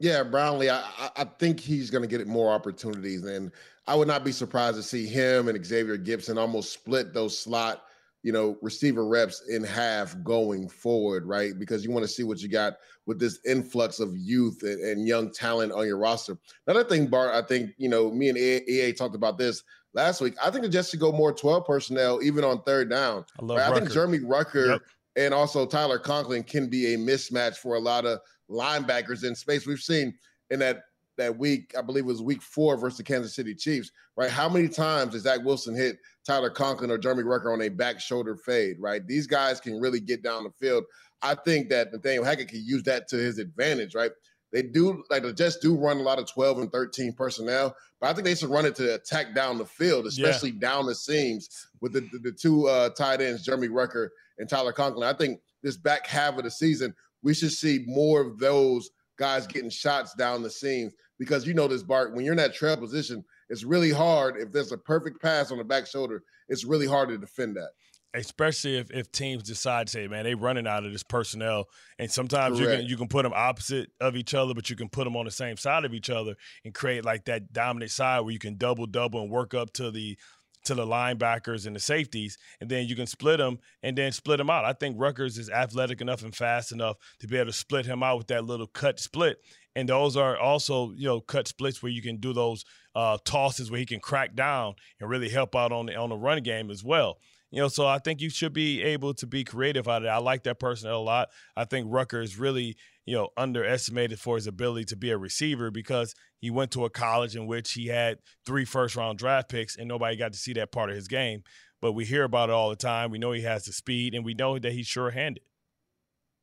Yeah, 0.00 0.23
Brownlee, 0.23 0.71
I, 0.71 1.11
I- 1.17 1.25
think 1.25 1.61
he's 1.61 1.91
going 1.91 2.09
to 2.09 2.09
get 2.09 2.27
more 2.27 2.53
opportunities. 2.53 3.25
And 3.25 3.50
I 3.87 3.95
would 3.95 4.09
not 4.09 4.25
be 4.25 4.33
surprised 4.33 4.77
to 4.77 4.83
see 4.83 5.07
him 5.07 5.49
and 5.49 5.65
Xavier 5.65 5.99
Gipson 5.99 6.38
almost 6.38 6.73
split 6.73 7.12
those 7.12 7.38
slot, 7.38 7.85
you 8.23 8.33
know, 8.33 8.57
receiver 8.62 9.07
reps 9.07 9.49
in 9.49 9.65
half 9.65 10.17
going 10.23 10.69
forward, 10.69 11.27
right? 11.27 11.59
Because 11.59 11.85
you 11.85 11.91
want 11.91 12.05
to 12.05 12.09
see 12.11 12.23
what 12.23 12.41
you 12.41 12.49
got 12.49 12.75
with 13.07 13.19
this 13.19 13.41
influx 13.47 13.99
of 14.00 14.17
youth 14.17 14.62
and, 14.62 14.81
and 14.81 15.07
young 15.07 15.33
talent 15.33 15.73
on 15.73 15.87
your 15.87 15.99
roster. 15.99 16.38
Another 16.67 16.88
thing, 16.88 17.07
Bart, 17.07 17.35
I 17.35 17.47
think, 17.47 17.71
you 17.77 17.88
know, 17.88 18.11
me 18.11 18.29
and 18.29 18.38
EA, 18.38 18.62
EA 18.69 18.93
talked 18.93 19.15
about 19.17 19.38
this 19.38 19.62
last 19.95 20.21
week. 20.21 20.35
I 20.42 20.50
think 20.50 20.62
the 20.62 20.68
Jets 20.68 20.90
should 20.90 21.00
go 21.00 21.12
more 21.12 21.33
12 21.33 21.66
personnel, 21.66 22.23
even 22.23 22.45
on 22.45 22.62
third 22.62 22.90
down. 22.90 23.25
I 23.40 23.45
love. 23.45 23.59
Right? 23.59 23.71
I 23.71 23.75
think 23.75 23.90
Jeremy 23.90 24.21
Ruckert 24.21 24.68
Yep. 24.68 24.83
and 25.16 25.35
also 25.35 25.66
Tyler 25.66 25.99
Conklin 25.99 26.42
can 26.42 26.68
be 26.68 26.95
a 26.95 26.99
mismatch 26.99 27.57
for 27.57 27.76
a 27.76 27.80
lot 27.80 28.04
of 28.07 28.21
linebackers 28.50 29.25
in 29.25 29.35
space. 29.35 29.66
We've 29.66 29.78
seen 29.80 30.14
in 30.50 30.59
that 30.61 30.83
that 31.16 31.37
week, 31.37 31.75
I 31.76 31.83
believe 31.83 32.04
it 32.04 32.07
was 32.07 32.23
week 32.23 32.40
four 32.40 32.76
versus 32.76 32.99
the 32.99 33.02
Kansas 33.02 33.35
City 33.35 33.52
Chiefs, 33.52 33.90
right? 34.16 34.30
How 34.30 34.49
many 34.49 34.68
times 34.68 35.14
does 35.14 35.23
Zach 35.25 35.40
Wilson 35.45 35.75
hit 35.75 35.99
Tyler 36.25 36.49
Conklin 36.49 36.92
or 36.92 36.99
Jeremy 36.99 37.25
Ruckert 37.25 37.52
on 37.52 37.62
a 37.62 37.68
back 37.68 37.98
shoulder 37.98 38.37
fade, 38.37 38.77
right? 38.79 39.05
These 39.05 39.27
guys 39.27 39.61
can 39.61 39.81
really 39.81 39.98
get 39.98 40.22
down 40.22 40.44
the 40.44 40.51
field. 40.51 40.85
I 41.20 41.35
think 41.35 41.70
that 41.70 41.92
Nathaniel 41.92 42.22
Hackett 42.22 42.46
can 42.46 42.62
use 42.64 42.85
that 42.85 43.09
to 43.09 43.16
his 43.16 43.38
advantage, 43.38 43.96
right? 43.96 44.12
They 44.52 44.62
do 44.62 45.04
like 45.11 45.22
the 45.22 45.32
Jets 45.32 45.58
do 45.58 45.76
run 45.76 45.98
a 45.98 46.02
lot 46.02 46.18
of 46.18 46.30
12 46.30 46.58
and 46.58 46.72
13 46.72 47.12
personnel, 47.12 47.76
but 48.00 48.08
I 48.08 48.12
think 48.14 48.24
they 48.24 48.34
should 48.34 48.48
run 48.48 48.64
it 48.64 48.74
to 48.76 48.94
attack 48.94 49.34
down 49.34 49.58
the 49.58 49.66
field, 49.66 50.06
especially 50.06 50.52
down 50.52 50.87
the 50.87 50.94
seams 50.94 51.48
with 51.80 51.92
the, 51.92 52.00
the, 52.12 52.18
the 52.18 52.32
two 52.32 52.66
uh, 52.66 52.90
tight 52.90 53.20
ends, 53.20 53.44
Jeremy 53.44 53.68
Ruckert 53.68 54.08
and 54.38 54.48
Tyler 54.48 54.72
Conklin. 54.72 55.06
I 55.06 55.16
think 55.16 55.40
this 55.62 55.76
back 55.76 56.06
half 56.06 56.38
of 56.38 56.44
the 56.44 56.50
season, 56.50 56.94
we 57.22 57.34
should 57.34 57.52
see 57.52 57.84
more 57.87 58.22
of 58.22 58.38
those 58.38 58.90
guys 59.18 59.46
getting 59.46 59.70
shots 59.70 60.14
down 60.14 60.42
the 60.42 60.50
seams 60.50 60.94
because 61.18 61.46
you 61.46 61.52
know 61.52 61.68
this, 61.68 61.82
Bart, 61.82 62.14
when 62.14 62.24
you're 62.24 62.32
in 62.32 62.38
that 62.38 62.54
trail 62.54 62.76
position, 62.76 63.24
it's 63.50 63.64
really 63.64 63.90
hard. 63.90 64.37
If 64.38 64.52
there's 64.52 64.72
a 64.72 64.78
perfect 64.78 65.20
pass 65.20 65.50
on 65.50 65.58
the 65.58 65.64
back 65.64 65.87
shoulder, 65.87 66.22
it's 66.48 66.64
really 66.64 66.87
hard 66.87 67.08
to 67.11 67.18
defend 67.18 67.56
that. 67.56 67.70
Especially 68.14 68.79
if, 68.79 68.90
if 68.90 69.12
teams 69.12 69.42
decide 69.42 69.87
to 69.87 69.92
say, 69.92 70.09
man, 70.09 70.25
they 70.25 70.35
running 70.35 70.66
out 70.66 70.85
of 70.87 70.92
this 70.92 71.03
personnel, 71.03 71.66
and 71.99 72.11
sometimes 72.11 72.59
you 72.59 72.66
can 72.66 72.87
you 72.87 72.97
can 72.97 73.07
put 73.07 73.23
them 73.23 73.35
opposite 73.35 73.90
of 74.01 74.16
each 74.16 74.33
other, 74.33 74.55
but 74.55 74.71
you 74.71 74.77
can 74.77 74.88
put 74.88 75.05
them 75.05 75.14
on 75.14 75.27
the 75.27 75.31
same 75.31 75.59
side 75.59 75.85
of 75.85 75.92
each 75.92 76.09
other 76.09 76.35
and 76.64 76.73
create 76.73 77.05
like 77.05 77.27
that 77.27 77.53
dominant 77.53 77.90
side 77.90 78.21
where 78.21 78.33
you 78.33 78.38
can 78.38 78.57
double 78.57 78.87
double 78.87 79.21
and 79.21 79.31
work 79.31 79.53
up 79.53 79.73
to 79.75 79.90
the 79.90 80.16
to 80.64 80.75
the 80.75 80.87
linebackers 80.87 81.66
and 81.66 81.77
the 81.77 81.81
safeties, 81.81 82.37
and 82.61 82.71
then 82.71 82.87
you 82.87 82.97
can 82.97 83.07
split 83.07 83.38
them 83.38 83.59
and 83.83 83.97
then 83.97 84.12
split 84.12 84.38
them 84.38 84.51
out. 84.51 84.64
I 84.64 84.73
think 84.73 84.97
Ruckert 84.97 85.38
is 85.38 85.51
athletic 85.51 86.01
enough 86.01 86.23
and 86.23 86.35
fast 86.35 86.73
enough 86.73 86.97
to 87.21 87.27
be 87.27 87.37
able 87.37 87.47
to 87.47 87.57
split 87.57 87.87
him 87.87 88.03
out 88.03 88.18
with 88.18 88.27
that 88.29 88.44
little 88.44 88.66
cut 88.66 89.01
split. 89.01 89.38
And 89.75 89.88
those 89.88 90.16
are 90.16 90.37
also, 90.37 90.92
you 90.97 91.07
know, 91.07 91.21
cut 91.21 91.47
splits 91.47 91.83
where 91.83 91.92
you 91.92 92.03
can 92.03 92.16
do 92.16 92.33
those 92.33 92.64
uh, 92.94 93.18
tosses 93.25 93.71
where 93.71 93.81
he 93.81 93.87
can 93.87 94.01
crack 94.01 94.35
down 94.35 94.75
and 95.01 95.09
really 95.09 95.29
help 95.29 95.55
out 95.55 95.73
on 95.73 95.87
the 95.87 95.94
on 95.94 96.09
the 96.09 96.16
run 96.16 96.42
game 96.42 96.71
as 96.71 96.83
well. 96.83 97.18
You 97.50 97.62
know, 97.62 97.68
so 97.68 97.87
I 97.87 97.98
think 97.98 98.20
you 98.20 98.28
should 98.28 98.52
be 98.52 98.82
able 98.82 99.14
to 99.14 99.26
be 99.26 99.42
creative 99.42 99.88
out 99.88 100.02
of 100.02 100.06
it. 100.06 100.08
I 100.08 100.18
like 100.18 100.42
that 100.42 100.58
personnel 100.58 100.98
a 100.98 101.02
lot. 101.02 101.28
I 101.56 101.64
think 101.64 101.88
Ruckert 101.88 102.22
is 102.22 102.38
really, 102.38 102.76
you 103.06 103.16
know, 103.16 103.30
underestimated 103.38 104.20
for 104.20 104.37
his 104.37 104.46
ability 104.46 104.84
to 104.87 104.96
be 104.96 105.11
a 105.11 105.16
receiver 105.16 105.70
because 105.70 106.14
he 106.38 106.50
went 106.50 106.72
to 106.72 106.84
a 106.84 106.90
college 106.90 107.37
in 107.37 107.46
which 107.46 107.72
he 107.72 107.87
had 107.87 108.18
three 108.44 108.66
first 108.66 108.96
round 108.96 109.18
draft 109.18 109.48
picks 109.48 109.76
and 109.76 109.88
nobody 109.88 110.16
got 110.16 110.32
to 110.32 110.38
see 110.38 110.52
that 110.54 110.72
part 110.72 110.90
of 110.90 110.96
his 110.96 111.08
game. 111.08 111.42
But 111.80 111.92
we 111.92 112.04
hear 112.04 112.24
about 112.24 112.50
it 112.50 112.52
all 112.52 112.68
the 112.68 112.76
time. 112.76 113.11
We 113.11 113.18
know 113.18 113.32
he 113.32 113.42
has 113.42 113.64
the 113.64 113.72
speed 113.72 114.14
and 114.14 114.26
we 114.26 114.34
know 114.34 114.58
that 114.58 114.72
he's 114.72 114.87
sure 114.87 115.11
handed. 115.11 115.44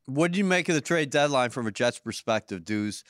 What 0.07 0.31
did 0.31 0.37
you 0.39 0.45
make 0.45 0.69
of 0.69 0.75
the 0.75 0.81
trade 0.81 1.11
deadline 1.11 1.51
from 1.51 1.67
a 1.67 1.71
Jets 1.71 1.99
perspective, 1.99 2.65
Dues? 2.65 3.03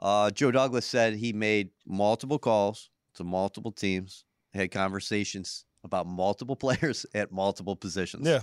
Uh, 0.00 0.30
Joe 0.30 0.50
Douglas 0.50 0.86
said 0.86 1.14
he 1.14 1.32
made 1.32 1.70
multiple 1.86 2.38
calls 2.38 2.90
to 3.14 3.24
multiple 3.24 3.72
teams, 3.72 4.24
had 4.52 4.70
conversations 4.70 5.64
about 5.84 6.06
multiple 6.06 6.56
players 6.64 7.06
at 7.14 7.32
multiple 7.32 7.76
positions. 7.76 8.26
Yeah. 8.26 8.42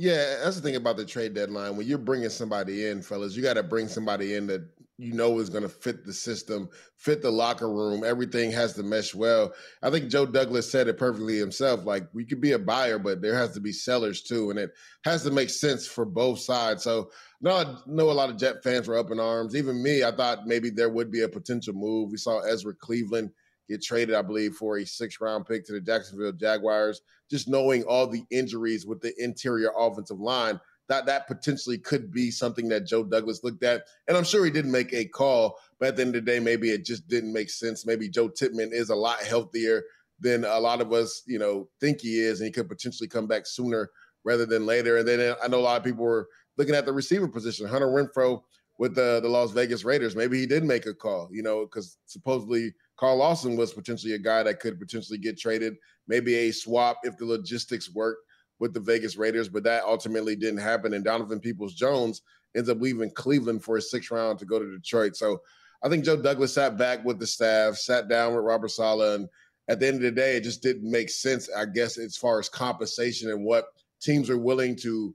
Yeah, 0.00 0.36
that's 0.44 0.54
the 0.54 0.62
thing 0.62 0.76
about 0.76 0.96
the 0.96 1.04
trade 1.04 1.34
deadline. 1.34 1.76
When 1.76 1.84
you're 1.84 1.98
bringing 1.98 2.28
somebody 2.28 2.86
in, 2.86 3.02
fellas, 3.02 3.34
you 3.34 3.42
got 3.42 3.54
to 3.54 3.64
bring 3.64 3.88
somebody 3.88 4.36
in 4.36 4.46
that 4.46 4.62
you 4.96 5.12
know 5.12 5.40
is 5.40 5.50
going 5.50 5.64
to 5.64 5.68
fit 5.68 6.04
the 6.04 6.12
system, 6.12 6.68
fit 6.96 7.20
the 7.20 7.32
locker 7.32 7.68
room. 7.68 8.04
Everything 8.04 8.52
has 8.52 8.74
to 8.74 8.84
mesh 8.84 9.12
well. 9.12 9.52
I 9.82 9.90
think 9.90 10.08
Joe 10.08 10.24
Douglas 10.24 10.70
said 10.70 10.86
it 10.86 10.98
perfectly 10.98 11.36
himself. 11.36 11.84
Like 11.84 12.08
we 12.12 12.24
could 12.24 12.40
be 12.40 12.52
a 12.52 12.58
buyer, 12.60 13.00
but 13.00 13.20
there 13.20 13.34
has 13.34 13.54
to 13.54 13.60
be 13.60 13.72
sellers 13.72 14.22
too, 14.22 14.50
and 14.50 14.58
it 14.58 14.70
has 15.04 15.24
to 15.24 15.32
make 15.32 15.50
sense 15.50 15.88
for 15.88 16.04
both 16.04 16.38
sides. 16.38 16.84
So, 16.84 17.10
no, 17.40 17.56
I 17.56 17.74
know 17.86 18.10
a 18.10 18.12
lot 18.12 18.30
of 18.30 18.38
Jet 18.38 18.62
fans 18.62 18.86
were 18.86 18.98
up 18.98 19.10
in 19.10 19.18
arms. 19.18 19.56
Even 19.56 19.82
me, 19.82 20.04
I 20.04 20.12
thought 20.12 20.46
maybe 20.46 20.70
there 20.70 20.90
would 20.90 21.10
be 21.10 21.22
a 21.22 21.28
potential 21.28 21.74
move. 21.74 22.12
We 22.12 22.18
saw 22.18 22.38
Ezra 22.40 22.74
Cleveland 22.74 23.30
get 23.68 23.82
traded, 23.82 24.14
I 24.14 24.22
believe, 24.22 24.54
for 24.54 24.78
a 24.78 24.86
six 24.86 25.20
round 25.20 25.46
pick 25.46 25.66
to 25.66 25.72
the 25.72 25.80
Jacksonville 25.80 26.32
Jaguars. 26.32 27.02
Just 27.30 27.48
knowing 27.48 27.84
all 27.84 28.06
the 28.06 28.24
injuries 28.30 28.86
with 28.86 29.00
the 29.00 29.12
interior 29.22 29.70
offensive 29.76 30.20
line, 30.20 30.58
that 30.88 31.06
that 31.06 31.26
potentially 31.26 31.78
could 31.78 32.10
be 32.10 32.30
something 32.30 32.68
that 32.68 32.86
Joe 32.86 33.04
Douglas 33.04 33.44
looked 33.44 33.62
at. 33.62 33.84
And 34.06 34.16
I'm 34.16 34.24
sure 34.24 34.44
he 34.44 34.50
didn't 34.50 34.72
make 34.72 34.92
a 34.92 35.04
call, 35.04 35.58
but 35.78 35.88
at 35.88 35.96
the 35.96 36.02
end 36.02 36.16
of 36.16 36.24
the 36.24 36.30
day, 36.30 36.40
maybe 36.40 36.70
it 36.70 36.84
just 36.84 37.06
didn't 37.08 37.32
make 37.32 37.50
sense. 37.50 37.84
Maybe 37.84 38.08
Joe 38.08 38.28
Tippmann 38.28 38.72
is 38.72 38.90
a 38.90 38.96
lot 38.96 39.20
healthier 39.20 39.84
than 40.20 40.44
a 40.44 40.58
lot 40.58 40.80
of 40.80 40.92
us, 40.92 41.22
you 41.26 41.38
know, 41.38 41.68
think 41.80 42.00
he 42.00 42.20
is, 42.20 42.40
and 42.40 42.46
he 42.46 42.52
could 42.52 42.68
potentially 42.68 43.08
come 43.08 43.26
back 43.26 43.46
sooner 43.46 43.90
rather 44.24 44.46
than 44.46 44.66
later. 44.66 44.96
And 44.96 45.06
then 45.06 45.20
uh, 45.20 45.34
I 45.42 45.48
know 45.48 45.58
a 45.58 45.60
lot 45.60 45.78
of 45.78 45.84
people 45.84 46.04
were 46.04 46.28
looking 46.56 46.74
at 46.74 46.86
the 46.86 46.92
receiver 46.92 47.28
position. 47.28 47.66
Hunter 47.66 47.86
Renfrow 47.86 48.42
with 48.78 48.94
the, 48.94 49.20
the 49.22 49.28
Las 49.28 49.52
Vegas 49.52 49.84
Raiders. 49.84 50.16
Maybe 50.16 50.38
he 50.38 50.46
did 50.46 50.64
make 50.64 50.86
a 50.86 50.94
call, 50.94 51.28
you 51.30 51.42
know, 51.42 51.64
because 51.66 51.98
supposedly 52.06 52.72
Carl 52.98 53.16
Lawson 53.16 53.56
was 53.56 53.72
potentially 53.72 54.14
a 54.14 54.18
guy 54.18 54.42
that 54.42 54.60
could 54.60 54.78
potentially 54.78 55.18
get 55.18 55.38
traded. 55.38 55.76
Maybe 56.08 56.34
a 56.34 56.50
swap 56.50 56.98
if 57.04 57.16
the 57.16 57.24
logistics 57.24 57.94
work 57.94 58.18
with 58.58 58.74
the 58.74 58.80
Vegas 58.80 59.16
Raiders, 59.16 59.48
but 59.48 59.62
that 59.62 59.84
ultimately 59.84 60.34
didn't 60.34 60.58
happen. 60.58 60.92
And 60.94 61.04
Donovan 61.04 61.40
Peoples 61.40 61.74
Jones 61.74 62.22
ends 62.56 62.68
up 62.68 62.80
leaving 62.80 63.10
Cleveland 63.12 63.62
for 63.62 63.76
a 63.76 63.82
sixth 63.82 64.10
round 64.10 64.38
to 64.40 64.44
go 64.44 64.58
to 64.58 64.70
Detroit. 64.70 65.16
So 65.16 65.40
I 65.82 65.88
think 65.88 66.04
Joe 66.04 66.20
Douglas 66.20 66.54
sat 66.54 66.76
back 66.76 67.04
with 67.04 67.20
the 67.20 67.26
staff, 67.26 67.76
sat 67.76 68.08
down 68.08 68.34
with 68.34 68.44
Robert 68.44 68.70
Saleh, 68.70 69.14
and 69.14 69.28
at 69.68 69.78
the 69.78 69.86
end 69.86 69.96
of 69.96 70.02
the 70.02 70.10
day, 70.10 70.36
it 70.36 70.42
just 70.42 70.62
didn't 70.62 70.90
make 70.90 71.10
sense, 71.10 71.48
I 71.56 71.66
guess, 71.66 71.98
as 71.98 72.16
far 72.16 72.40
as 72.40 72.48
compensation 72.48 73.30
and 73.30 73.44
what 73.44 73.66
teams 74.00 74.28
are 74.28 74.38
willing 74.38 74.74
to 74.76 75.14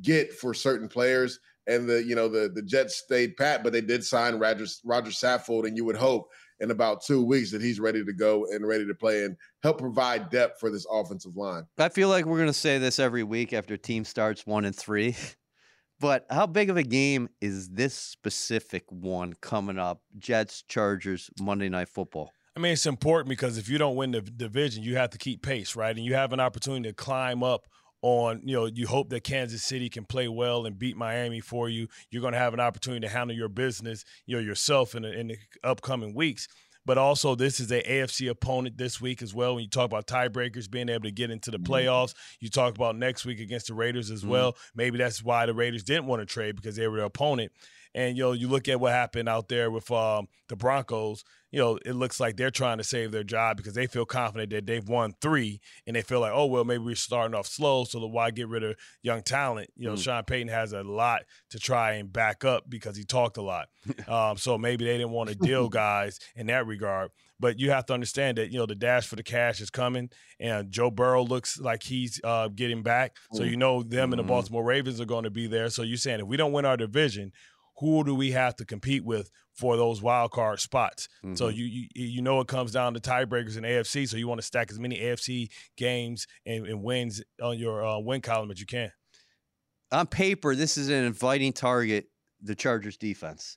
get 0.00 0.32
for 0.32 0.54
certain 0.54 0.88
players. 0.88 1.38
And 1.68 1.88
the 1.88 2.02
you 2.02 2.16
know 2.16 2.26
the 2.26 2.48
the 2.48 2.62
Jets 2.62 2.96
stayed 2.96 3.36
pat, 3.36 3.62
but 3.62 3.72
they 3.72 3.80
did 3.80 4.04
sign 4.04 4.40
Roger 4.40 4.66
Roger 4.84 5.12
Saffold, 5.12 5.68
and 5.68 5.76
you 5.76 5.84
would 5.84 5.94
hope 5.94 6.28
in 6.60 6.70
about 6.70 7.02
two 7.02 7.24
weeks 7.24 7.50
that 7.50 7.62
he's 7.62 7.80
ready 7.80 8.04
to 8.04 8.12
go 8.12 8.46
and 8.50 8.66
ready 8.66 8.86
to 8.86 8.94
play 8.94 9.24
and 9.24 9.36
help 9.62 9.78
provide 9.78 10.30
depth 10.30 10.60
for 10.60 10.70
this 10.70 10.86
offensive 10.90 11.36
line. 11.36 11.64
I 11.78 11.88
feel 11.88 12.08
like 12.08 12.24
we're 12.24 12.38
going 12.38 12.48
to 12.48 12.52
say 12.52 12.78
this 12.78 12.98
every 12.98 13.22
week 13.22 13.52
after 13.52 13.76
team 13.76 14.04
starts 14.04 14.46
one 14.46 14.64
and 14.64 14.76
three. 14.76 15.16
But 16.00 16.26
how 16.28 16.48
big 16.48 16.68
of 16.68 16.76
a 16.76 16.82
game 16.82 17.28
is 17.40 17.68
this 17.68 17.94
specific 17.94 18.82
one 18.88 19.34
coming 19.40 19.78
up? 19.78 20.02
Jets, 20.18 20.64
Chargers, 20.66 21.30
Monday 21.40 21.68
Night 21.68 21.88
Football. 21.88 22.32
I 22.56 22.60
mean, 22.60 22.72
it's 22.72 22.86
important 22.86 23.28
because 23.28 23.56
if 23.56 23.68
you 23.68 23.78
don't 23.78 23.94
win 23.94 24.10
the 24.10 24.20
division, 24.20 24.82
you 24.82 24.96
have 24.96 25.10
to 25.10 25.18
keep 25.18 25.42
pace, 25.42 25.76
right? 25.76 25.94
And 25.96 26.04
you 26.04 26.14
have 26.14 26.32
an 26.32 26.40
opportunity 26.40 26.88
to 26.88 26.92
climb 26.92 27.44
up 27.44 27.68
on, 28.02 28.42
you 28.44 28.54
know, 28.54 28.66
you 28.66 28.86
hope 28.86 29.08
that 29.10 29.24
Kansas 29.24 29.62
City 29.62 29.88
can 29.88 30.04
play 30.04 30.28
well 30.28 30.66
and 30.66 30.78
beat 30.78 30.96
Miami 30.96 31.40
for 31.40 31.68
you. 31.68 31.88
You're 32.10 32.20
going 32.20 32.32
to 32.34 32.38
have 32.38 32.54
an 32.54 32.60
opportunity 32.60 33.06
to 33.06 33.12
handle 33.12 33.36
your 33.36 33.48
business, 33.48 34.04
you 34.26 34.36
know, 34.36 34.42
yourself 34.42 34.94
in 34.94 35.02
the, 35.02 35.12
in 35.12 35.28
the 35.28 35.38
upcoming 35.62 36.14
weeks 36.14 36.48
but 36.84 36.98
also 36.98 37.34
this 37.34 37.60
is 37.60 37.70
a 37.70 37.82
AFC 37.82 38.28
opponent 38.30 38.76
this 38.76 39.00
week 39.00 39.22
as 39.22 39.34
well. 39.34 39.54
When 39.54 39.64
you 39.64 39.70
talk 39.70 39.84
about 39.84 40.06
tiebreakers 40.06 40.70
being 40.70 40.88
able 40.88 41.04
to 41.04 41.10
get 41.10 41.30
into 41.30 41.50
the 41.50 41.58
mm-hmm. 41.58 41.72
playoffs, 41.72 42.14
you 42.40 42.48
talk 42.48 42.74
about 42.74 42.96
next 42.96 43.24
week 43.24 43.40
against 43.40 43.68
the 43.68 43.74
Raiders 43.74 44.10
as 44.10 44.22
mm-hmm. 44.22 44.30
well. 44.30 44.56
Maybe 44.74 44.98
that's 44.98 45.22
why 45.22 45.46
the 45.46 45.54
Raiders 45.54 45.84
didn't 45.84 46.06
want 46.06 46.20
to 46.20 46.26
trade 46.26 46.56
because 46.56 46.76
they 46.76 46.88
were 46.88 46.98
the 46.98 47.04
opponent. 47.04 47.52
And 47.94 48.16
you 48.16 48.24
know, 48.24 48.32
you 48.32 48.48
look 48.48 48.68
at 48.68 48.80
what 48.80 48.92
happened 48.92 49.28
out 49.28 49.48
there 49.48 49.70
with 49.70 49.90
um, 49.90 50.28
the 50.48 50.56
Broncos. 50.56 51.24
You 51.50 51.58
know, 51.58 51.78
it 51.84 51.92
looks 51.92 52.18
like 52.18 52.36
they're 52.36 52.50
trying 52.50 52.78
to 52.78 52.84
save 52.84 53.12
their 53.12 53.24
job 53.24 53.58
because 53.58 53.74
they 53.74 53.86
feel 53.86 54.06
confident 54.06 54.50
that 54.50 54.64
they've 54.64 54.88
won 54.88 55.14
three, 55.20 55.60
and 55.86 55.94
they 55.94 56.00
feel 56.00 56.20
like, 56.20 56.32
oh 56.34 56.46
well, 56.46 56.64
maybe 56.64 56.82
we're 56.82 56.94
starting 56.94 57.34
off 57.34 57.46
slow, 57.46 57.84
so 57.84 58.04
why 58.06 58.30
get 58.30 58.48
rid 58.48 58.62
of 58.62 58.76
young 59.02 59.22
talent? 59.22 59.70
You 59.76 59.88
know, 59.88 59.94
mm. 59.94 60.02
Sean 60.02 60.24
Payton 60.24 60.48
has 60.48 60.72
a 60.72 60.82
lot 60.82 61.22
to 61.50 61.58
try 61.58 61.92
and 61.92 62.10
back 62.10 62.44
up 62.44 62.64
because 62.68 62.96
he 62.96 63.04
talked 63.04 63.36
a 63.36 63.42
lot. 63.42 63.68
um, 64.08 64.38
so 64.38 64.56
maybe 64.56 64.86
they 64.86 64.96
didn't 64.96 65.10
want 65.10 65.28
to 65.28 65.34
deal 65.34 65.68
guys 65.70 66.18
in 66.34 66.46
that 66.46 66.66
regard. 66.66 67.10
But 67.38 67.58
you 67.58 67.70
have 67.70 67.86
to 67.86 67.92
understand 67.92 68.38
that 68.38 68.52
you 68.52 68.58
know 68.58 68.66
the 68.66 68.76
dash 68.76 69.06
for 69.06 69.16
the 69.16 69.22
cash 69.22 69.60
is 69.60 69.68
coming, 69.68 70.10
and 70.38 70.70
Joe 70.70 70.90
Burrow 70.90 71.24
looks 71.24 71.58
like 71.58 71.82
he's 71.82 72.20
uh, 72.22 72.48
getting 72.48 72.82
back. 72.82 73.16
So 73.32 73.42
mm. 73.42 73.50
you 73.50 73.56
know 73.56 73.82
them 73.82 73.90
mm-hmm. 73.90 74.02
and 74.04 74.12
the 74.12 74.22
mm-hmm. 74.22 74.28
Baltimore 74.28 74.64
Ravens 74.64 75.00
are 75.00 75.06
going 75.06 75.24
to 75.24 75.30
be 75.30 75.48
there. 75.48 75.68
So 75.68 75.82
you're 75.82 75.96
saying 75.96 76.20
if 76.20 76.26
we 76.26 76.36
don't 76.36 76.52
win 76.52 76.64
our 76.64 76.76
division, 76.76 77.32
who 77.78 78.04
do 78.04 78.14
we 78.14 78.32
have 78.32 78.56
to 78.56 78.64
compete 78.64 79.04
with 79.04 79.30
for 79.54 79.76
those 79.76 80.02
wild 80.02 80.30
card 80.30 80.60
spots? 80.60 81.08
Mm-hmm. 81.24 81.34
So 81.34 81.48
you, 81.48 81.64
you 81.64 81.88
you 81.94 82.22
know 82.22 82.40
it 82.40 82.48
comes 82.48 82.72
down 82.72 82.94
to 82.94 83.00
tiebreakers 83.00 83.56
in 83.56 83.64
AFC. 83.64 84.08
So 84.08 84.16
you 84.16 84.28
want 84.28 84.40
to 84.40 84.46
stack 84.46 84.70
as 84.70 84.78
many 84.78 84.98
AFC 84.98 85.50
games 85.76 86.26
and, 86.46 86.66
and 86.66 86.82
wins 86.82 87.22
on 87.42 87.58
your 87.58 87.84
uh, 87.84 87.98
win 87.98 88.20
column 88.20 88.50
as 88.50 88.60
you 88.60 88.66
can. 88.66 88.92
On 89.90 90.06
paper, 90.06 90.54
this 90.54 90.76
is 90.76 90.88
an 90.88 91.04
inviting 91.04 91.52
target. 91.52 92.06
The 92.44 92.56
Chargers 92.56 92.96
defense. 92.96 93.56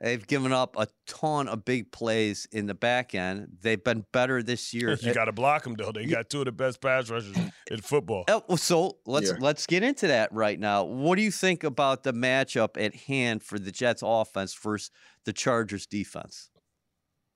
They've 0.00 0.26
given 0.26 0.52
up 0.52 0.76
a 0.76 0.88
ton 1.06 1.46
of 1.46 1.64
big 1.64 1.92
plays 1.92 2.48
in 2.50 2.66
the 2.66 2.74
back 2.74 3.14
end. 3.14 3.58
They've 3.62 3.82
been 3.82 4.04
better 4.12 4.42
this 4.42 4.74
year. 4.74 4.98
you 5.00 5.14
got 5.14 5.26
to 5.26 5.32
block 5.32 5.62
them 5.62 5.74
though. 5.74 5.92
They 5.92 6.06
got 6.06 6.28
two 6.28 6.40
of 6.40 6.46
the 6.46 6.52
best 6.52 6.80
pass 6.80 7.08
rushers 7.10 7.36
in 7.70 7.80
football. 7.80 8.24
Oh, 8.28 8.56
so 8.56 8.98
let's 9.06 9.30
yeah. 9.30 9.36
let's 9.38 9.66
get 9.66 9.82
into 9.82 10.08
that 10.08 10.32
right 10.32 10.58
now. 10.58 10.84
What 10.84 11.16
do 11.16 11.22
you 11.22 11.30
think 11.30 11.62
about 11.62 12.02
the 12.02 12.12
matchup 12.12 12.76
at 12.76 12.94
hand 12.94 13.42
for 13.42 13.58
the 13.58 13.70
Jets 13.70 14.02
offense 14.04 14.54
versus 14.54 14.90
the 15.24 15.32
Chargers 15.32 15.86
defense? 15.86 16.50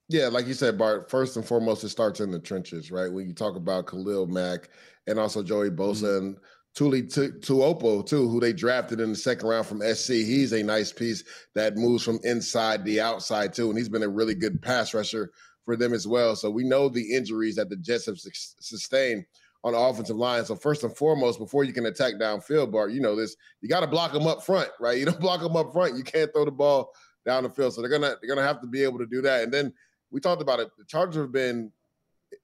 Yeah, 0.09 0.29
like 0.29 0.47
you 0.47 0.55
said, 0.55 0.79
Bart. 0.79 1.11
First 1.11 1.37
and 1.37 1.47
foremost, 1.47 1.85
it 1.85 1.91
starts 1.91 2.21
in 2.21 2.31
the 2.31 2.39
trenches, 2.39 2.91
right? 2.91 3.13
When 3.13 3.27
you 3.27 3.35
talk 3.35 3.57
about 3.57 3.87
Khalil 3.87 4.27
Mack 4.27 4.71
and 5.07 5.19
also 5.19 5.43
Joey 5.43 5.71
Bosa 5.71 6.05
mm-hmm. 6.05 6.27
and 6.27 6.37
Tuli 6.79 7.03
Tuipulotu, 7.03 8.07
too, 8.07 8.29
who 8.29 8.39
they 8.39 8.53
drafted 8.53 9.01
in 9.01 9.11
the 9.11 9.17
second 9.17 9.49
round 9.49 9.67
from 9.67 9.81
SC. 9.81 10.13
He's 10.13 10.53
a 10.53 10.63
nice 10.63 10.93
piece 10.93 11.25
that 11.57 11.75
moves 11.75 12.05
from 12.05 12.21
inside 12.23 12.85
the 12.85 13.01
outside, 13.01 13.53
too. 13.53 13.69
And 13.69 13.77
he's 13.77 13.89
been 13.89 14.05
a 14.05 14.09
really 14.09 14.37
good 14.37 14.63
pass 14.63 14.95
rusher 14.95 15.33
for 15.65 15.75
them 15.75 15.93
as 15.93 16.07
well. 16.07 16.37
So 16.37 16.53
we 16.53 16.63
know 16.63 16.89
the 16.89 17.17
injuries 17.17 17.57
that 17.57 17.69
the 17.69 17.75
Jets 17.75 18.07
have 18.07 18.21
su- 18.21 18.31
sustained 18.61 19.25
on 19.65 19.73
the 19.73 19.79
offensive 19.79 20.19
line. 20.19 20.45
So 20.45 20.55
first 20.55 20.85
and 20.85 20.97
foremost, 20.97 21.41
before 21.41 21.65
you 21.65 21.73
can 21.73 21.87
attack 21.87 22.15
downfield, 22.15 22.71
Bart, 22.71 22.93
you 22.93 23.01
know 23.01 23.17
this, 23.17 23.35
you 23.61 23.69
got 23.69 23.81
to 23.81 23.89
block 23.89 24.13
them 24.13 24.29
up 24.29 24.47
front, 24.47 24.69
right? 24.79 24.99
You 24.99 25.05
don't 25.07 25.19
block 25.19 25.41
them 25.41 25.57
up 25.57 25.73
front, 25.73 25.97
you 25.97 26.05
can't 26.05 26.33
throw 26.33 26.45
the 26.45 26.53
ball 26.53 26.93
down 27.27 27.43
the 27.43 27.51
field. 27.51 27.75
So 27.75 27.81
they're 27.81 27.91
gonna 27.91 28.15
they're 28.21 28.33
gonna 28.33 28.47
have 28.47 28.61
to 28.61 28.69
be 28.69 28.85
able 28.85 29.01
to 29.01 29.07
do 29.07 29.21
that. 29.23 29.43
And 29.43 29.53
then 29.53 29.75
we 30.13 30.21
talked 30.21 30.43
about 30.43 30.61
it. 30.61 30.69
The 30.79 30.85
Chargers 30.85 31.17
have 31.17 31.33
been 31.33 31.73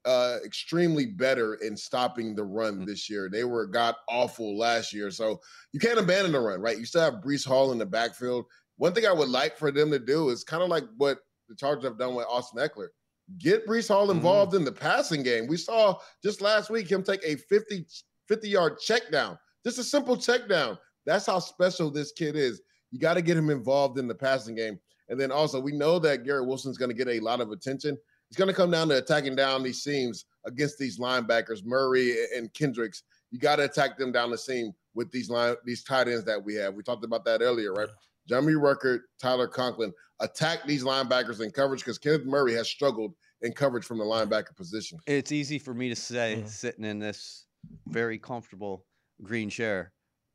uh, 0.05 0.39
extremely 0.45 1.07
better 1.07 1.55
in 1.55 1.77
stopping 1.77 2.35
the 2.35 2.45
run 2.45 2.75
mm-hmm. 2.75 2.85
this 2.85 3.09
year. 3.09 3.29
They 3.31 3.45
were 3.45 3.67
got 3.67 3.97
awful 4.09 4.57
last 4.57 4.93
year, 4.93 5.11
so 5.11 5.41
you 5.73 5.81
can't 5.81 5.99
abandon 5.99 6.33
the 6.33 6.41
run, 6.41 6.61
right? 6.61 6.79
You 6.79 6.85
still 6.85 7.03
have 7.03 7.23
Breece 7.25 7.47
Hall 7.47 7.73
in 7.73 7.79
the 7.79 7.87
backfield. 7.87 8.45
One 8.77 8.93
thing 8.93 9.07
I 9.07 9.13
would 9.13 9.29
like 9.29 9.57
for 9.57 9.71
them 9.71 9.91
to 9.91 9.99
do 9.99 10.31
is 10.31 10.45
kind 10.45 10.63
of 10.63 10.69
like 10.69 10.85
what 10.97 11.19
the 11.49 11.55
Chargers 11.55 11.85
have 11.85 11.99
done 11.99 12.15
with 12.15 12.27
Austin 12.29 12.61
Ekeler. 12.61 12.89
Get 13.39 13.67
Breece 13.67 13.89
Hall 13.89 14.09
mm-hmm. 14.09 14.17
involved 14.17 14.53
mm-hmm. 14.53 14.61
in 14.61 14.65
the 14.65 14.73
passing 14.73 15.23
game. 15.23 15.47
We 15.47 15.57
saw 15.57 15.99
just 16.23 16.41
last 16.41 16.71
week 16.71 16.91
him 16.91 17.03
take 17.03 17.25
a 17.25 17.37
50, 17.37 17.87
50 18.29 18.49
yard 18.49 18.79
check 18.79 19.11
down, 19.11 19.39
just 19.65 19.79
a 19.79 19.85
simple 19.85 20.17
check 20.17 20.49
down. 20.49 20.79
That's 21.07 21.27
how 21.27 21.39
special 21.39 21.91
this 21.91 22.13
kid 22.13 22.37
is. 22.37 22.63
You 22.91 22.99
got 22.99 23.15
to 23.15 23.23
get 23.23 23.37
him 23.37 23.51
involved 23.51 23.99
in 23.99 24.09
the 24.09 24.15
passing 24.15 24.55
game. 24.55 24.79
And 25.09 25.21
then 25.21 25.31
also, 25.31 25.61
we 25.61 25.73
know 25.73 25.99
that 25.99 26.25
Garrett 26.25 26.47
Wilson's 26.47 26.79
going 26.79 26.91
to 26.91 26.97
get 26.97 27.09
a 27.09 27.21
lot 27.21 27.41
of 27.41 27.51
attention. 27.51 27.99
It's 28.35 28.39
going 28.41 28.49
to 28.49 28.53
come 28.53 28.73
down 28.73 28.89
to 28.89 28.99
attacking 28.99 29.37
down 29.37 29.63
these 29.63 29.85
seams 29.85 30.25
against 30.45 30.77
these 30.77 30.99
linebackers, 30.99 31.65
Murray 31.65 32.17
and 32.37 32.53
Kendricks. 32.53 33.05
You 33.31 33.39
got 33.39 33.57
to 33.57 33.63
attack 33.63 33.97
them 33.97 34.11
down 34.11 34.33
the 34.33 34.37
seam 34.37 34.73
with 34.93 35.09
these 35.13 35.31
line 35.31 35.55
these 35.65 35.85
tight 35.85 36.09
ends 36.09 36.25
that 36.25 36.45
we 36.45 36.57
have. 36.57 36.75
We 36.75 36.83
talked 36.83 37.05
about 37.05 37.25
that 37.27 37.43
earlier, 37.43 37.73
right? 37.73 37.87
Jeremy 38.29 38.55
Ruckert, 38.55 39.03
Tyler 39.23 39.47
Conklin 39.47 39.93
attack 40.19 40.67
these 40.67 40.83
linebackers 40.83 41.41
in 41.41 41.53
coverage 41.53 41.83
because 41.83 41.97
Kenneth 41.97 42.25
Murray 42.25 42.55
has 42.55 42.69
struggled 42.69 43.15
in 43.43 43.53
coverage 43.53 43.85
from 43.85 43.99
the 43.99 44.05
linebacker 44.05 44.57
position. 44.57 44.99
It's 45.07 45.31
easy 45.31 45.61
for 45.61 45.73
me 45.73 45.89
to 45.91 45.97
say 45.97 46.39
mm-hmm. 46.39 46.49
sitting 46.49 46.85
in 46.85 46.99
this 46.99 47.47
very 47.87 48.19
comfortable 48.19 48.85
green 49.23 49.49
chair, 49.49 49.93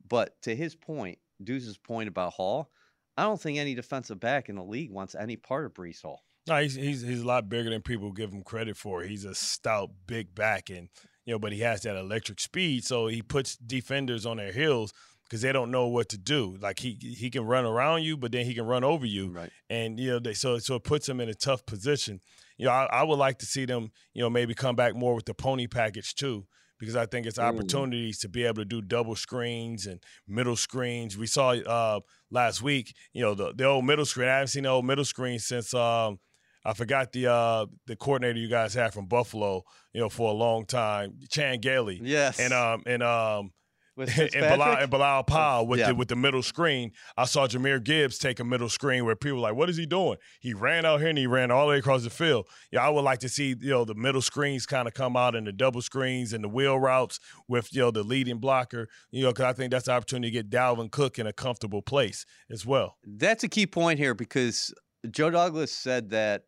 but 0.08 0.40
to 0.40 0.56
his 0.56 0.74
point, 0.74 1.18
Deuce's 1.44 1.76
point 1.76 2.08
about 2.08 2.32
Hall, 2.32 2.70
I 3.18 3.24
don't 3.24 3.38
think 3.38 3.58
any 3.58 3.74
defensive 3.74 4.18
back 4.20 4.48
in 4.48 4.56
the 4.56 4.64
league 4.64 4.90
wants 4.90 5.14
any 5.14 5.36
part 5.36 5.66
of 5.66 5.74
Breece 5.74 6.00
Hall. 6.00 6.22
No, 6.50 6.60
he's, 6.60 6.74
he's 6.74 7.02
he's 7.02 7.22
a 7.22 7.26
lot 7.26 7.48
bigger 7.48 7.70
than 7.70 7.80
people 7.80 8.10
give 8.10 8.32
him 8.32 8.42
credit 8.42 8.76
for. 8.76 9.02
He's 9.02 9.24
a 9.24 9.36
stout, 9.36 9.90
big 10.08 10.34
back, 10.34 10.68
and 10.68 10.88
you 11.24 11.32
know, 11.32 11.38
but 11.38 11.52
he 11.52 11.60
has 11.60 11.82
that 11.82 11.94
electric 11.94 12.40
speed, 12.40 12.84
so 12.84 13.06
he 13.06 13.22
puts 13.22 13.56
defenders 13.56 14.26
on 14.26 14.38
their 14.38 14.50
heels 14.50 14.92
because 15.22 15.42
they 15.42 15.52
don't 15.52 15.70
know 15.70 15.86
what 15.86 16.08
to 16.08 16.18
do. 16.18 16.56
Like 16.60 16.80
he 16.80 16.98
he 17.00 17.30
can 17.30 17.44
run 17.44 17.64
around 17.64 18.02
you, 18.02 18.16
but 18.16 18.32
then 18.32 18.46
he 18.46 18.54
can 18.54 18.66
run 18.66 18.82
over 18.82 19.06
you, 19.06 19.28
right? 19.28 19.50
And 19.70 19.96
you 20.00 20.10
know, 20.10 20.18
they, 20.18 20.34
so 20.34 20.58
so 20.58 20.74
it 20.74 20.82
puts 20.82 21.08
him 21.08 21.20
in 21.20 21.28
a 21.28 21.34
tough 21.34 21.64
position. 21.66 22.20
You 22.58 22.66
know, 22.66 22.72
I, 22.72 22.86
I, 22.86 23.02
would 23.04 23.18
like 23.18 23.38
to 23.38 23.46
see 23.46 23.64
them, 23.64 23.92
you 24.12 24.20
know, 24.20 24.28
maybe 24.28 24.52
come 24.52 24.74
back 24.74 24.96
more 24.96 25.14
with 25.14 25.26
the 25.26 25.34
pony 25.34 25.68
package 25.68 26.16
too. 26.16 26.46
Because 26.80 26.96
I 26.96 27.06
think 27.06 27.26
it's 27.26 27.38
opportunities 27.38 28.18
to 28.20 28.28
be 28.28 28.44
able 28.44 28.56
to 28.56 28.64
do 28.64 28.80
double 28.80 29.14
screens 29.14 29.86
and 29.86 30.02
middle 30.26 30.56
screens. 30.56 31.16
We 31.16 31.26
saw 31.26 31.50
uh, 31.50 32.00
last 32.30 32.62
week, 32.62 32.94
you 33.12 33.22
know, 33.22 33.34
the, 33.34 33.52
the 33.54 33.66
old 33.66 33.84
middle 33.84 34.06
screen. 34.06 34.28
I 34.28 34.32
haven't 34.32 34.48
seen 34.48 34.62
the 34.62 34.70
old 34.70 34.86
middle 34.86 35.04
screen 35.04 35.38
since 35.38 35.74
um, 35.74 36.18
I 36.64 36.74
forgot 36.74 37.12
the 37.12 37.30
uh, 37.30 37.66
the 37.86 37.96
coordinator 37.96 38.38
you 38.38 38.48
guys 38.48 38.74
had 38.74 38.92
from 38.92 39.06
Buffalo, 39.06 39.62
you 39.92 40.00
know, 40.00 40.08
for 40.08 40.30
a 40.30 40.34
long 40.34 40.66
time, 40.66 41.14
Chan 41.30 41.60
Gailey. 41.60 42.00
Yes. 42.02 42.38
And 42.38 42.52
um 42.52 42.82
and 42.86 43.02
um 43.02 43.52
and 44.00 44.30
Bilal, 44.32 44.76
and 44.76 44.90
Bilal 44.90 45.24
Powell 45.24 45.66
with 45.66 45.80
yeah. 45.80 45.88
the 45.88 45.94
with 45.94 46.08
the 46.08 46.16
middle 46.16 46.42
screen. 46.42 46.92
I 47.16 47.24
saw 47.26 47.46
Jahmyr 47.46 47.82
Gibbs 47.82 48.18
take 48.18 48.40
a 48.40 48.44
middle 48.44 48.68
screen 48.68 49.04
where 49.04 49.16
people 49.16 49.38
were 49.38 49.42
like, 49.42 49.54
"What 49.54 49.68
is 49.68 49.76
he 49.76 49.84
doing?" 49.84 50.16
He 50.40 50.54
ran 50.54 50.86
out 50.86 51.00
here 51.00 51.10
and 51.10 51.18
he 51.18 51.26
ran 51.26 51.50
all 51.50 51.66
the 51.66 51.70
way 51.70 51.78
across 51.78 52.04
the 52.04 52.10
field. 52.10 52.46
Yeah, 52.72 52.86
I 52.86 52.88
would 52.88 53.02
like 53.02 53.18
to 53.20 53.28
see 53.28 53.56
you 53.60 53.70
know 53.70 53.84
the 53.84 53.94
middle 53.94 54.22
screens 54.22 54.64
kind 54.64 54.88
of 54.88 54.94
come 54.94 55.16
out 55.16 55.34
and 55.34 55.46
the 55.46 55.52
double 55.52 55.82
screens 55.82 56.32
and 56.32 56.42
the 56.42 56.48
wheel 56.48 56.78
routes 56.78 57.20
with 57.46 57.74
you 57.74 57.80
know 57.80 57.90
the 57.90 58.02
leading 58.02 58.38
blocker. 58.38 58.88
You 59.10 59.24
know, 59.24 59.30
because 59.30 59.44
I 59.44 59.52
think 59.52 59.70
that's 59.70 59.86
the 59.86 59.92
opportunity 59.92 60.30
to 60.30 60.42
get 60.42 60.50
Dalvin 60.50 60.90
Cook 60.90 61.18
in 61.18 61.26
a 61.26 61.32
comfortable 61.32 61.82
place 61.82 62.24
as 62.50 62.64
well. 62.64 62.96
That's 63.04 63.44
a 63.44 63.48
key 63.48 63.66
point 63.66 63.98
here 63.98 64.14
because 64.14 64.72
Joe 65.10 65.30
Douglas 65.30 65.72
said 65.72 66.10
that 66.10 66.44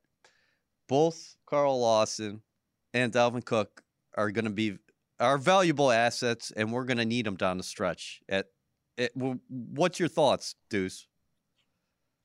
both 0.93 1.37
Carl 1.47 1.81
Lawson 1.81 2.43
and 2.93 3.11
Dalvin 3.11 3.43
Cook 3.43 3.83
are 4.15 4.31
going 4.31 4.45
to 4.45 4.51
be 4.51 4.77
are 5.19 5.39
valuable 5.39 5.91
assets, 5.91 6.53
and 6.55 6.71
we're 6.71 6.85
going 6.85 6.99
to 6.99 7.07
need 7.07 7.25
them 7.25 7.37
down 7.37 7.57
the 7.57 7.63
stretch. 7.63 8.21
At, 8.29 8.49
at 8.99 9.11
what's 9.49 9.99
your 9.99 10.11
thoughts, 10.11 10.55
Deuce? 10.69 11.07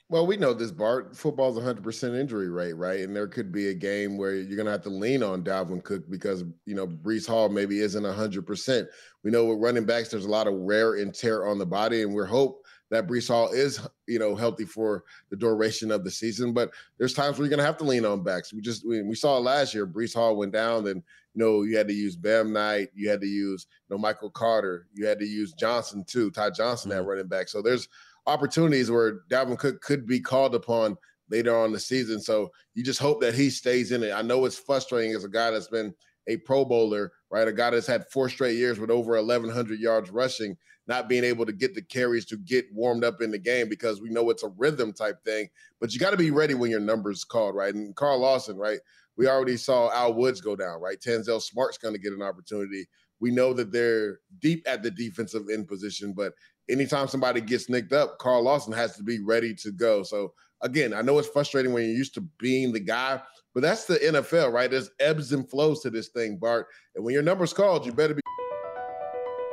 Well, 0.09 0.27
we 0.27 0.35
know 0.35 0.53
this, 0.53 0.71
Bart. 0.71 1.15
Football's 1.15 1.57
100% 1.57 2.19
injury 2.19 2.49
rate, 2.49 2.73
right? 2.73 2.99
And 2.99 3.15
there 3.15 3.29
could 3.29 3.53
be 3.53 3.69
a 3.69 3.73
game 3.73 4.17
where 4.17 4.35
you're 4.35 4.57
going 4.57 4.65
to 4.65 4.71
have 4.73 4.83
to 4.83 4.89
lean 4.89 5.23
on 5.23 5.45
Dalvin 5.45 5.81
Cook 5.81 6.03
because, 6.09 6.43
you 6.65 6.75
know, 6.75 6.87
Breece 6.87 7.25
Hall 7.25 7.47
maybe 7.47 7.79
isn't 7.79 8.03
100%. 8.03 8.85
We 9.23 9.31
know 9.31 9.45
with 9.45 9.59
running 9.61 9.85
backs, 9.85 10.09
there's 10.09 10.25
a 10.25 10.29
lot 10.29 10.47
of 10.47 10.55
wear 10.55 10.95
and 10.95 11.13
tear 11.13 11.47
on 11.47 11.57
the 11.57 11.65
body, 11.65 12.01
and 12.01 12.13
we're 12.13 12.25
hope 12.25 12.65
that 12.89 13.07
Breece 13.07 13.27
Hall 13.27 13.49
is, 13.49 13.79
you 14.07 14.19
know, 14.19 14.35
healthy 14.35 14.65
for 14.65 15.03
the 15.29 15.35
duration 15.35 15.91
of 15.91 16.03
the 16.03 16.11
season. 16.11 16.53
But 16.53 16.71
there's 16.97 17.13
times 17.13 17.37
where 17.37 17.45
you're 17.45 17.49
going 17.49 17.59
to 17.59 17.65
have 17.65 17.77
to 17.77 17.83
lean 17.83 18.05
on 18.05 18.23
backs. 18.23 18.53
We 18.53 18.61
just, 18.61 18.87
we, 18.87 19.01
we 19.01 19.15
saw 19.15 19.37
last 19.37 19.73
year, 19.73 19.85
Breece 19.85 20.15
Hall 20.15 20.37
went 20.37 20.53
down, 20.53 20.85
then, 20.85 21.03
you 21.33 21.43
know, 21.43 21.63
you 21.63 21.77
had 21.77 21.87
to 21.87 21.93
use 21.93 22.15
Bam 22.15 22.53
Knight, 22.53 22.89
you 22.95 23.09
had 23.09 23.21
to 23.21 23.27
use, 23.27 23.67
you 23.89 23.95
know, 23.95 23.99
Michael 23.99 24.29
Carter, 24.29 24.87
you 24.93 25.05
had 25.05 25.19
to 25.19 25.25
use 25.25 25.53
Johnson 25.53 26.03
too, 26.07 26.31
Ty 26.31 26.51
Johnson 26.51 26.91
mm-hmm. 26.91 26.99
at 26.99 27.05
running 27.05 27.27
back. 27.27 27.49
So 27.49 27.61
there's, 27.61 27.89
opportunities 28.27 28.91
where 28.91 29.21
Dalvin 29.31 29.57
Cook 29.57 29.81
could 29.81 30.05
be 30.05 30.19
called 30.19 30.53
upon 30.53 30.97
later 31.29 31.57
on 31.57 31.71
the 31.71 31.79
season. 31.79 32.21
So 32.21 32.51
you 32.75 32.83
just 32.83 32.99
hope 32.99 33.21
that 33.21 33.33
he 33.33 33.49
stays 33.49 33.91
in 33.91 34.03
it. 34.03 34.11
I 34.11 34.21
know 34.21 34.45
it's 34.45 34.59
frustrating 34.59 35.15
as 35.15 35.23
a 35.23 35.29
guy 35.29 35.49
that's 35.49 35.69
been 35.69 35.93
a 36.27 36.37
Pro 36.37 36.65
Bowler, 36.65 37.13
right? 37.31 37.47
A 37.47 37.53
guy 37.53 37.71
that's 37.71 37.87
had 37.87 38.05
four 38.11 38.29
straight 38.29 38.57
years 38.57 38.79
with 38.79 38.91
over 38.91 39.13
1,100 39.13 39.79
yards 39.79 40.11
rushing, 40.11 40.57
not 40.87 41.09
being 41.09 41.23
able 41.23 41.45
to 41.45 41.51
get 41.51 41.75
the 41.75 41.81
carries 41.81 42.25
to 42.25 42.37
get 42.37 42.65
warmed 42.73 43.03
up 43.03 43.21
in 43.21 43.31
the 43.31 43.37
game 43.37 43.67
because 43.69 44.01
we 44.01 44.09
know 44.09 44.29
it's 44.29 44.43
a 44.43 44.49
rhythm 44.57 44.93
type 44.93 45.23
thing. 45.23 45.49
But 45.79 45.93
you 45.93 45.99
got 45.99 46.11
to 46.11 46.17
be 46.17 46.31
ready 46.31 46.53
when 46.53 46.71
your 46.71 46.79
number's 46.79 47.23
called, 47.23 47.55
right? 47.55 47.73
And 47.73 47.95
Carl 47.95 48.19
Lawson, 48.19 48.57
right? 48.57 48.79
We 49.17 49.27
already 49.27 49.57
saw 49.57 49.91
Al 49.91 50.13
Woods 50.13 50.41
go 50.41 50.55
down, 50.55 50.79
right? 50.79 50.99
Tanzel 50.99 51.41
Smart's 51.41 51.77
going 51.77 51.93
to 51.93 51.99
get 51.99 52.13
an 52.13 52.21
opportunity. 52.21 52.87
We 53.19 53.31
know 53.31 53.51
that 53.53 53.71
they're 53.71 54.19
deep 54.39 54.63
at 54.67 54.83
the 54.83 54.91
defensive 54.91 55.43
end 55.51 55.67
position, 55.67 56.13
but 56.13 56.33
anytime 56.69 57.07
somebody 57.07 57.41
gets 57.41 57.69
nicked 57.69 57.93
up, 57.93 58.19
Carl 58.19 58.43
Lawson 58.43 58.73
has 58.73 58.95
to 58.97 59.03
be 59.03 59.19
ready 59.19 59.55
to 59.55 59.71
go. 59.71 60.03
So 60.03 60.33
again, 60.61 60.93
I 60.93 61.01
know 61.01 61.17
it's 61.17 61.27
frustrating 61.27 61.73
when 61.73 61.83
you're 61.83 61.97
used 61.97 62.13
to 62.13 62.21
being 62.39 62.71
the 62.71 62.79
guy, 62.79 63.21
but 63.53 63.61
that's 63.61 63.85
the 63.85 63.95
NFL, 63.95 64.53
right? 64.53 64.69
There's 64.69 64.91
ebbs 64.99 65.33
and 65.33 65.49
flows 65.49 65.81
to 65.81 65.89
this 65.89 66.09
thing, 66.09 66.37
Bart. 66.37 66.67
And 66.95 67.03
when 67.03 67.13
your 67.13 67.23
number's 67.23 67.53
called, 67.53 67.85
you 67.85 67.91
better 67.91 68.13
be. 68.13 68.21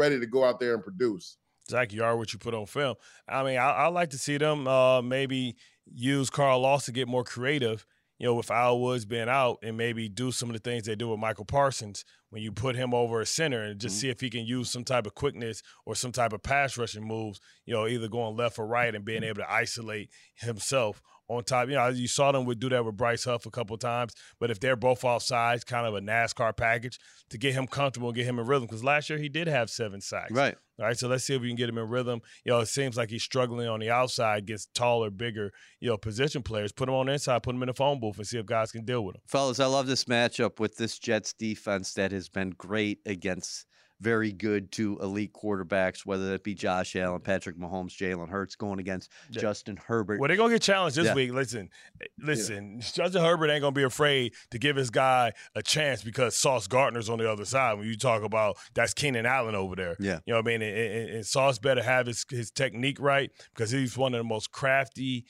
Ready 0.00 0.18
to 0.18 0.26
go 0.26 0.44
out 0.44 0.58
there 0.58 0.72
and 0.72 0.82
produce. 0.82 1.36
Zach, 1.68 1.92
you 1.92 2.02
are 2.02 2.16
what 2.16 2.32
you 2.32 2.38
put 2.38 2.54
on 2.54 2.64
film. 2.64 2.96
I 3.28 3.44
mean, 3.44 3.58
I, 3.58 3.70
I 3.70 3.86
like 3.88 4.10
to 4.10 4.18
see 4.18 4.38
them 4.38 4.66
uh, 4.66 5.02
maybe 5.02 5.56
use 5.92 6.30
Carl 6.30 6.60
Lawson 6.60 6.94
to 6.94 6.98
get 6.98 7.06
more 7.06 7.22
creative 7.22 7.84
you 8.20 8.26
know, 8.26 8.34
with 8.34 8.50
Al 8.50 8.78
Woods 8.78 9.06
being 9.06 9.30
out 9.30 9.58
and 9.62 9.78
maybe 9.78 10.06
do 10.06 10.30
some 10.30 10.50
of 10.50 10.52
the 10.52 10.60
things 10.60 10.84
they 10.84 10.94
do 10.94 11.08
with 11.08 11.18
Micah 11.18 11.42
Parsons 11.42 12.04
when 12.28 12.42
you 12.42 12.52
put 12.52 12.76
him 12.76 12.92
over 12.92 13.22
a 13.22 13.26
center 13.26 13.62
and 13.62 13.80
just 13.80 13.94
mm-hmm. 13.94 14.00
see 14.00 14.08
if 14.10 14.20
he 14.20 14.28
can 14.28 14.44
use 14.44 14.70
some 14.70 14.84
type 14.84 15.06
of 15.06 15.14
quickness 15.14 15.62
or 15.86 15.94
some 15.94 16.12
type 16.12 16.34
of 16.34 16.42
pass 16.42 16.76
rushing 16.76 17.02
moves, 17.02 17.40
you 17.64 17.72
know, 17.72 17.86
either 17.86 18.08
going 18.08 18.36
left 18.36 18.58
or 18.58 18.66
right 18.66 18.94
and 18.94 19.06
being 19.06 19.22
able 19.22 19.40
to 19.40 19.50
isolate 19.50 20.10
himself 20.34 21.00
on 21.30 21.44
top. 21.44 21.68
You 21.68 21.76
know, 21.76 21.88
you 21.88 22.08
saw 22.08 22.32
them 22.32 22.44
would 22.44 22.58
do 22.58 22.68
that 22.70 22.84
with 22.84 22.96
Bryce 22.96 23.24
Huff 23.24 23.46
a 23.46 23.50
couple 23.50 23.78
times, 23.78 24.12
but 24.38 24.50
if 24.50 24.58
they're 24.58 24.76
both 24.76 25.04
off 25.04 25.22
sides, 25.22 25.64
kind 25.64 25.86
of 25.86 25.94
a 25.94 26.00
NASCAR 26.00 26.56
package 26.56 26.98
to 27.30 27.38
get 27.38 27.54
him 27.54 27.66
comfortable 27.66 28.08
and 28.08 28.16
get 28.16 28.26
him 28.26 28.38
in 28.38 28.46
rhythm. 28.46 28.66
Because 28.66 28.84
last 28.84 29.08
year 29.08 29.18
he 29.18 29.28
did 29.28 29.46
have 29.46 29.70
seven 29.70 30.00
sacks. 30.00 30.32
Right. 30.32 30.56
All 30.78 30.86
right. 30.86 30.98
So 30.98 31.08
let's 31.08 31.24
see 31.24 31.34
if 31.34 31.40
we 31.40 31.48
can 31.48 31.56
get 31.56 31.68
him 31.68 31.78
in 31.78 31.88
rhythm. 31.88 32.20
You 32.44 32.52
know, 32.52 32.60
it 32.60 32.66
seems 32.66 32.96
like 32.96 33.10
he's 33.10 33.22
struggling 33.22 33.68
on 33.68 33.80
the 33.80 33.90
outside 33.90 34.38
against 34.38 34.74
taller, 34.74 35.10
bigger, 35.10 35.52
you 35.78 35.88
know, 35.88 35.96
position 35.96 36.42
players. 36.42 36.72
Put 36.72 36.88
him 36.88 36.94
on 36.96 37.06
the 37.06 37.12
inside, 37.12 37.42
put 37.42 37.54
him 37.54 37.62
in 37.62 37.68
the 37.68 37.74
phone 37.74 38.00
booth 38.00 38.18
and 38.18 38.26
see 38.26 38.38
if 38.38 38.46
guys 38.46 38.72
can 38.72 38.84
deal 38.84 39.04
with 39.04 39.16
him. 39.16 39.22
Fellas, 39.28 39.60
I 39.60 39.66
love 39.66 39.86
this 39.86 40.04
matchup 40.04 40.58
with 40.58 40.76
this 40.76 40.98
Jets 40.98 41.32
defense 41.32 41.94
that 41.94 42.10
has 42.12 42.28
been 42.28 42.50
great 42.50 42.98
against 43.06 43.66
very 44.00 44.32
good 44.32 44.72
to 44.72 44.98
elite 45.00 45.32
quarterbacks, 45.32 46.06
whether 46.06 46.30
that 46.30 46.42
be 46.42 46.54
Josh 46.54 46.96
Allen, 46.96 47.20
Patrick 47.20 47.56
Mahomes, 47.56 47.96
Jalen 47.96 48.28
Hurts 48.28 48.56
going 48.56 48.78
against 48.78 49.10
yeah. 49.30 49.42
Justin 49.42 49.76
Herbert. 49.76 50.18
Well, 50.18 50.28
they're 50.28 50.36
gonna 50.36 50.54
get 50.54 50.62
challenged 50.62 50.96
this 50.96 51.06
yeah. 51.06 51.14
week. 51.14 51.32
Listen, 51.32 51.68
eh, 52.00 52.06
listen, 52.18 52.76
yeah. 52.76 52.86
Justin 52.92 53.22
Herbert 53.22 53.50
ain't 53.50 53.62
gonna 53.62 53.72
be 53.72 53.82
afraid 53.82 54.34
to 54.50 54.58
give 54.58 54.76
his 54.76 54.90
guy 54.90 55.32
a 55.54 55.62
chance 55.62 56.02
because 56.02 56.36
Sauce 56.36 56.66
Gardner's 56.66 57.08
on 57.08 57.18
the 57.18 57.30
other 57.30 57.44
side. 57.44 57.78
When 57.78 57.86
you 57.86 57.96
talk 57.96 58.22
about 58.22 58.56
that's 58.74 58.94
Keenan 58.94 59.26
Allen 59.26 59.54
over 59.54 59.76
there, 59.76 59.96
yeah, 60.00 60.20
you 60.26 60.32
know 60.32 60.38
what 60.38 60.48
I 60.48 60.58
mean. 60.58 60.62
And, 60.62 60.76
and, 60.76 61.10
and 61.10 61.26
Sauce 61.26 61.58
better 61.58 61.82
have 61.82 62.06
his 62.06 62.24
his 62.30 62.50
technique 62.50 62.98
right 63.00 63.30
because 63.54 63.70
he's 63.70 63.96
one 63.96 64.14
of 64.14 64.18
the 64.18 64.24
most 64.24 64.50
crafty 64.50 65.26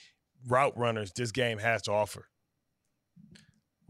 route 0.49 0.77
runners 0.77 1.13
this 1.15 1.33
game 1.33 1.59
has 1.59 1.83
to 1.83 1.93
offer 1.93 2.27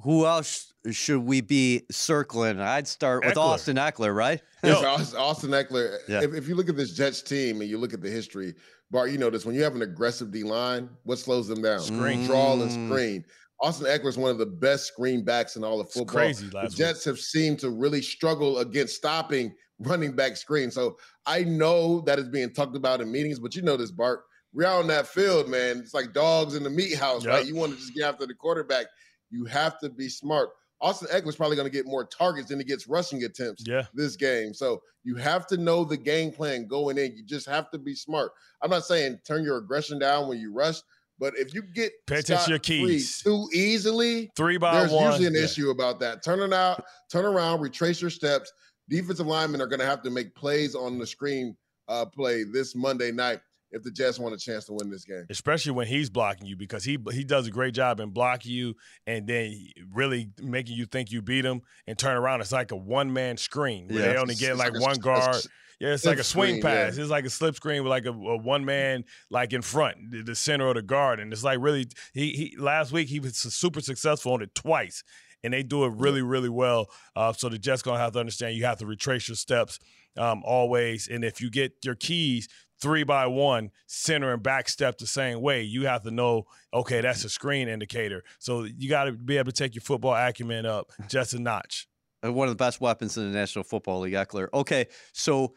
who 0.03 0.27
else 0.27 0.73
should 0.91 1.21
we 1.21 1.41
be 1.41 1.83
circling? 1.91 2.61
I'd 2.61 2.89
start 2.89 3.25
with 3.25 3.35
Ekeler. 3.35 3.41
Austin 3.41 3.77
Ekeler, 3.77 4.15
right? 4.15 4.41
Austin 4.65 5.51
Ekeler. 5.51 5.99
Yeah. 6.09 6.23
If, 6.23 6.35
if, 6.35 6.49
you 6.49 6.55
look 6.55 6.69
at 6.69 6.77
this 6.77 6.93
Jets 6.93 7.23
team 7.23 7.61
and 7.61 7.69
you 7.69 7.79
look 7.79 7.93
at 7.93 8.01
the 8.01 8.11
history, 8.11 8.55
Bart, 8.91 9.11
you 9.11 9.19
know 9.19 9.31
this 9.31 9.45
when 9.45 9.55
you 9.55 9.63
have 9.63 9.75
an 9.75 9.83
aggressive 9.83 10.31
D 10.31 10.43
line, 10.43 10.89
what 11.05 11.19
slows 11.19 11.49
them 11.49 11.63
down? 11.63 11.81
Screen, 11.81 12.27
draw, 12.27 12.55
and 12.55 12.71
mm. 12.71 12.89
screen. 12.89 13.25
Austin 13.61 13.87
Ekeler 13.87 14.09
is 14.09 14.17
one 14.17 14.31
of 14.31 14.39
the 14.39 14.47
best 14.47 14.87
screen 14.87 15.23
backs 15.23 15.57
in 15.57 15.65
all 15.65 15.81
of 15.81 15.93
football. 15.93 16.23
It's 16.23 16.41
crazy. 16.41 16.49
the 16.49 16.75
Jets 16.75 17.05
week. 17.05 17.13
have 17.13 17.19
seemed 17.19 17.59
to 17.61 17.71
really 17.71 18.01
struggle 18.01 18.59
against 18.59 18.97
stopping 18.97 19.53
running 19.81 20.13
back 20.13 20.37
screen. 20.37 20.71
So 20.71 20.97
I 21.27 21.45
know 21.45 22.01
that 22.03 22.19
is 22.19 22.29
being 22.29 22.53
talked 22.53 22.77
about 22.77 23.01
in 23.01 23.13
meetings, 23.13 23.39
but 23.39 23.55
you 23.55 23.63
know 23.63 23.77
this, 23.77 23.91
Bart. 23.91 24.23
We're 24.53 24.67
out 24.67 24.81
on 24.81 24.87
that 24.89 25.07
field, 25.07 25.49
man. 25.49 25.79
It's 25.79 25.95
like 25.95 26.13
dogs 26.13 26.57
in 26.57 26.65
the 26.65 26.71
meat 26.71 26.97
house, 26.97 27.25
yep. 27.25 27.35
right? 27.35 27.47
You 27.47 27.55
want 27.55 27.73
to 27.73 27.79
just 27.79 27.95
get 27.95 28.05
after 28.05 28.27
the 28.27 28.35
quarterback. 28.35 28.87
You 29.31 29.45
have 29.47 29.79
to 29.81 29.89
be 29.89 30.09
smart. 30.09 30.51
Austin 30.81 31.09
Ekeler's 31.09 31.37
probably 31.37 31.57
going 31.57 31.69
to 31.69 31.73
get 31.73 31.87
more 31.87 32.05
targets 32.05 32.49
than 32.49 32.59
he 32.59 32.65
gets 32.65 32.87
rushing 32.89 33.23
attempts 33.25 33.65
yeah. 33.67 33.85
this 33.93 34.17
game. 34.17 34.55
So 34.55 34.81
you 35.05 35.17
have 35.17 35.47
to 35.49 35.57
know 35.57 35.85
the 35.85 35.97
game 35.97 36.33
plan 36.33 36.67
going 36.67 36.97
in. 36.97 37.15
You 37.17 37.23
just 37.23 37.47
have 37.49 37.71
to 37.73 37.79
be 37.79 37.95
smart. 37.95 38.33
I'm 38.63 38.71
not 38.71 38.85
saying 38.85 39.21
turn 39.27 39.45
your 39.45 39.59
aggression 39.59 39.99
down 39.99 40.29
when 40.29 40.39
you 40.39 40.53
rush, 40.53 40.81
but 41.19 41.35
if 41.37 41.53
you 41.53 41.63
get 41.63 41.93
pay 42.07 42.21
attention 42.21 42.45
to 42.47 42.51
your 42.51 42.59
keys 42.59 43.23
too 43.23 43.47
easily, 43.53 44.31
three 44.37 44.57
by 44.57 44.79
there's 44.79 44.93
one, 44.93 45.05
usually 45.05 45.27
an 45.27 45.35
yeah. 45.35 45.43
issue 45.43 45.71
about 45.71 46.01
that. 46.01 46.25
Turn 46.25 46.41
it 46.41 46.53
out, 46.53 46.83
turn 47.11 47.27
around, 47.27 47.61
retrace 47.61 48.01
your 48.01 48.11
steps. 48.11 48.51
Defensive 48.89 49.27
linemen 49.27 49.61
are 49.61 49.67
going 49.67 49.81
to 49.81 49.87
have 49.87 50.03
to 50.03 50.11
make 50.11 50.35
plays 50.35 50.75
on 50.75 50.99
the 50.99 51.07
screen 51.07 51.57
uh, 51.89 52.07
play 52.07 52.45
this 52.45 52.75
Monday 52.75 53.13
night 53.13 53.41
if 53.73 53.83
the 53.83 53.91
Jets 53.91 54.19
want 54.19 54.35
a 54.35 54.39
chance 54.39 54.65
to 54.67 54.73
win 54.73 54.91
this 54.91 55.05
game. 55.05 55.27
Especially 55.31 55.73
when 55.73 55.87
he's 55.87 56.11
blocking 56.11 56.47
you 56.47 56.57
because 56.57 56.85
he 56.85 56.99
he 57.13 57.25
does 57.25 57.47
a 57.47 57.51
great 57.51 57.75
job 57.75 58.01
in 58.01 58.11
blocking 58.11 58.53
you 58.53 58.75
and 59.07 59.27
then 59.27 59.69
really 59.93 60.31
making 60.43 60.77
you 60.77 60.87
think 60.87 61.11
you 61.11 61.23
beat 61.23 61.45
him 61.45 61.63
and 61.87 61.99
turn 61.99 62.17
around. 62.17 62.41
It's 62.41 62.53
like 62.53 62.73
a 62.73 62.77
one 62.77 63.13
man 63.13 63.37
screen 63.37 63.89
where 63.89 64.01
yeah, 64.01 64.13
they 64.13 64.19
only 64.19 64.35
get 64.35 64.57
like, 64.57 64.73
like 64.73 64.83
one 64.83 64.97
a, 64.97 64.99
guard. 64.99 65.37
Yeah, 65.79 65.95
it's 65.95 66.05
like 66.05 66.19
a 66.19 66.25
swing 66.25 66.61
screen, 66.61 66.63
pass. 66.63 66.97
Yeah. 66.97 67.03
It's 67.03 67.11
like 67.11 67.25
a 67.25 67.31
slip 67.31 67.55
screen 67.55 67.83
with 67.83 67.91
like 67.91 68.05
a, 68.05 68.11
a, 68.11 68.37
one 68.37 68.67
man 68.67 69.05
like 69.31 69.55
in 69.55 69.63
front, 69.63 70.11
the, 70.11 70.23
the 70.23 70.35
center 70.35 70.69
of 70.69 70.75
the 70.75 70.83
guard, 70.83 71.21
and 71.21 71.33
it's 71.33 71.43
like 71.43 71.59
really. 71.61 71.87
He 72.13 72.33
he 72.33 72.57
last 72.59 72.93
week 72.93 73.09
he 73.09 73.19
was 73.19 73.37
super 73.39 73.81
successful 73.81 74.35
on 74.35 74.43
it 74.43 74.55
twice, 74.55 75.03
and 75.43 75.55
they 75.55 75.63
do 75.63 75.85
it 75.85 75.93
really 75.95 76.21
really 76.21 76.51
well. 76.51 76.89
Uh, 77.17 77.33
so 77.33 77.49
the 77.49 77.59
Jets 77.59 77.81
gonna 77.81 77.99
have 77.99 78.13
to 78.13 78.21
understand 78.21 78.57
you 78.57 78.67
have 78.67 78.79
to 78.81 78.87
retrace 78.87 79.27
your 79.29 79.37
steps 79.37 79.79
um, 80.19 80.43
always, 80.45 81.09
and 81.09 81.25
if 81.25 81.41
you 81.41 81.51
get 81.51 81.73
your 81.83 81.95
keys 81.95 82.47
three 82.81 83.05
by 83.05 83.27
one, 83.27 83.71
center 83.87 84.33
and 84.33 84.43
back 84.43 84.69
step 84.69 84.99
the 84.99 85.07
same 85.07 85.41
way, 85.41 85.63
you 85.63 85.87
have 85.87 86.03
to 86.03 86.11
know, 86.11 86.47
okay, 86.73 87.01
that's 87.01 87.25
a 87.25 87.29
screen 87.29 87.69
indicator. 87.69 88.23
So 88.39 88.65
you 88.65 88.89
got 88.89 89.05
to 89.05 89.13
be 89.13 89.37
able 89.37 89.53
to 89.53 89.57
take 89.57 89.75
your 89.75 89.83
football 89.83 90.15
acumen 90.15 90.67
up 90.67 90.91
just 91.09 91.35
a 91.35 91.39
notch. 91.39 91.87
One 92.23 92.49
of 92.49 92.53
the 92.53 92.63
best 92.63 92.81
weapons 92.81 93.17
in 93.17 93.31
the 93.31 93.39
National 93.39 93.65
Football 93.65 94.01
League, 94.01 94.13
Ekeler. 94.13 94.49
Okay, 94.53 94.87
so 95.13 95.55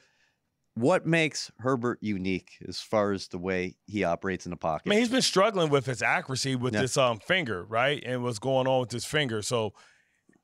what 0.75 1.05
makes 1.05 1.51
Herbert 1.59 1.99
unique 2.01 2.51
as 2.67 2.79
far 2.79 3.11
as 3.11 3.27
the 3.27 3.37
way 3.37 3.75
he 3.85 4.03
operates 4.03 4.45
in 4.45 4.51
the 4.51 4.57
pocket? 4.57 4.87
I 4.87 4.89
mean, 4.89 4.99
he's 4.99 5.09
been 5.09 5.21
struggling 5.21 5.69
with 5.69 5.85
his 5.85 6.01
accuracy 6.01 6.55
with 6.55 6.73
yeah. 6.73 6.81
this 6.81 6.97
um 6.97 7.19
finger, 7.19 7.65
right? 7.65 8.01
And 8.05 8.23
what's 8.23 8.39
going 8.39 8.67
on 8.67 8.79
with 8.79 8.91
his 8.91 9.05
finger. 9.05 9.41
So 9.41 9.73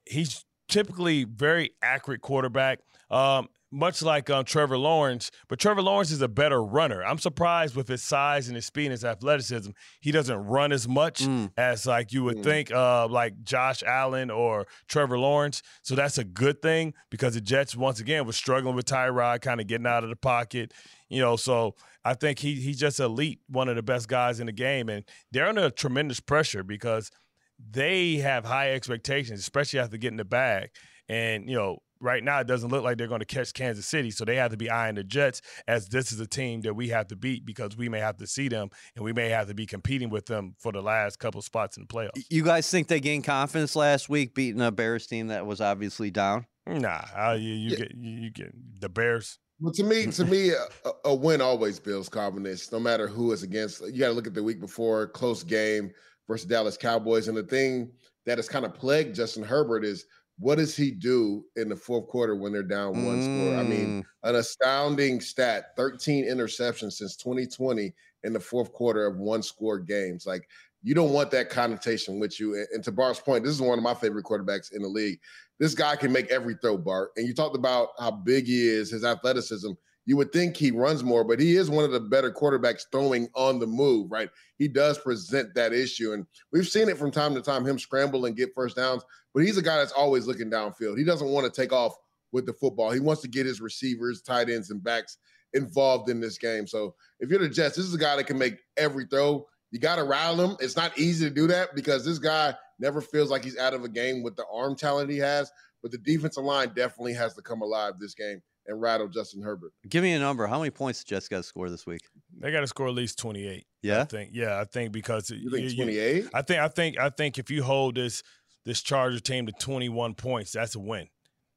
he's 0.06 0.46
typically 0.68 1.24
very 1.24 1.72
accurate 1.82 2.22
quarterback. 2.22 2.80
Um, 3.10 3.50
much 3.72 4.02
like 4.02 4.30
um, 4.30 4.46
Trevor 4.46 4.78
Lawrence, 4.78 5.32
but 5.48 5.60
Trevor 5.60 5.82
Lawrence 5.82 6.12
is 6.12 6.22
a 6.22 6.28
better 6.28 6.64
runner. 6.64 7.04
I'm 7.04 7.20
surprised 7.20 7.76
with 7.76 7.88
his 7.88 8.04
size 8.04 8.48
and 8.48 8.56
his 8.56 8.66
speed 8.66 8.86
and 8.86 8.92
his 8.92 9.06
athleticism. 9.06 9.72
He 10.00 10.12
doesn't 10.12 10.38
run 10.38 10.72
as 10.72 10.88
much 10.88 11.22
mm. 11.22 11.52
as 11.58 11.86
like 11.86 12.12
you 12.12 12.24
would 12.24 12.38
mm. 12.38 12.44
think, 12.44 12.72
uh, 12.72 13.08
like 13.08 13.44
Josh 13.44 13.84
Allen 13.84 14.32
or 14.32 14.68
Trevor 14.88 15.20
Lawrence. 15.20 15.62
So 15.84 15.96
that's 15.96 16.18
a 16.18 16.24
good 16.24 16.62
thing 16.62 16.94
because 17.10 17.36
the 17.36 17.42
Jets 17.42 17.76
once 17.76 18.00
again 18.00 18.26
was 18.26 18.36
struggling 18.36 18.76
with 18.76 18.86
Tyrod, 18.86 19.42
kind 19.42 19.62
of 19.62 19.68
getting 19.68 19.88
out 19.88 20.04
of 20.04 20.10
the 20.10 20.16
pocket. 20.16 20.74
You 21.10 21.22
know, 21.22 21.36
so 21.36 21.76
I 22.06 22.14
think 22.14 22.40
he 22.40 22.56
he's 22.56 22.80
just 22.80 23.00
elite, 23.00 23.40
one 23.48 23.68
of 23.68 23.76
the 23.76 23.84
best 23.84 24.08
guys 24.08 24.40
in 24.40 24.46
the 24.46 24.52
game, 24.52 24.90
and 24.90 25.04
they're 25.32 25.48
under 25.48 25.70
tremendous 25.70 26.20
pressure 26.20 26.64
because 26.64 27.12
they 27.60 28.18
have 28.18 28.46
high 28.46 28.72
expectations, 28.72 29.40
especially 29.40 29.80
after 29.80 29.98
getting 29.98 30.18
the 30.18 30.26
bag. 30.26 30.70
And 31.08 31.50
you 31.50 31.56
know, 31.56 31.80
right 32.02 32.24
now 32.24 32.40
it 32.40 32.48
doesn't 32.48 32.70
look 32.70 32.84
like 32.84 32.98
they're 32.98 33.08
going 33.08 33.20
to 33.20 33.26
catch 33.26 33.54
Kansas 33.54 33.86
City, 33.86 34.12
so 34.12 34.26
they 34.26 34.36
have 34.36 34.52
to 34.52 34.58
be 34.58 34.70
eyeing 34.70 34.96
the 34.96 35.04
Jets 35.04 35.42
as 35.68 35.88
this 35.90 36.12
is 36.12 36.20
a 36.20 36.28
team 36.28 36.62
that 36.62 36.74
we 36.74 36.90
have 36.90 37.08
to 37.08 37.16
beat 37.16 37.46
because 37.46 37.76
we 37.78 37.90
may 37.90 38.00
have 38.00 38.18
to 38.18 38.28
see 38.28 38.48
them 38.48 38.70
and 38.96 39.04
we 39.04 39.14
may 39.14 39.30
have 39.30 39.48
to 39.48 39.54
be 39.54 39.66
competing 39.66 40.10
with 40.10 40.26
them 40.26 40.56
for 40.58 40.72
the 40.72 40.82
last 40.82 41.20
couple 41.20 41.42
spots 41.42 41.78
in 41.78 41.84
the 41.84 41.88
playoffs. 41.88 42.24
You 42.30 42.44
guys 42.44 42.70
think 42.70 42.88
they 42.88 43.00
gained 43.00 43.24
confidence 43.24 43.76
last 43.76 44.10
week 44.10 44.34
beating 44.36 44.62
a 44.62 44.72
Bears 44.72 45.08
team 45.08 45.28
that 45.28 45.46
was 45.46 45.62
obviously 45.62 46.12
down? 46.12 46.46
Nah, 46.68 47.02
uh, 47.18 47.38
you, 47.40 47.54
you 47.54 47.70
yeah. 47.70 47.78
get 47.78 47.96
you, 47.96 48.12
you, 48.12 48.30
get 48.32 48.54
the 48.80 48.90
Bears. 48.90 49.40
Well, 49.60 49.74
to 49.74 49.84
me, 49.84 50.06
to 50.12 50.26
me, 50.26 50.52
a, 50.52 50.92
a 51.06 51.16
win 51.16 51.42
always 51.42 51.80
builds 51.80 52.10
confidence, 52.10 52.72
no 52.72 52.80
matter 52.80 53.08
who 53.08 53.32
is 53.32 53.44
against. 53.44 53.82
You 53.82 54.00
got 54.00 54.08
to 54.08 54.14
look 54.14 54.28
at 54.28 54.34
the 54.34 54.44
week 54.44 54.60
before, 54.60 55.08
close 55.08 55.44
game 55.44 55.92
versus 56.28 56.48
Dallas 56.48 56.78
Cowboys, 56.78 57.28
and 57.28 57.36
the 57.36 57.44
thing 57.44 57.92
that 58.26 58.38
has 58.38 58.48
kind 58.48 58.66
of 58.66 58.74
plagued 58.76 59.16
Justin 59.16 59.44
Herbert 59.44 59.84
is 59.84 60.06
what 60.40 60.58
does 60.58 60.76
he 60.76 60.92
do 60.92 61.44
in 61.58 61.68
the 61.68 61.76
fourth 61.76 62.08
quarter 62.08 62.36
when 62.36 62.54
they're 62.54 62.64
down 62.64 63.06
one 63.06 63.20
mm. 63.20 63.24
score? 63.24 63.60
I 63.60 63.64
mean, 63.64 64.04
mm. 64.04 64.30
an 64.30 64.36
astounding 64.36 65.20
stat 65.20 65.72
13 65.76 66.26
interceptions 66.26 66.94
since 66.94 67.18
2020 67.18 67.94
in 68.24 68.34
the 68.34 68.40
fourth 68.40 68.72
quarter 68.72 69.06
of 69.06 69.18
one 69.18 69.44
score 69.44 69.80
games. 69.80 70.26
Like, 70.26 70.48
you 70.82 70.96
don't 70.96 71.12
want 71.12 71.30
that 71.32 71.50
connotation 71.50 72.20
with 72.20 72.40
you. 72.40 72.66
And 72.74 72.82
to 72.86 72.92
Bart's 72.92 73.20
point, 73.20 73.44
this 73.44 73.54
is 73.54 73.62
one 73.62 73.78
of 73.78 73.84
my 73.84 73.94
favorite 73.94 74.26
quarterbacks 74.26 74.74
in 74.74 74.82
the 74.82 74.88
league. 74.88 75.20
This 75.60 75.76
guy 75.76 75.98
can 75.98 76.12
make 76.14 76.32
every 76.32 76.56
throw, 76.62 76.78
Bart. 76.78 77.12
And 77.18 77.28
you 77.28 77.34
talked 77.34 77.58
about 77.58 77.90
how 78.00 78.12
big 78.12 78.46
he 78.46 78.66
is, 78.66 78.92
his 78.92 79.04
athleticism. 79.04 79.72
You 80.06 80.18
would 80.18 80.32
think 80.32 80.58
he 80.58 80.72
runs 80.72 81.04
more, 81.04 81.24
but 81.24 81.40
he 81.40 81.56
is 81.56 81.70
one 81.70 81.86
of 81.86 81.92
the 81.92 82.00
better 82.00 82.32
quarterbacks 82.32 82.84
throwing 82.92 83.28
on 83.36 83.60
the 83.60 83.68
move, 83.68 84.12
right? 84.12 84.30
He 84.58 84.68
does 84.68 84.98
present 84.98 85.54
that 85.54 85.72
issue. 85.72 86.14
And 86.14 86.26
we've 86.52 86.68
seen 86.68 86.90
it 86.90 86.98
from 86.98 87.12
time 87.12 87.36
to 87.36 87.42
time, 87.42 87.66
him 87.66 87.78
scramble 87.78 88.26
and 88.26 88.36
get 88.36 88.56
first 88.56 88.76
downs. 88.76 89.04
But 89.34 89.44
he's 89.44 89.58
a 89.58 89.62
guy 89.62 89.78
that's 89.78 89.92
always 89.92 90.26
looking 90.26 90.50
downfield. 90.50 90.98
He 90.98 91.04
doesn't 91.04 91.28
want 91.28 91.46
to 91.46 91.62
take 91.62 91.72
off 91.72 91.94
with 92.32 92.46
the 92.46 92.54
football. 92.54 92.92
He 92.92 93.00
wants 93.00 93.22
to 93.22 93.28
get 93.28 93.46
his 93.46 93.62
receivers, 93.62 94.22
tight 94.22 94.50
ends, 94.50 94.72
and 94.72 94.84
backs 94.84 95.18
involved 95.54 96.10
in 96.10 96.20
this 96.20 96.38
game. 96.38 96.68
So 96.68 96.96
if 97.20 97.30
you're 97.30 97.40
the 97.40 97.50
Jets, 97.50 97.76
this 97.76 97.86
is 97.86 97.94
a 97.94 98.00
guy 98.00 98.16
that 98.16 98.28
can 98.28 98.38
make 98.38 98.58
every 98.78 99.06
throw. 99.06 99.46
You 99.72 99.80
got 99.80 99.98
to 99.98 100.04
rattle 100.04 100.44
him. 100.44 100.58
It's 100.60 100.76
not 100.76 100.98
easy 100.98 101.28
to 101.28 101.34
do 101.34 101.48
that 101.48 101.76
because 101.76 102.04
this 102.04 102.20
guy 102.20 102.56
never 102.80 103.02
feels 103.02 103.30
like 103.30 103.44
he's 103.44 103.58
out 103.58 103.74
of 103.74 103.84
a 103.84 103.90
game 103.90 104.24
with 104.24 104.36
the 104.36 104.46
arm 104.52 104.76
talent 104.76 105.12
he 105.12 105.18
has. 105.18 105.52
But 105.82 105.92
the 105.92 105.98
defensive 106.00 106.44
line 106.44 106.72
definitely 106.76 107.14
has 107.14 107.36
to 107.36 107.42
come 107.42 107.62
alive 107.62 107.94
this 108.00 108.16
game 108.16 108.42
and 108.70 108.80
rattle 108.80 109.08
Justin 109.08 109.42
Herbert. 109.42 109.74
Give 109.90 110.04
me 110.04 110.14
a 110.14 110.20
number. 110.20 110.48
How 110.48 110.60
many 110.60 110.70
points 110.70 111.04
did 111.04 111.10
Jets 111.10 111.28
got 111.28 111.38
to 111.38 111.44
score 111.44 111.70
this 111.70 111.86
week? 111.86 112.02
They 112.38 112.52
got 112.52 112.62
to 112.62 112.68
score 112.68 112.88
at 112.88 112.94
least 112.94 113.18
28. 113.20 113.66
Yeah. 113.82 114.02
I 114.02 114.04
think. 114.06 114.30
Yeah, 114.32 114.60
I 114.60 114.66
think 114.66 114.92
because 114.92 115.30
you 115.30 115.50
think 115.50 115.76
28? 115.76 116.28
I 116.34 116.42
think 116.42 116.60
I 116.60 116.68
think 116.68 116.98
I 116.98 117.10
think 117.10 117.38
if 117.38 117.50
you 117.50 117.64
hold 117.64 117.96
this 117.96 118.24
this 118.66 118.82
Charger 118.82 119.20
team 119.20 119.48
to 119.48 119.52
21 119.54 120.14
points, 120.14 120.52
that's 120.52 120.76
a 120.76 120.80
win, 120.80 121.08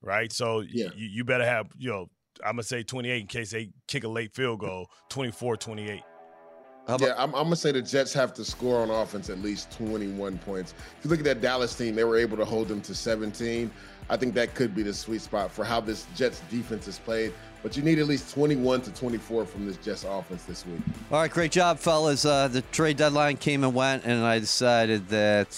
right? 0.01 0.33
So 0.33 0.61
yeah. 0.61 0.89
you, 0.97 1.09
you 1.09 1.25
better 1.25 1.45
have, 1.45 1.69
you 1.77 1.91
know, 1.91 2.07
I'm 2.45 2.53
going 2.57 2.63
to 2.63 2.65
say 2.65 2.83
28 2.83 3.21
in 3.21 3.27
case 3.27 3.51
they 3.51 3.71
kick 3.87 4.05
a 4.05 4.09
late 4.09 4.35
field 4.35 4.61
goal, 4.61 4.89
24 5.11 5.57
28. 5.59 6.03
yeah, 6.99 7.15
I'm, 7.19 7.35
I'm, 7.35 7.45
gonna 7.45 7.57
say 7.57 7.73
the 7.73 7.83
Jets 7.83 8.13
have 8.15 8.33
to 8.35 8.45
score 8.45 8.81
on 8.81 8.91
offense 8.91 9.29
at 9.31 9.39
least 9.39 9.71
21 9.77 10.39
points. 10.39 10.75
If 10.99 11.05
you 11.05 11.11
look 11.11 11.19
at 11.19 11.25
that 11.27 11.41
Dallas 11.41 11.75
team, 11.75 11.95
they 11.95 12.05
were 12.05 12.17
able 12.17 12.37
to 12.39 12.45
hold 12.45 12.69
them 12.69 12.81
to 12.81 12.95
17. 12.95 13.71
I 14.11 14.17
think 14.17 14.35
that 14.35 14.55
could 14.55 14.75
be 14.75 14.83
the 14.83 14.95
sweet 14.95 15.23
spot 15.23 15.51
for 15.51 15.65
how 15.65 15.81
this 15.81 16.07
Jets 16.15 16.43
defense 16.51 16.89
is 16.89 16.99
played. 16.99 17.33
But 17.63 17.77
you 17.77 17.83
need 17.83 18.01
at 18.01 18.07
least 18.07 18.35
21 18.35 18.83
to 18.83 18.93
24 18.93 19.47
from 19.47 19.67
this 19.67 19.77
Jets 19.77 20.05
offense 20.05 20.43
this 20.45 20.67
week. 20.67 20.81
All 21.13 21.21
right, 21.21 21.31
great 21.31 21.53
job, 21.53 21.79
fellas. 21.79 22.25
Uh, 22.25 22.49
the 22.49 22.63
trade 22.63 22.97
deadline 22.97 23.37
came 23.37 23.63
and 23.63 23.73
went, 23.73 24.05
and 24.05 24.25
I 24.25 24.41
decided 24.41 25.09
that 25.11 25.57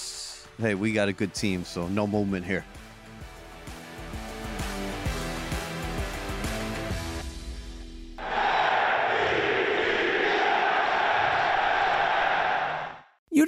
hey, 0.58 0.74
we 0.74 0.92
got 0.92 1.08
a 1.08 1.12
good 1.12 1.34
team, 1.34 1.64
so 1.64 1.88
no 1.88 2.06
movement 2.06 2.44
here. 2.44 2.64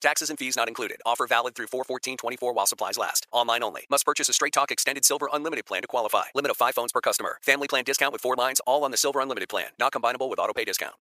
Taxes 0.00 0.30
and 0.30 0.38
fees 0.38 0.56
not 0.56 0.68
included. 0.68 0.98
Offer 1.04 1.26
valid 1.26 1.54
through 1.54 1.66
41424 1.66 2.52
while 2.52 2.66
supplies 2.66 2.96
last. 2.98 3.26
Online 3.32 3.62
only. 3.62 3.86
Must 3.90 4.04
purchase 4.04 4.28
a 4.28 4.32
Straight 4.32 4.52
Talk 4.52 4.70
Extended 4.70 5.04
Silver 5.04 5.28
Unlimited 5.32 5.66
plan 5.66 5.82
to 5.82 5.88
qualify. 5.88 6.24
Limit 6.34 6.50
of 6.50 6.56
5 6.56 6.74
phones 6.74 6.92
per 6.92 7.00
customer. 7.00 7.38
Family 7.42 7.68
plan 7.68 7.84
discount 7.84 8.12
with 8.12 8.22
4 8.22 8.36
lines 8.36 8.60
all 8.66 8.84
on 8.84 8.90
the 8.90 8.96
Silver 8.96 9.20
Unlimited 9.20 9.48
plan. 9.48 9.70
Not 9.78 9.92
combinable 9.92 10.30
with 10.30 10.38
auto 10.38 10.52
pay 10.52 10.64
discount. 10.64 10.94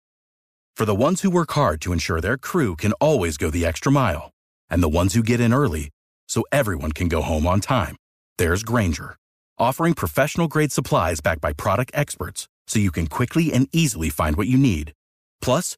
For 0.76 0.86
the 0.86 0.96
ones 0.96 1.22
who 1.22 1.32
work 1.32 1.52
hard 1.54 1.82
to 1.82 1.92
ensure 1.92 2.22
their 2.22 2.38
crew 2.38 2.76
can 2.76 2.94
always 2.94 3.38
go 3.38 3.50
the 3.50 3.66
extra 3.66 3.92
mile, 3.92 4.30
and 4.70 4.84
the 4.84 4.90
ones 4.90 5.16
who 5.16 5.24
get 5.24 5.40
in 5.40 5.52
early 5.52 5.90
so 6.30 6.44
everyone 6.52 6.92
can 6.92 7.08
go 7.08 7.24
home 7.24 7.48
on 7.48 7.62
time, 7.62 7.96
there's 8.38 8.62
Grainger, 8.62 9.16
offering 9.58 9.96
professional 9.96 10.48
grade 10.48 10.72
supplies 10.72 11.20
backed 11.20 11.42
by 11.42 11.52
product 11.52 11.90
experts 11.96 12.48
so 12.68 12.78
you 12.78 12.92
can 12.92 13.08
quickly 13.08 13.52
and 13.52 13.68
easily 13.72 14.10
find 14.10 14.36
what 14.36 14.46
you 14.46 14.58
need. 14.58 14.94
Plus, 15.42 15.78